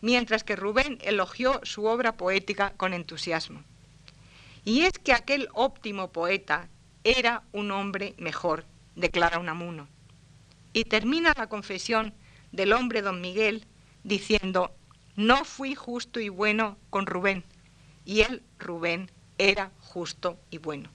mientras 0.00 0.42
que 0.42 0.56
Rubén 0.56 0.98
elogió 1.02 1.60
su 1.62 1.84
obra 1.84 2.16
poética 2.16 2.72
con 2.76 2.94
entusiasmo. 2.94 3.62
Y 4.64 4.82
es 4.82 4.92
que 4.92 5.12
aquel 5.12 5.48
óptimo 5.52 6.10
poeta 6.12 6.68
era 7.04 7.42
un 7.52 7.70
hombre 7.70 8.14
mejor, 8.18 8.64
declara 8.94 9.38
Unamuno. 9.38 9.88
Y 10.72 10.84
termina 10.84 11.34
la 11.36 11.48
confesión 11.48 12.14
del 12.52 12.72
hombre 12.72 13.02
don 13.02 13.20
Miguel 13.20 13.66
diciendo, 14.04 14.74
no 15.16 15.44
fui 15.44 15.74
justo 15.74 16.20
y 16.20 16.28
bueno 16.28 16.78
con 16.90 17.06
Rubén, 17.06 17.44
y 18.04 18.22
él, 18.22 18.42
Rubén, 18.58 19.10
era 19.38 19.70
justo 19.80 20.38
y 20.50 20.58
bueno. 20.58 20.90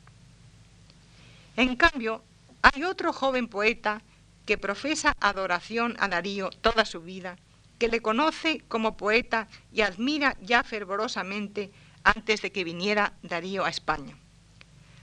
En 1.56 1.76
cambio, 1.76 2.24
hay 2.62 2.84
otro 2.84 3.14
joven 3.14 3.48
poeta 3.48 4.02
que 4.46 4.58
profesa 4.58 5.16
adoración 5.20 5.96
a 6.00 6.08
Darío 6.08 6.50
toda 6.50 6.86
su 6.86 7.02
vida, 7.02 7.38
que 7.80 7.90
le 7.90 8.02
conoce 8.02 8.64
como 8.68 8.98
poeta 8.98 9.48
y 9.72 9.82
admira 9.82 10.38
ya 10.42 10.64
fervorosamente 10.64 11.72
antes 12.04 12.42
de 12.42 12.52
que 12.52 12.64
viniera 12.64 13.14
Darío 13.22 13.66
a 13.66 13.70
España. 13.70 14.16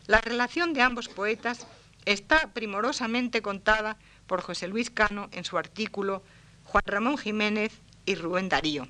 La 0.07 0.21
relación 0.21 0.73
de 0.73 0.83
ambos 0.83 1.09
poetas 1.09 1.67
está 2.05 2.53
primorosamente 2.53 3.43
contada 3.43 3.97
por 4.27 4.41
José 4.41 4.69
Luis 4.69 4.91
Cano 4.91 5.29
en 5.33 5.45
su 5.45 5.59
artículo 5.59 6.23
Juan 6.65 6.85
Ramón 6.87 7.19
Jiménez 7.19 7.73
y 8.07 8.15
Rubén 8.15 8.49
Darío. 8.49 8.89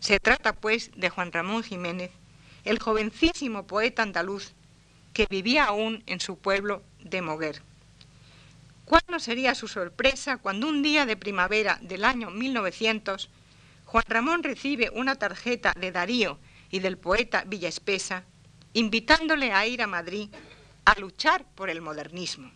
Se 0.00 0.20
trata, 0.20 0.52
pues, 0.52 0.90
de 0.94 1.10
Juan 1.10 1.32
Ramón 1.32 1.62
Jiménez, 1.62 2.10
el 2.64 2.78
jovencísimo 2.78 3.66
poeta 3.66 4.02
andaluz 4.02 4.52
que 5.12 5.26
vivía 5.28 5.64
aún 5.64 6.02
en 6.06 6.20
su 6.20 6.38
pueblo 6.38 6.82
de 7.10 7.22
Moguer. 7.22 7.62
¿Cuál 8.84 9.02
no 9.08 9.20
sería 9.20 9.54
su 9.54 9.68
sorpresa 9.68 10.38
cuando 10.38 10.68
un 10.68 10.82
día 10.82 11.04
de 11.04 11.16
primavera 11.16 11.78
del 11.82 12.04
año 12.04 12.30
1900 12.30 13.28
Juan 13.84 14.04
Ramón 14.08 14.42
recibe 14.42 14.90
una 14.94 15.16
tarjeta 15.16 15.74
de 15.78 15.92
Darío 15.92 16.38
y 16.70 16.80
del 16.80 16.98
poeta 16.98 17.44
Villaespesa 17.46 18.24
invitándole 18.72 19.52
a 19.52 19.66
ir 19.66 19.82
a 19.82 19.86
Madrid 19.86 20.28
a 20.84 20.98
luchar 20.98 21.44
por 21.54 21.70
el 21.70 21.80
modernismo? 21.80 22.50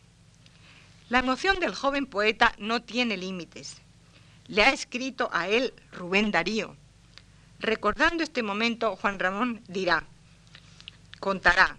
La 1.09 1.19
emoción 1.19 1.61
del 1.61 1.75
joven 1.75 2.07
poeta 2.07 2.55
no 2.57 2.83
tiene 2.83 3.19
límites. 3.19 3.83
Le 4.47 4.63
ha 4.63 4.71
escrito 4.73 5.29
a 5.33 5.49
él 5.49 5.75
Rubén 5.93 6.31
Darío. 6.31 6.77
Recordando 7.61 8.23
este 8.23 8.43
momento, 8.43 8.97
Juan 8.97 9.19
Ramón 9.19 9.63
dirá, 9.69 10.05
contará 11.21 11.77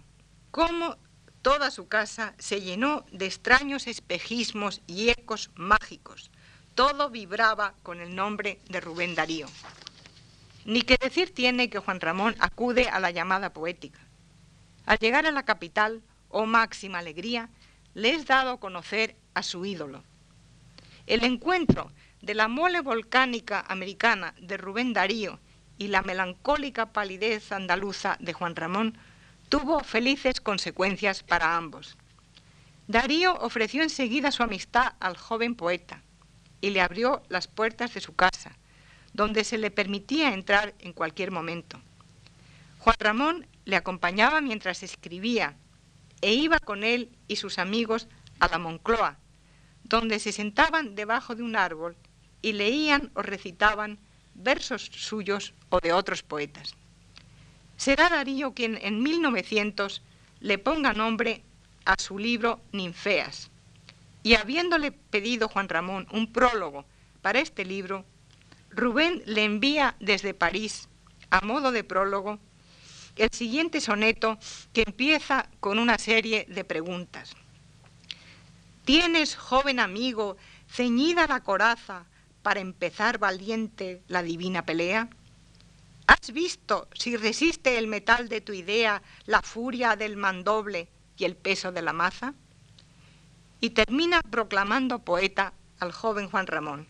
cómo 0.51 0.97
toda 1.43 1.71
su 1.71 1.87
casa 1.87 2.33
se 2.39 2.61
llenó 2.61 3.05
de 3.11 3.25
extraños 3.25 3.85
espejismos 3.85 4.81
y 4.87 5.09
ecos 5.09 5.51
mágicos. 5.55 6.31
Todo 6.73 7.09
vibraba 7.11 7.75
con 7.83 7.99
el 7.99 8.15
nombre 8.15 8.59
de 8.69 8.79
Rubén 8.79 9.13
Darío. 9.13 9.45
Ni 10.65 10.81
que 10.81 10.97
decir 10.97 11.33
tiene 11.33 11.69
que 11.69 11.79
Juan 11.79 11.99
Ramón 11.99 12.35
acude 12.39 12.87
a 12.87 12.99
la 13.01 13.11
llamada 13.11 13.51
poética. 13.51 13.99
Al 14.85 14.97
llegar 14.97 15.25
a 15.25 15.31
la 15.31 15.43
capital, 15.43 16.01
oh 16.29 16.45
máxima 16.45 16.99
alegría, 16.99 17.49
le 17.93 18.11
es 18.11 18.25
dado 18.25 18.59
conocer 18.59 19.17
a 19.33 19.43
su 19.43 19.65
ídolo. 19.65 20.01
El 21.07 21.25
encuentro 21.25 21.91
de 22.21 22.35
la 22.35 22.47
mole 22.47 22.79
volcánica 22.79 23.65
americana 23.67 24.33
de 24.39 24.55
Rubén 24.55 24.93
Darío 24.93 25.39
y 25.77 25.89
la 25.89 26.03
melancólica 26.03 26.93
palidez 26.93 27.51
andaluza 27.51 28.15
de 28.21 28.31
Juan 28.31 28.55
Ramón 28.55 28.97
tuvo 29.53 29.81
felices 29.81 30.41
consecuencias 30.41 31.21
para 31.21 31.55
ambos. 31.55 31.95
Darío 32.87 33.35
ofreció 33.35 33.83
enseguida 33.83 34.31
su 34.31 34.41
amistad 34.41 34.93
al 34.99 35.15
joven 35.15 35.53
poeta 35.53 36.01
y 36.59 36.71
le 36.71 36.81
abrió 36.81 37.21
las 37.29 37.47
puertas 37.47 37.93
de 37.93 38.01
su 38.01 38.15
casa, 38.15 38.57
donde 39.13 39.43
se 39.43 39.59
le 39.59 39.69
permitía 39.69 40.33
entrar 40.33 40.73
en 40.79 40.91
cualquier 40.91 41.29
momento. 41.29 41.79
Juan 42.79 42.95
Ramón 42.97 43.47
le 43.65 43.75
acompañaba 43.75 44.41
mientras 44.41 44.81
escribía 44.81 45.55
e 46.21 46.33
iba 46.33 46.57
con 46.57 46.83
él 46.83 47.15
y 47.27 47.35
sus 47.35 47.59
amigos 47.59 48.07
a 48.39 48.47
la 48.47 48.57
Moncloa, 48.57 49.19
donde 49.83 50.17
se 50.17 50.31
sentaban 50.31 50.95
debajo 50.95 51.35
de 51.35 51.43
un 51.43 51.55
árbol 51.55 51.95
y 52.41 52.53
leían 52.53 53.11
o 53.13 53.21
recitaban 53.21 53.99
versos 54.33 54.89
suyos 54.91 55.53
o 55.69 55.79
de 55.79 55.93
otros 55.93 56.23
poetas. 56.23 56.75
Será 57.77 58.09
Darío 58.09 58.53
quien 58.53 58.77
en 58.81 59.01
1900 59.01 60.01
le 60.39 60.57
ponga 60.57 60.93
nombre 60.93 61.43
a 61.85 61.95
su 61.97 62.17
libro 62.17 62.61
Ninfeas. 62.71 63.49
Y 64.23 64.35
habiéndole 64.35 64.91
pedido 64.91 65.49
Juan 65.49 65.69
Ramón 65.69 66.07
un 66.11 66.31
prólogo 66.31 66.85
para 67.21 67.39
este 67.39 67.65
libro, 67.65 68.05
Rubén 68.69 69.21
le 69.25 69.43
envía 69.43 69.95
desde 69.99 70.33
París, 70.33 70.87
a 71.29 71.41
modo 71.41 71.71
de 71.71 71.83
prólogo, 71.83 72.39
el 73.15 73.29
siguiente 73.31 73.81
soneto 73.81 74.37
que 74.71 74.83
empieza 74.85 75.49
con 75.59 75.77
una 75.77 75.97
serie 75.97 76.45
de 76.49 76.63
preguntas. 76.63 77.35
¿Tienes, 78.85 79.35
joven 79.35 79.79
amigo, 79.79 80.37
ceñida 80.67 81.27
la 81.27 81.41
coraza 81.41 82.05
para 82.41 82.59
empezar 82.59 83.19
valiente 83.19 84.01
la 84.07 84.23
divina 84.23 84.65
pelea? 84.65 85.09
¿Has 86.05 86.31
visto 86.33 86.87
si 86.93 87.15
resiste 87.15 87.77
el 87.77 87.87
metal 87.87 88.27
de 88.29 88.41
tu 88.41 88.53
idea 88.53 89.01
la 89.25 89.41
furia 89.41 89.95
del 89.95 90.17
mandoble 90.17 90.89
y 91.17 91.25
el 91.25 91.35
peso 91.35 91.71
de 91.71 91.81
la 91.81 91.93
maza? 91.93 92.33
Y 93.61 93.69
termina 93.69 94.21
proclamando 94.21 94.99
poeta 94.99 95.53
al 95.79 95.91
joven 95.91 96.29
Juan 96.29 96.47
Ramón. 96.47 96.87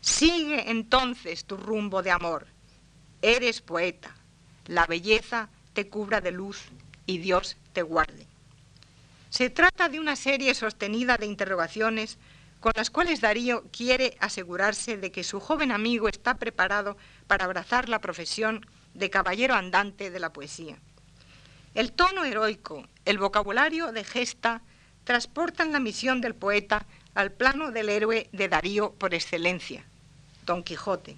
Sigue 0.00 0.70
entonces 0.70 1.44
tu 1.44 1.56
rumbo 1.56 2.02
de 2.02 2.10
amor. 2.10 2.46
Eres 3.20 3.60
poeta. 3.60 4.14
La 4.66 4.86
belleza 4.86 5.48
te 5.74 5.88
cubra 5.88 6.20
de 6.20 6.32
luz 6.32 6.62
y 7.06 7.18
Dios 7.18 7.56
te 7.72 7.82
guarde. 7.82 8.26
Se 9.30 9.50
trata 9.50 9.88
de 9.88 10.00
una 10.00 10.16
serie 10.16 10.54
sostenida 10.54 11.16
de 11.16 11.26
interrogaciones 11.26 12.18
con 12.62 12.72
las 12.76 12.90
cuales 12.90 13.20
Darío 13.20 13.64
quiere 13.72 14.16
asegurarse 14.20 14.96
de 14.96 15.10
que 15.10 15.24
su 15.24 15.40
joven 15.40 15.72
amigo 15.72 16.08
está 16.08 16.36
preparado 16.36 16.96
para 17.26 17.44
abrazar 17.44 17.88
la 17.88 18.00
profesión 18.00 18.64
de 18.94 19.10
caballero 19.10 19.54
andante 19.54 20.12
de 20.12 20.20
la 20.20 20.32
poesía. 20.32 20.76
El 21.74 21.90
tono 21.90 22.24
heroico, 22.24 22.86
el 23.04 23.18
vocabulario 23.18 23.90
de 23.90 24.04
gesta, 24.04 24.62
transportan 25.02 25.72
la 25.72 25.80
misión 25.80 26.20
del 26.20 26.36
poeta 26.36 26.86
al 27.16 27.32
plano 27.32 27.72
del 27.72 27.88
héroe 27.88 28.28
de 28.30 28.48
Darío 28.48 28.92
por 28.92 29.12
excelencia, 29.12 29.84
Don 30.46 30.62
Quijote. 30.62 31.16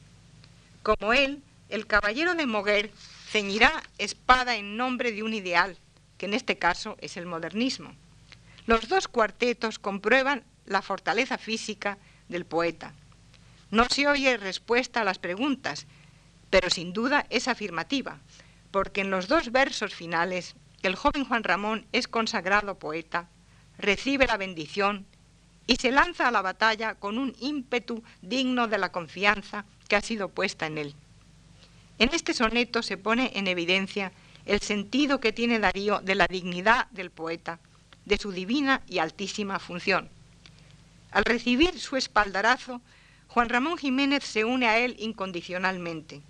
Como 0.83 1.13
él, 1.13 1.43
el 1.69 1.87
caballero 1.87 2.35
de 2.35 2.47
Moguer 2.47 2.91
ceñirá 3.29 3.83
espada 3.99 4.57
en 4.57 4.79
nombre 4.79 5.13
de 5.13 5.23
un 5.23 5.35
ideal, 5.35 5.77
que 6.17 6.25
en 6.25 6.33
este 6.33 6.57
caso 6.57 6.97
es 7.03 7.19
el 7.19 7.27
modernismo. 7.27 7.93
Los 8.65 8.89
dos 8.89 9.09
cuartetos 9.09 9.79
comprueban 9.79 10.43
la 10.67 10.83
fortaleza 10.83 11.39
física 11.39 11.99
del 12.29 12.45
poeta. 12.45 12.93
No 13.71 13.87
se 13.91 14.07
oye 14.07 14.37
respuesta 14.37 15.01
a 15.01 15.05
las 15.05 15.19
preguntas, 15.19 15.87
pero 16.51 16.71
sin 16.71 16.93
duda 16.93 17.27
es 17.31 17.49
afirmativa, 17.49 18.19
porque 18.71 19.01
en 19.01 19.11
los 19.11 19.29
dos 19.29 19.51
versos 19.51 19.95
finales 19.95 20.55
el 20.83 20.97
joven 20.97 21.25
Juan 21.25 21.45
Ramón 21.45 21.87
es 21.93 22.09
consagrado 22.09 22.79
poeta, 22.79 23.29
recibe 23.79 24.27
la 24.27 24.37
bendición 24.37 25.07
y 25.67 25.77
se 25.77 25.91
lanza 25.91 26.29
a 26.29 26.31
la 26.31 26.43
batalla 26.43 26.95
con 26.95 27.19
un 27.19 27.35
ímpetu 27.41 28.03
digno 28.23 28.69
de 28.69 28.79
la 28.79 28.93
confianza 28.93 29.65
que 29.89 29.97
ha 29.97 30.01
sido 30.01 30.29
puesta 30.29 30.67
en 30.67 30.79
él. 30.79 30.95
En 31.99 32.11
este 32.13 32.35
soneto 32.35 32.83
se 32.83 32.97
pone 32.97 33.33
en 33.35 33.47
evidencia 33.47 34.13
el 34.47 34.61
sentido 34.61 35.21
que 35.21 35.33
tiene 35.33 35.59
Darío 35.59 36.01
de 36.01 36.15
la 36.15 36.27
dignidad 36.27 36.89
del 36.91 37.11
poeta, 37.11 37.61
de 38.05 38.19
su 38.19 38.33
divina 38.33 38.83
y 38.87 38.99
altísima 38.99 39.59
función. 39.59 40.11
Al 41.15 41.25
recibir 41.25 41.79
su 41.79 41.97
espaldarazo, 41.97 42.83
Juan 43.29 43.49
Ramón 43.49 43.79
Jiménez 43.79 44.25
se 44.25 44.45
une 44.45 44.67
a 44.67 44.79
él 44.79 44.97
incondicionalmente. 44.99 46.23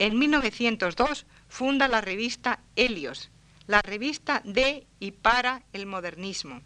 En 0.00 0.18
1902 0.18 1.26
funda 1.48 1.86
la 1.86 2.00
revista 2.00 2.58
Helios, 2.74 3.30
la 3.68 3.82
revista 3.82 4.42
de 4.44 4.84
y 4.98 5.12
para 5.12 5.62
el 5.72 5.86
modernismo, 5.86 6.60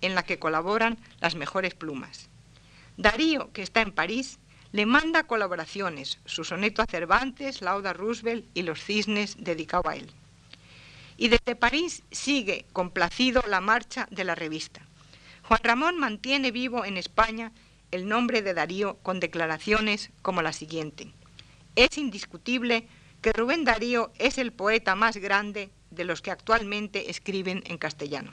en 0.00 0.16
la 0.16 0.24
que 0.24 0.40
colaboran 0.40 0.98
las 1.20 1.36
mejores 1.36 1.74
plumas. 1.74 2.28
Darío, 2.96 3.52
que 3.52 3.62
está 3.62 3.80
en 3.80 3.92
París, 3.92 4.40
le 4.72 4.84
manda 4.84 5.28
colaboraciones, 5.28 6.18
su 6.24 6.42
soneto 6.42 6.82
a 6.82 6.86
Cervantes, 6.86 7.62
Lauda 7.62 7.92
Roosevelt 7.92 8.44
y 8.54 8.62
Los 8.62 8.82
Cisnes 8.82 9.36
dedicado 9.38 9.88
a 9.88 9.94
él. 9.94 10.10
Y 11.16 11.28
desde 11.28 11.54
París 11.54 12.02
sigue 12.10 12.64
complacido 12.72 13.44
la 13.46 13.60
marcha 13.60 14.08
de 14.10 14.24
la 14.24 14.34
revista. 14.34 14.82
Juan 15.42 15.60
Ramón 15.62 15.98
mantiene 15.98 16.50
vivo 16.50 16.84
en 16.84 16.96
España 16.96 17.52
el 17.90 18.08
nombre 18.08 18.42
de 18.42 18.54
Darío 18.54 18.96
con 19.02 19.20
declaraciones 19.20 20.10
como 20.22 20.40
la 20.40 20.52
siguiente. 20.52 21.12
Es 21.76 21.98
indiscutible 21.98 22.86
que 23.20 23.32
Rubén 23.32 23.64
Darío 23.64 24.12
es 24.18 24.38
el 24.38 24.52
poeta 24.52 24.94
más 24.94 25.16
grande 25.16 25.70
de 25.90 26.04
los 26.04 26.22
que 26.22 26.30
actualmente 26.30 27.10
escriben 27.10 27.62
en 27.66 27.78
castellano. 27.78 28.32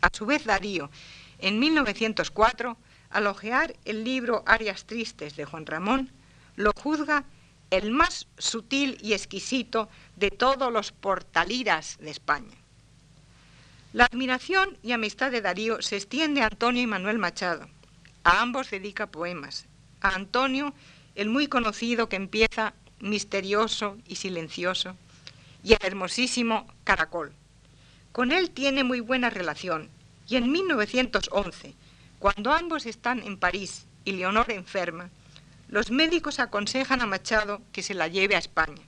A 0.00 0.08
su 0.12 0.26
vez 0.26 0.44
Darío, 0.44 0.90
en 1.38 1.58
1904, 1.58 2.76
al 3.10 3.26
ojear 3.26 3.74
el 3.84 4.04
libro 4.04 4.42
Arias 4.46 4.84
Tristes 4.84 5.36
de 5.36 5.44
Juan 5.44 5.66
Ramón, 5.66 6.10
lo 6.56 6.72
juzga 6.72 7.24
el 7.70 7.90
más 7.90 8.26
sutil 8.38 8.98
y 9.02 9.12
exquisito 9.12 9.88
de 10.16 10.30
todos 10.30 10.72
los 10.72 10.92
portaliras 10.92 11.98
de 12.00 12.10
España. 12.10 12.59
La 13.92 14.04
admiración 14.04 14.78
y 14.84 14.92
amistad 14.92 15.32
de 15.32 15.40
Darío 15.40 15.82
se 15.82 15.96
extiende 15.96 16.42
a 16.42 16.46
Antonio 16.46 16.80
y 16.80 16.86
Manuel 16.86 17.18
Machado. 17.18 17.68
A 18.22 18.40
ambos 18.40 18.70
dedica 18.70 19.10
poemas. 19.10 19.66
A 20.00 20.14
Antonio, 20.14 20.72
el 21.16 21.28
muy 21.28 21.48
conocido 21.48 22.08
que 22.08 22.14
empieza 22.14 22.72
misterioso 23.00 23.98
y 24.06 24.14
silencioso, 24.14 24.94
y 25.64 25.72
el 25.72 25.78
hermosísimo 25.82 26.72
Caracol. 26.84 27.32
Con 28.12 28.30
él 28.30 28.50
tiene 28.50 28.84
muy 28.84 29.00
buena 29.00 29.28
relación, 29.28 29.88
y 30.28 30.36
en 30.36 30.52
1911, 30.52 31.74
cuando 32.20 32.52
ambos 32.52 32.86
están 32.86 33.20
en 33.24 33.38
París 33.38 33.86
y 34.04 34.12
Leonor 34.12 34.52
enferma, 34.52 35.10
los 35.66 35.90
médicos 35.90 36.38
aconsejan 36.38 37.00
a 37.00 37.06
Machado 37.06 37.60
que 37.72 37.82
se 37.82 37.94
la 37.94 38.06
lleve 38.06 38.36
a 38.36 38.40
España. 38.40 38.82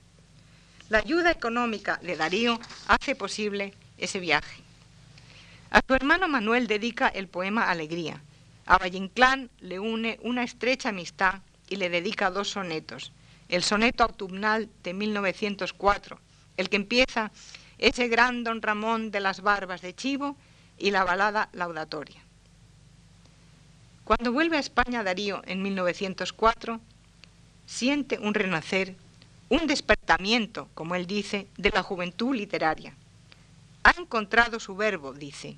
La 0.87 0.99
ayuda 0.99 1.29
económica 1.29 1.99
de 2.01 2.15
Darío 2.15 2.57
hace 2.87 3.15
posible 3.15 3.73
ese 3.97 4.21
viaje. 4.21 4.62
A 5.73 5.81
su 5.87 5.95
hermano 5.95 6.27
Manuel 6.27 6.67
dedica 6.67 7.07
el 7.07 7.27
poema 7.27 7.71
Alegría. 7.71 8.21
A 8.67 8.77
Valle 8.77 8.99
Inclán 8.99 9.49
le 9.59 9.79
une 9.79 10.19
una 10.21 10.43
estrecha 10.43 10.89
amistad 10.89 11.41
y 11.67 11.77
le 11.77 11.89
dedica 11.89 12.29
dos 12.29 12.51
sonetos. 12.51 13.11
El 13.49 13.63
soneto 13.63 14.03
autumnal 14.03 14.69
de 14.83 14.93
1904, 14.93 16.19
el 16.57 16.69
que 16.69 16.75
empieza 16.75 17.31
ese 17.79 18.07
gran 18.07 18.43
don 18.43 18.61
Ramón 18.61 19.09
de 19.09 19.19
las 19.19 19.41
barbas 19.41 19.81
de 19.81 19.95
chivo 19.95 20.37
y 20.77 20.91
la 20.91 21.03
balada 21.03 21.49
laudatoria. 21.53 22.21
Cuando 24.03 24.31
vuelve 24.31 24.57
a 24.57 24.59
España 24.59 25.01
Darío 25.01 25.41
en 25.47 25.63
1904, 25.63 26.81
siente 27.65 28.19
un 28.19 28.35
renacer, 28.35 28.95
un 29.49 29.65
despertamiento, 29.65 30.69
como 30.75 30.93
él 30.93 31.07
dice, 31.07 31.47
de 31.57 31.71
la 31.71 31.81
juventud 31.81 32.35
literaria. 32.35 32.93
Ha 33.83 33.99
encontrado 33.99 34.59
su 34.59 34.75
verbo, 34.75 35.13
dice. 35.13 35.57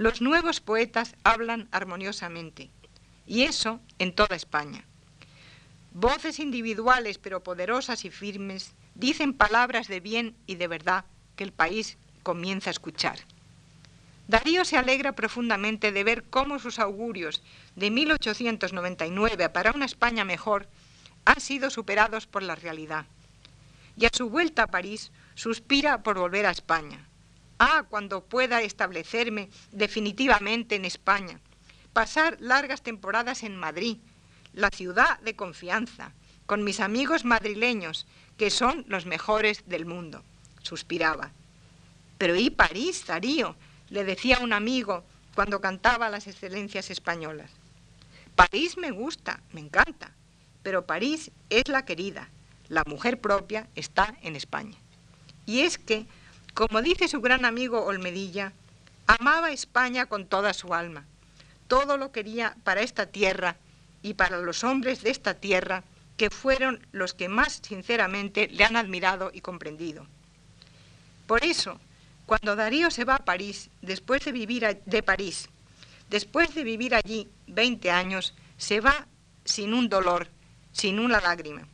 Los 0.00 0.22
nuevos 0.22 0.62
poetas 0.62 1.14
hablan 1.24 1.68
armoniosamente, 1.72 2.70
y 3.26 3.42
eso 3.42 3.80
en 3.98 4.14
toda 4.14 4.34
España. 4.34 4.86
Voces 5.92 6.38
individuales 6.38 7.18
pero 7.18 7.42
poderosas 7.42 8.06
y 8.06 8.10
firmes 8.10 8.72
dicen 8.94 9.34
palabras 9.34 9.88
de 9.88 10.00
bien 10.00 10.34
y 10.46 10.54
de 10.54 10.68
verdad 10.68 11.04
que 11.36 11.44
el 11.44 11.52
país 11.52 11.98
comienza 12.22 12.70
a 12.70 12.72
escuchar. 12.72 13.18
Darío 14.26 14.64
se 14.64 14.78
alegra 14.78 15.12
profundamente 15.12 15.92
de 15.92 16.02
ver 16.02 16.24
cómo 16.30 16.58
sus 16.58 16.78
augurios 16.78 17.42
de 17.76 17.90
1899 17.90 19.50
para 19.50 19.72
una 19.72 19.84
España 19.84 20.24
mejor 20.24 20.66
han 21.26 21.42
sido 21.42 21.68
superados 21.68 22.26
por 22.26 22.42
la 22.42 22.54
realidad. 22.54 23.04
Y 23.98 24.06
a 24.06 24.10
su 24.10 24.30
vuelta 24.30 24.62
a 24.62 24.68
París 24.68 25.12
suspira 25.34 26.02
por 26.02 26.18
volver 26.18 26.46
a 26.46 26.52
España. 26.52 27.09
Ah, 27.62 27.84
cuando 27.90 28.24
pueda 28.24 28.62
establecerme 28.62 29.50
definitivamente 29.70 30.76
en 30.76 30.86
España, 30.86 31.40
pasar 31.92 32.38
largas 32.40 32.80
temporadas 32.80 33.42
en 33.42 33.54
Madrid, 33.54 33.98
la 34.54 34.70
ciudad 34.70 35.20
de 35.20 35.36
confianza, 35.36 36.14
con 36.46 36.64
mis 36.64 36.80
amigos 36.80 37.26
madrileños, 37.26 38.06
que 38.38 38.48
son 38.48 38.86
los 38.88 39.04
mejores 39.04 39.62
del 39.66 39.84
mundo, 39.84 40.24
suspiraba. 40.62 41.32
Pero 42.16 42.34
¿y 42.34 42.48
París, 42.48 43.04
Darío? 43.06 43.54
le 43.90 44.04
decía 44.04 44.38
un 44.38 44.54
amigo 44.54 45.04
cuando 45.34 45.60
cantaba 45.60 46.08
las 46.08 46.28
excelencias 46.28 46.90
españolas. 46.90 47.50
París 48.36 48.78
me 48.78 48.90
gusta, 48.90 49.42
me 49.52 49.60
encanta, 49.60 50.12
pero 50.62 50.86
París 50.86 51.30
es 51.50 51.68
la 51.68 51.84
querida, 51.84 52.30
la 52.68 52.84
mujer 52.86 53.20
propia 53.20 53.68
está 53.74 54.16
en 54.22 54.34
España. 54.34 54.78
Y 55.44 55.60
es 55.60 55.76
que 55.76 56.06
como 56.54 56.82
dice 56.82 57.08
su 57.08 57.20
gran 57.20 57.44
amigo 57.44 57.84
Olmedilla, 57.84 58.52
amaba 59.06 59.50
España 59.50 60.06
con 60.06 60.26
toda 60.26 60.52
su 60.52 60.74
alma. 60.74 61.04
Todo 61.68 61.96
lo 61.96 62.12
quería 62.12 62.56
para 62.64 62.80
esta 62.80 63.06
tierra 63.06 63.56
y 64.02 64.14
para 64.14 64.38
los 64.38 64.64
hombres 64.64 65.02
de 65.02 65.10
esta 65.10 65.34
tierra 65.34 65.84
que 66.16 66.30
fueron 66.30 66.86
los 66.92 67.14
que 67.14 67.28
más 67.28 67.60
sinceramente 67.62 68.48
le 68.48 68.64
han 68.64 68.76
admirado 68.76 69.30
y 69.32 69.40
comprendido. 69.40 70.06
Por 71.26 71.44
eso, 71.44 71.80
cuando 72.26 72.56
Darío 72.56 72.90
se 72.90 73.04
va 73.04 73.16
a 73.16 73.24
París, 73.24 73.70
después 73.82 74.24
de 74.24 74.32
vivir 74.32 74.82
de 74.84 75.02
París, 75.02 75.48
después 76.08 76.54
de 76.54 76.64
vivir 76.64 76.94
allí 76.94 77.28
20 77.46 77.90
años, 77.90 78.34
se 78.58 78.80
va 78.80 79.06
sin 79.44 79.72
un 79.72 79.88
dolor, 79.88 80.28
sin 80.72 80.98
una 80.98 81.20
lágrima. 81.20 81.66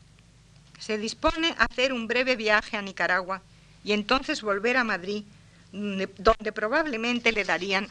Se 0.78 0.98
dispone 0.98 1.54
a 1.58 1.64
hacer 1.64 1.92
un 1.92 2.06
breve 2.06 2.36
viaje 2.36 2.76
a 2.76 2.82
Nicaragua 2.82 3.42
y 3.86 3.92
entonces 3.92 4.42
volver 4.42 4.76
a 4.76 4.84
Madrid, 4.84 5.22
donde 5.70 6.52
probablemente 6.52 7.30
le 7.30 7.44
darían 7.44 7.86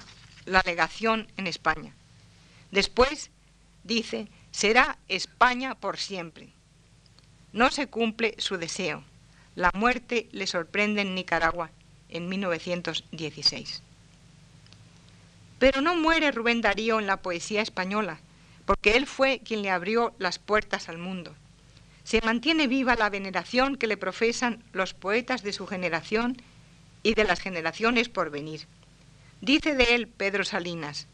la 0.46 0.62
legación 0.66 1.26
en 1.38 1.48
España. 1.48 1.93
Después, 2.70 3.32
dice, 3.86 4.28
será 4.52 4.98
España 5.08 5.74
por 5.76 5.98
siempre. 5.98 6.50
No 7.54 7.72
se 7.72 7.88
cumple 7.88 8.36
su 8.39 8.58
deseo. 8.58 9.06
La 9.56 9.72
muerte 9.74 10.28
le 10.34 10.48
sorprende 10.48 11.00
en 11.00 11.16
Nicaragua 11.16 11.72
en 12.10 12.28
1916. 12.28 13.82
Pero 15.60 15.80
no 15.80 15.96
muere 15.96 16.34
Rubén 16.34 16.60
Darío 16.60 17.00
en 17.00 17.08
la 17.08 17.22
poesía 17.22 17.62
española, 17.62 18.20
porque 18.66 18.98
él 18.98 19.08
fue 19.08 19.39
quien 19.39 19.62
le 19.62 19.70
abrió 19.70 20.14
las 20.20 20.39
puertas 20.39 20.89
al 20.89 20.98
mundo. 20.98 21.34
Se 22.06 22.22
mantiene 22.22 22.68
viva 22.68 22.95
la 22.95 23.10
veneración 23.10 23.76
que 23.76 23.88
le 23.88 23.97
profesan 23.97 24.64
los 24.74 24.93
poetas 24.93 25.41
de 25.41 25.51
su 25.51 25.66
generación 25.66 26.38
y 27.01 27.16
de 27.16 27.24
las 27.24 27.39
generaciones 27.39 28.10
por 28.10 28.30
venir. 28.30 28.68
Dice 29.41 29.74
de 29.74 29.95
él 29.95 30.08
Pedro 30.08 30.45
Salinas, 30.45 31.08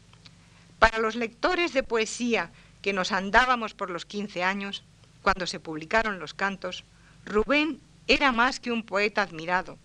para 0.78 0.98
los 0.98 1.16
lectores 1.16 1.72
de 1.72 1.82
poesía 1.82 2.50
que 2.82 2.92
nos 2.92 3.10
andábamos 3.10 3.72
por 3.72 3.88
los 3.88 4.04
15 4.04 4.44
años, 4.44 4.84
cuando 5.22 5.46
se 5.46 5.60
publicaron 5.60 6.18
los 6.18 6.34
cantos, 6.34 6.84
Rubén 7.24 7.80
era 8.06 8.30
más 8.30 8.60
que 8.60 8.70
un 8.70 8.82
poeta 8.82 9.22
admirado, 9.22 9.78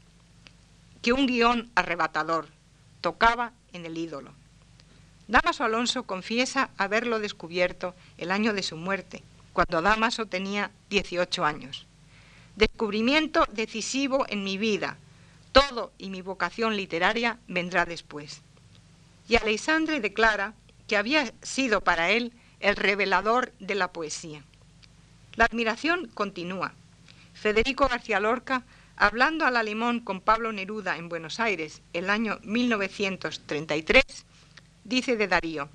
que 1.01 1.13
un 1.13 1.25
guion 1.25 1.71
arrebatador, 1.75 2.49
tocaba 2.99 3.53
en 3.71 3.85
el 3.85 3.97
ídolo. 3.97 4.33
Damaso 5.29 5.63
Alonso 5.63 6.03
confiesa 6.03 6.69
haberlo 6.77 7.19
descubierto 7.19 7.95
el 8.17 8.31
año 8.31 8.53
de 8.53 8.63
su 8.63 8.75
muerte, 8.75 9.23
cuando 9.57 9.81
Damaso 9.81 10.27
tenía 10.27 10.69
18 10.91 11.43
años. 11.43 11.87
Descubrimiento 12.55 13.43
decisivo 13.51 14.23
en 14.29 14.43
mi 14.43 14.55
vida. 14.55 14.97
Todo 15.51 15.91
y 15.97 16.11
mi 16.11 16.21
vocación 16.21 16.77
literaria 16.77 17.39
vendrá 17.47 17.83
después. 17.85 18.43
Y 19.27 19.35
Alexandre 19.35 19.99
declara 19.99 20.53
que 20.87 20.95
había 20.95 21.33
sido 21.41 21.81
para 21.81 22.11
él 22.11 22.33
el 22.59 22.75
revelador 22.75 23.51
de 23.59 23.73
la 23.73 23.91
poesía. 23.91 24.43
La 25.33 25.45
admiración 25.45 26.07
continúa. 26.13 26.73
Federico 27.33 27.87
García 27.87 28.19
Lorca, 28.19 28.61
hablando 28.95 29.43
al 29.43 29.57
alemán 29.57 30.01
con 30.01 30.21
Pablo 30.21 30.51
Neruda 30.51 30.97
en 30.97 31.09
Buenos 31.09 31.39
Aires 31.39 31.81
el 31.93 32.11
año 32.11 32.37
1933, 32.43 34.03
dice 34.83 35.17
de 35.17 35.27
Darío, 35.27 35.67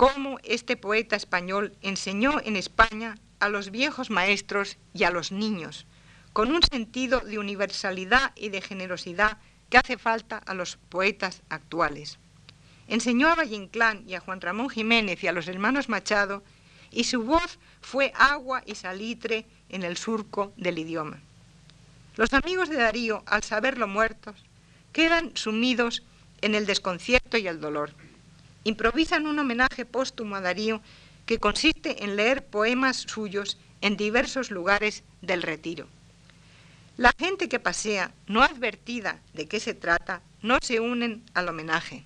cómo 0.00 0.38
este 0.44 0.78
poeta 0.78 1.14
español 1.14 1.76
enseñó 1.82 2.40
en 2.42 2.56
España 2.56 3.18
a 3.38 3.50
los 3.50 3.70
viejos 3.70 4.08
maestros 4.08 4.78
y 4.94 5.04
a 5.04 5.10
los 5.10 5.30
niños, 5.30 5.84
con 6.32 6.50
un 6.52 6.62
sentido 6.62 7.20
de 7.20 7.38
universalidad 7.38 8.32
y 8.34 8.48
de 8.48 8.62
generosidad 8.62 9.36
que 9.68 9.76
hace 9.76 9.98
falta 9.98 10.38
a 10.38 10.54
los 10.54 10.78
poetas 10.78 11.42
actuales. 11.50 12.18
Enseñó 12.88 13.28
a 13.28 13.34
Valle 13.34 13.56
Inclán 13.56 14.02
y 14.08 14.14
a 14.14 14.20
Juan 14.20 14.40
Ramón 14.40 14.70
Jiménez 14.70 15.22
y 15.22 15.26
a 15.26 15.32
los 15.32 15.48
hermanos 15.48 15.90
Machado, 15.90 16.42
y 16.90 17.04
su 17.04 17.22
voz 17.22 17.58
fue 17.82 18.10
agua 18.16 18.62
y 18.64 18.76
salitre 18.76 19.44
en 19.68 19.82
el 19.82 19.98
surco 19.98 20.54
del 20.56 20.78
idioma. 20.78 21.18
Los 22.16 22.32
amigos 22.32 22.70
de 22.70 22.76
Darío, 22.76 23.22
al 23.26 23.42
saberlo 23.42 23.86
muertos, 23.86 24.46
quedan 24.94 25.36
sumidos 25.36 26.02
en 26.40 26.54
el 26.54 26.64
desconcierto 26.64 27.36
y 27.36 27.46
el 27.48 27.60
dolor. 27.60 27.92
Improvisan 28.64 29.26
un 29.26 29.38
homenaje 29.38 29.86
póstumo 29.86 30.36
a 30.36 30.40
Darío 30.40 30.82
que 31.24 31.38
consiste 31.38 32.04
en 32.04 32.16
leer 32.16 32.44
poemas 32.44 32.96
suyos 32.96 33.56
en 33.80 33.96
diversos 33.96 34.50
lugares 34.50 35.02
del 35.22 35.42
retiro. 35.42 35.86
La 36.98 37.12
gente 37.18 37.48
que 37.48 37.58
pasea, 37.58 38.12
no 38.26 38.42
advertida 38.42 39.20
de 39.32 39.46
qué 39.46 39.60
se 39.60 39.72
trata, 39.72 40.20
no 40.42 40.58
se 40.60 40.80
unen 40.80 41.22
al 41.32 41.48
homenaje. 41.48 42.04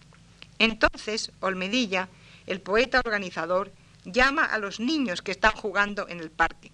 Entonces, 0.60 1.32
Olmedilla, 1.40 2.08
el 2.46 2.60
poeta 2.60 3.00
organizador, 3.04 3.72
llama 4.04 4.44
a 4.44 4.58
los 4.58 4.78
niños 4.78 5.22
que 5.22 5.32
están 5.32 5.52
jugando 5.52 6.08
en 6.08 6.20
el 6.20 6.30
parque. 6.30 6.70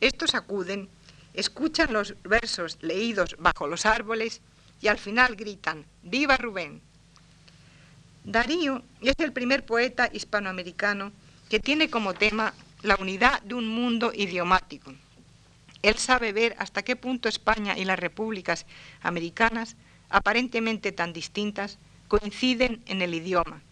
Estos 0.00 0.34
acuden, 0.34 0.88
escuchan 1.34 1.92
los 1.92 2.14
versos 2.22 2.78
leídos 2.80 3.36
bajo 3.38 3.66
los 3.66 3.84
árboles 3.84 4.40
y 4.80 4.88
al 4.88 4.98
final 4.98 5.36
gritan, 5.36 5.84
¡Viva 6.02 6.38
Rubén! 6.38 6.80
Darío 8.30 8.84
es 9.00 9.16
el 9.18 9.32
primer 9.32 9.66
poeta 9.66 10.08
hispanoamericano 10.12 11.10
que 11.48 11.58
tiene 11.58 11.90
como 11.90 12.14
tema 12.14 12.54
la 12.82 12.94
unidad 12.94 13.42
de 13.42 13.54
un 13.54 13.66
mundo 13.66 14.12
idiomático. 14.14 14.94
Él 15.82 15.96
sabe 15.96 16.32
ver 16.32 16.54
hasta 16.60 16.84
qué 16.84 16.94
punto 16.94 17.28
España 17.28 17.76
y 17.76 17.84
las 17.84 17.98
repúblicas 17.98 18.66
americanas, 19.02 19.74
aparentemente 20.10 20.92
tan 20.92 21.12
distintas, 21.12 21.78
coinciden 22.06 22.84
en 22.86 23.02
el 23.02 23.14
idioma. 23.14 23.62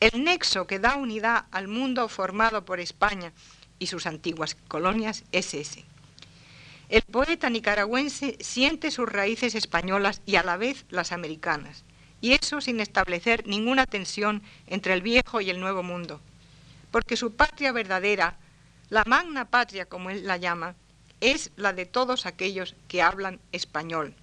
El 0.00 0.24
nexo 0.24 0.66
que 0.66 0.78
da 0.78 0.96
unidad 0.96 1.44
al 1.50 1.68
mundo 1.68 2.08
formado 2.08 2.64
por 2.64 2.80
España 2.80 3.34
y 3.78 3.88
sus 3.88 4.06
antiguas 4.06 4.56
colonias 4.68 5.24
es 5.30 5.52
ese. 5.52 5.84
El 6.88 7.02
poeta 7.02 7.50
nicaragüense 7.50 8.38
siente 8.40 8.90
sus 8.90 9.12
raíces 9.12 9.54
españolas 9.54 10.22
y 10.24 10.36
a 10.36 10.42
la 10.42 10.56
vez 10.56 10.86
las 10.88 11.12
americanas, 11.12 11.84
y 12.20 12.32
eso 12.32 12.60
sin 12.60 12.80
establecer 12.80 13.46
ninguna 13.46 13.86
tensión 13.86 14.42
entre 14.66 14.94
el 14.94 15.02
viejo 15.02 15.40
y 15.40 15.50
el 15.50 15.60
nuevo 15.60 15.82
mundo, 15.82 16.20
porque 16.90 17.16
su 17.16 17.34
patria 17.34 17.72
verdadera, 17.72 18.36
la 18.90 19.04
magna 19.06 19.44
patria 19.44 19.86
como 19.86 20.10
él 20.10 20.26
la 20.26 20.36
llama, 20.36 20.74
es 21.20 21.50
la 21.56 21.72
de 21.72 21.86
todos 21.86 22.26
aquellos 22.26 22.74
que 22.88 23.02
hablan 23.02 23.40
español 23.52 24.14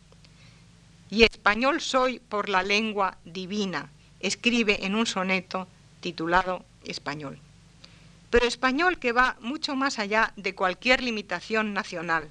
y 1.10 1.24
español 1.24 1.82
soy 1.82 2.20
por 2.20 2.50
la 2.50 2.64
lengua 2.64 3.18
divina, 3.26 3.90
escribe 4.20 4.86
en 4.86 4.96
un 4.96 5.06
soneto 5.06 5.68
titulado 6.02 6.66
Español. 6.84 7.40
Pero 8.30 8.46
español 8.46 9.00
que 9.00 9.12
va 9.12 9.38
mucho 9.40 9.76
más 9.76 9.98
allá 10.00 10.34
de 10.36 10.56
cualquier 10.56 11.02
limitación 11.02 11.74
nacional. 11.74 12.30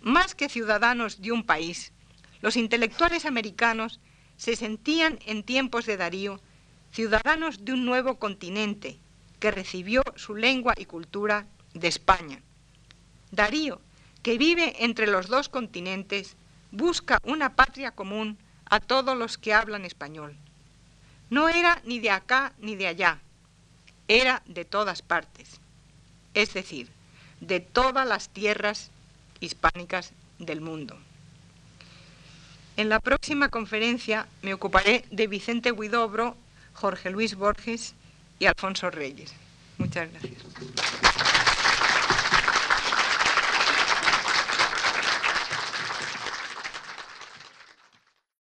Más 0.00 0.34
que 0.34 0.48
ciudadanos 0.48 1.22
de 1.22 1.32
un 1.32 1.44
país, 1.44 1.92
los 2.40 2.56
intelectuales 2.56 3.24
americanos 3.24 4.00
se 4.38 4.56
sentían 4.56 5.18
en 5.26 5.42
tiempos 5.42 5.84
de 5.84 5.98
Darío 5.98 6.40
ciudadanos 6.92 7.64
de 7.64 7.72
un 7.74 7.84
nuevo 7.84 8.18
continente 8.18 8.98
que 9.40 9.50
recibió 9.50 10.02
su 10.16 10.34
lengua 10.34 10.74
y 10.76 10.86
cultura 10.86 11.46
de 11.74 11.88
España. 11.88 12.40
Darío, 13.30 13.80
que 14.22 14.38
vive 14.38 14.84
entre 14.84 15.06
los 15.06 15.28
dos 15.28 15.48
continentes, 15.48 16.36
busca 16.70 17.18
una 17.24 17.54
patria 17.54 17.90
común 17.90 18.38
a 18.64 18.80
todos 18.80 19.16
los 19.16 19.38
que 19.38 19.52
hablan 19.52 19.84
español. 19.84 20.36
No 21.30 21.48
era 21.48 21.82
ni 21.84 21.98
de 21.98 22.10
acá 22.10 22.54
ni 22.58 22.74
de 22.74 22.86
allá, 22.86 23.20
era 24.06 24.42
de 24.46 24.64
todas 24.64 25.02
partes, 25.02 25.60
es 26.32 26.54
decir, 26.54 26.88
de 27.40 27.60
todas 27.60 28.06
las 28.06 28.30
tierras 28.30 28.90
hispánicas 29.40 30.12
del 30.38 30.60
mundo. 30.60 30.98
En 32.78 32.88
la 32.88 33.00
próxima 33.00 33.48
conferencia 33.48 34.28
me 34.40 34.54
ocuparé 34.54 35.04
de 35.10 35.26
Vicente 35.26 35.72
Huidobro, 35.72 36.36
Jorge 36.74 37.10
Luis 37.10 37.34
Borges 37.34 37.96
y 38.38 38.46
Alfonso 38.46 38.88
Reyes. 38.88 39.34
Muchas 39.78 40.08
gracias. 40.12 41.07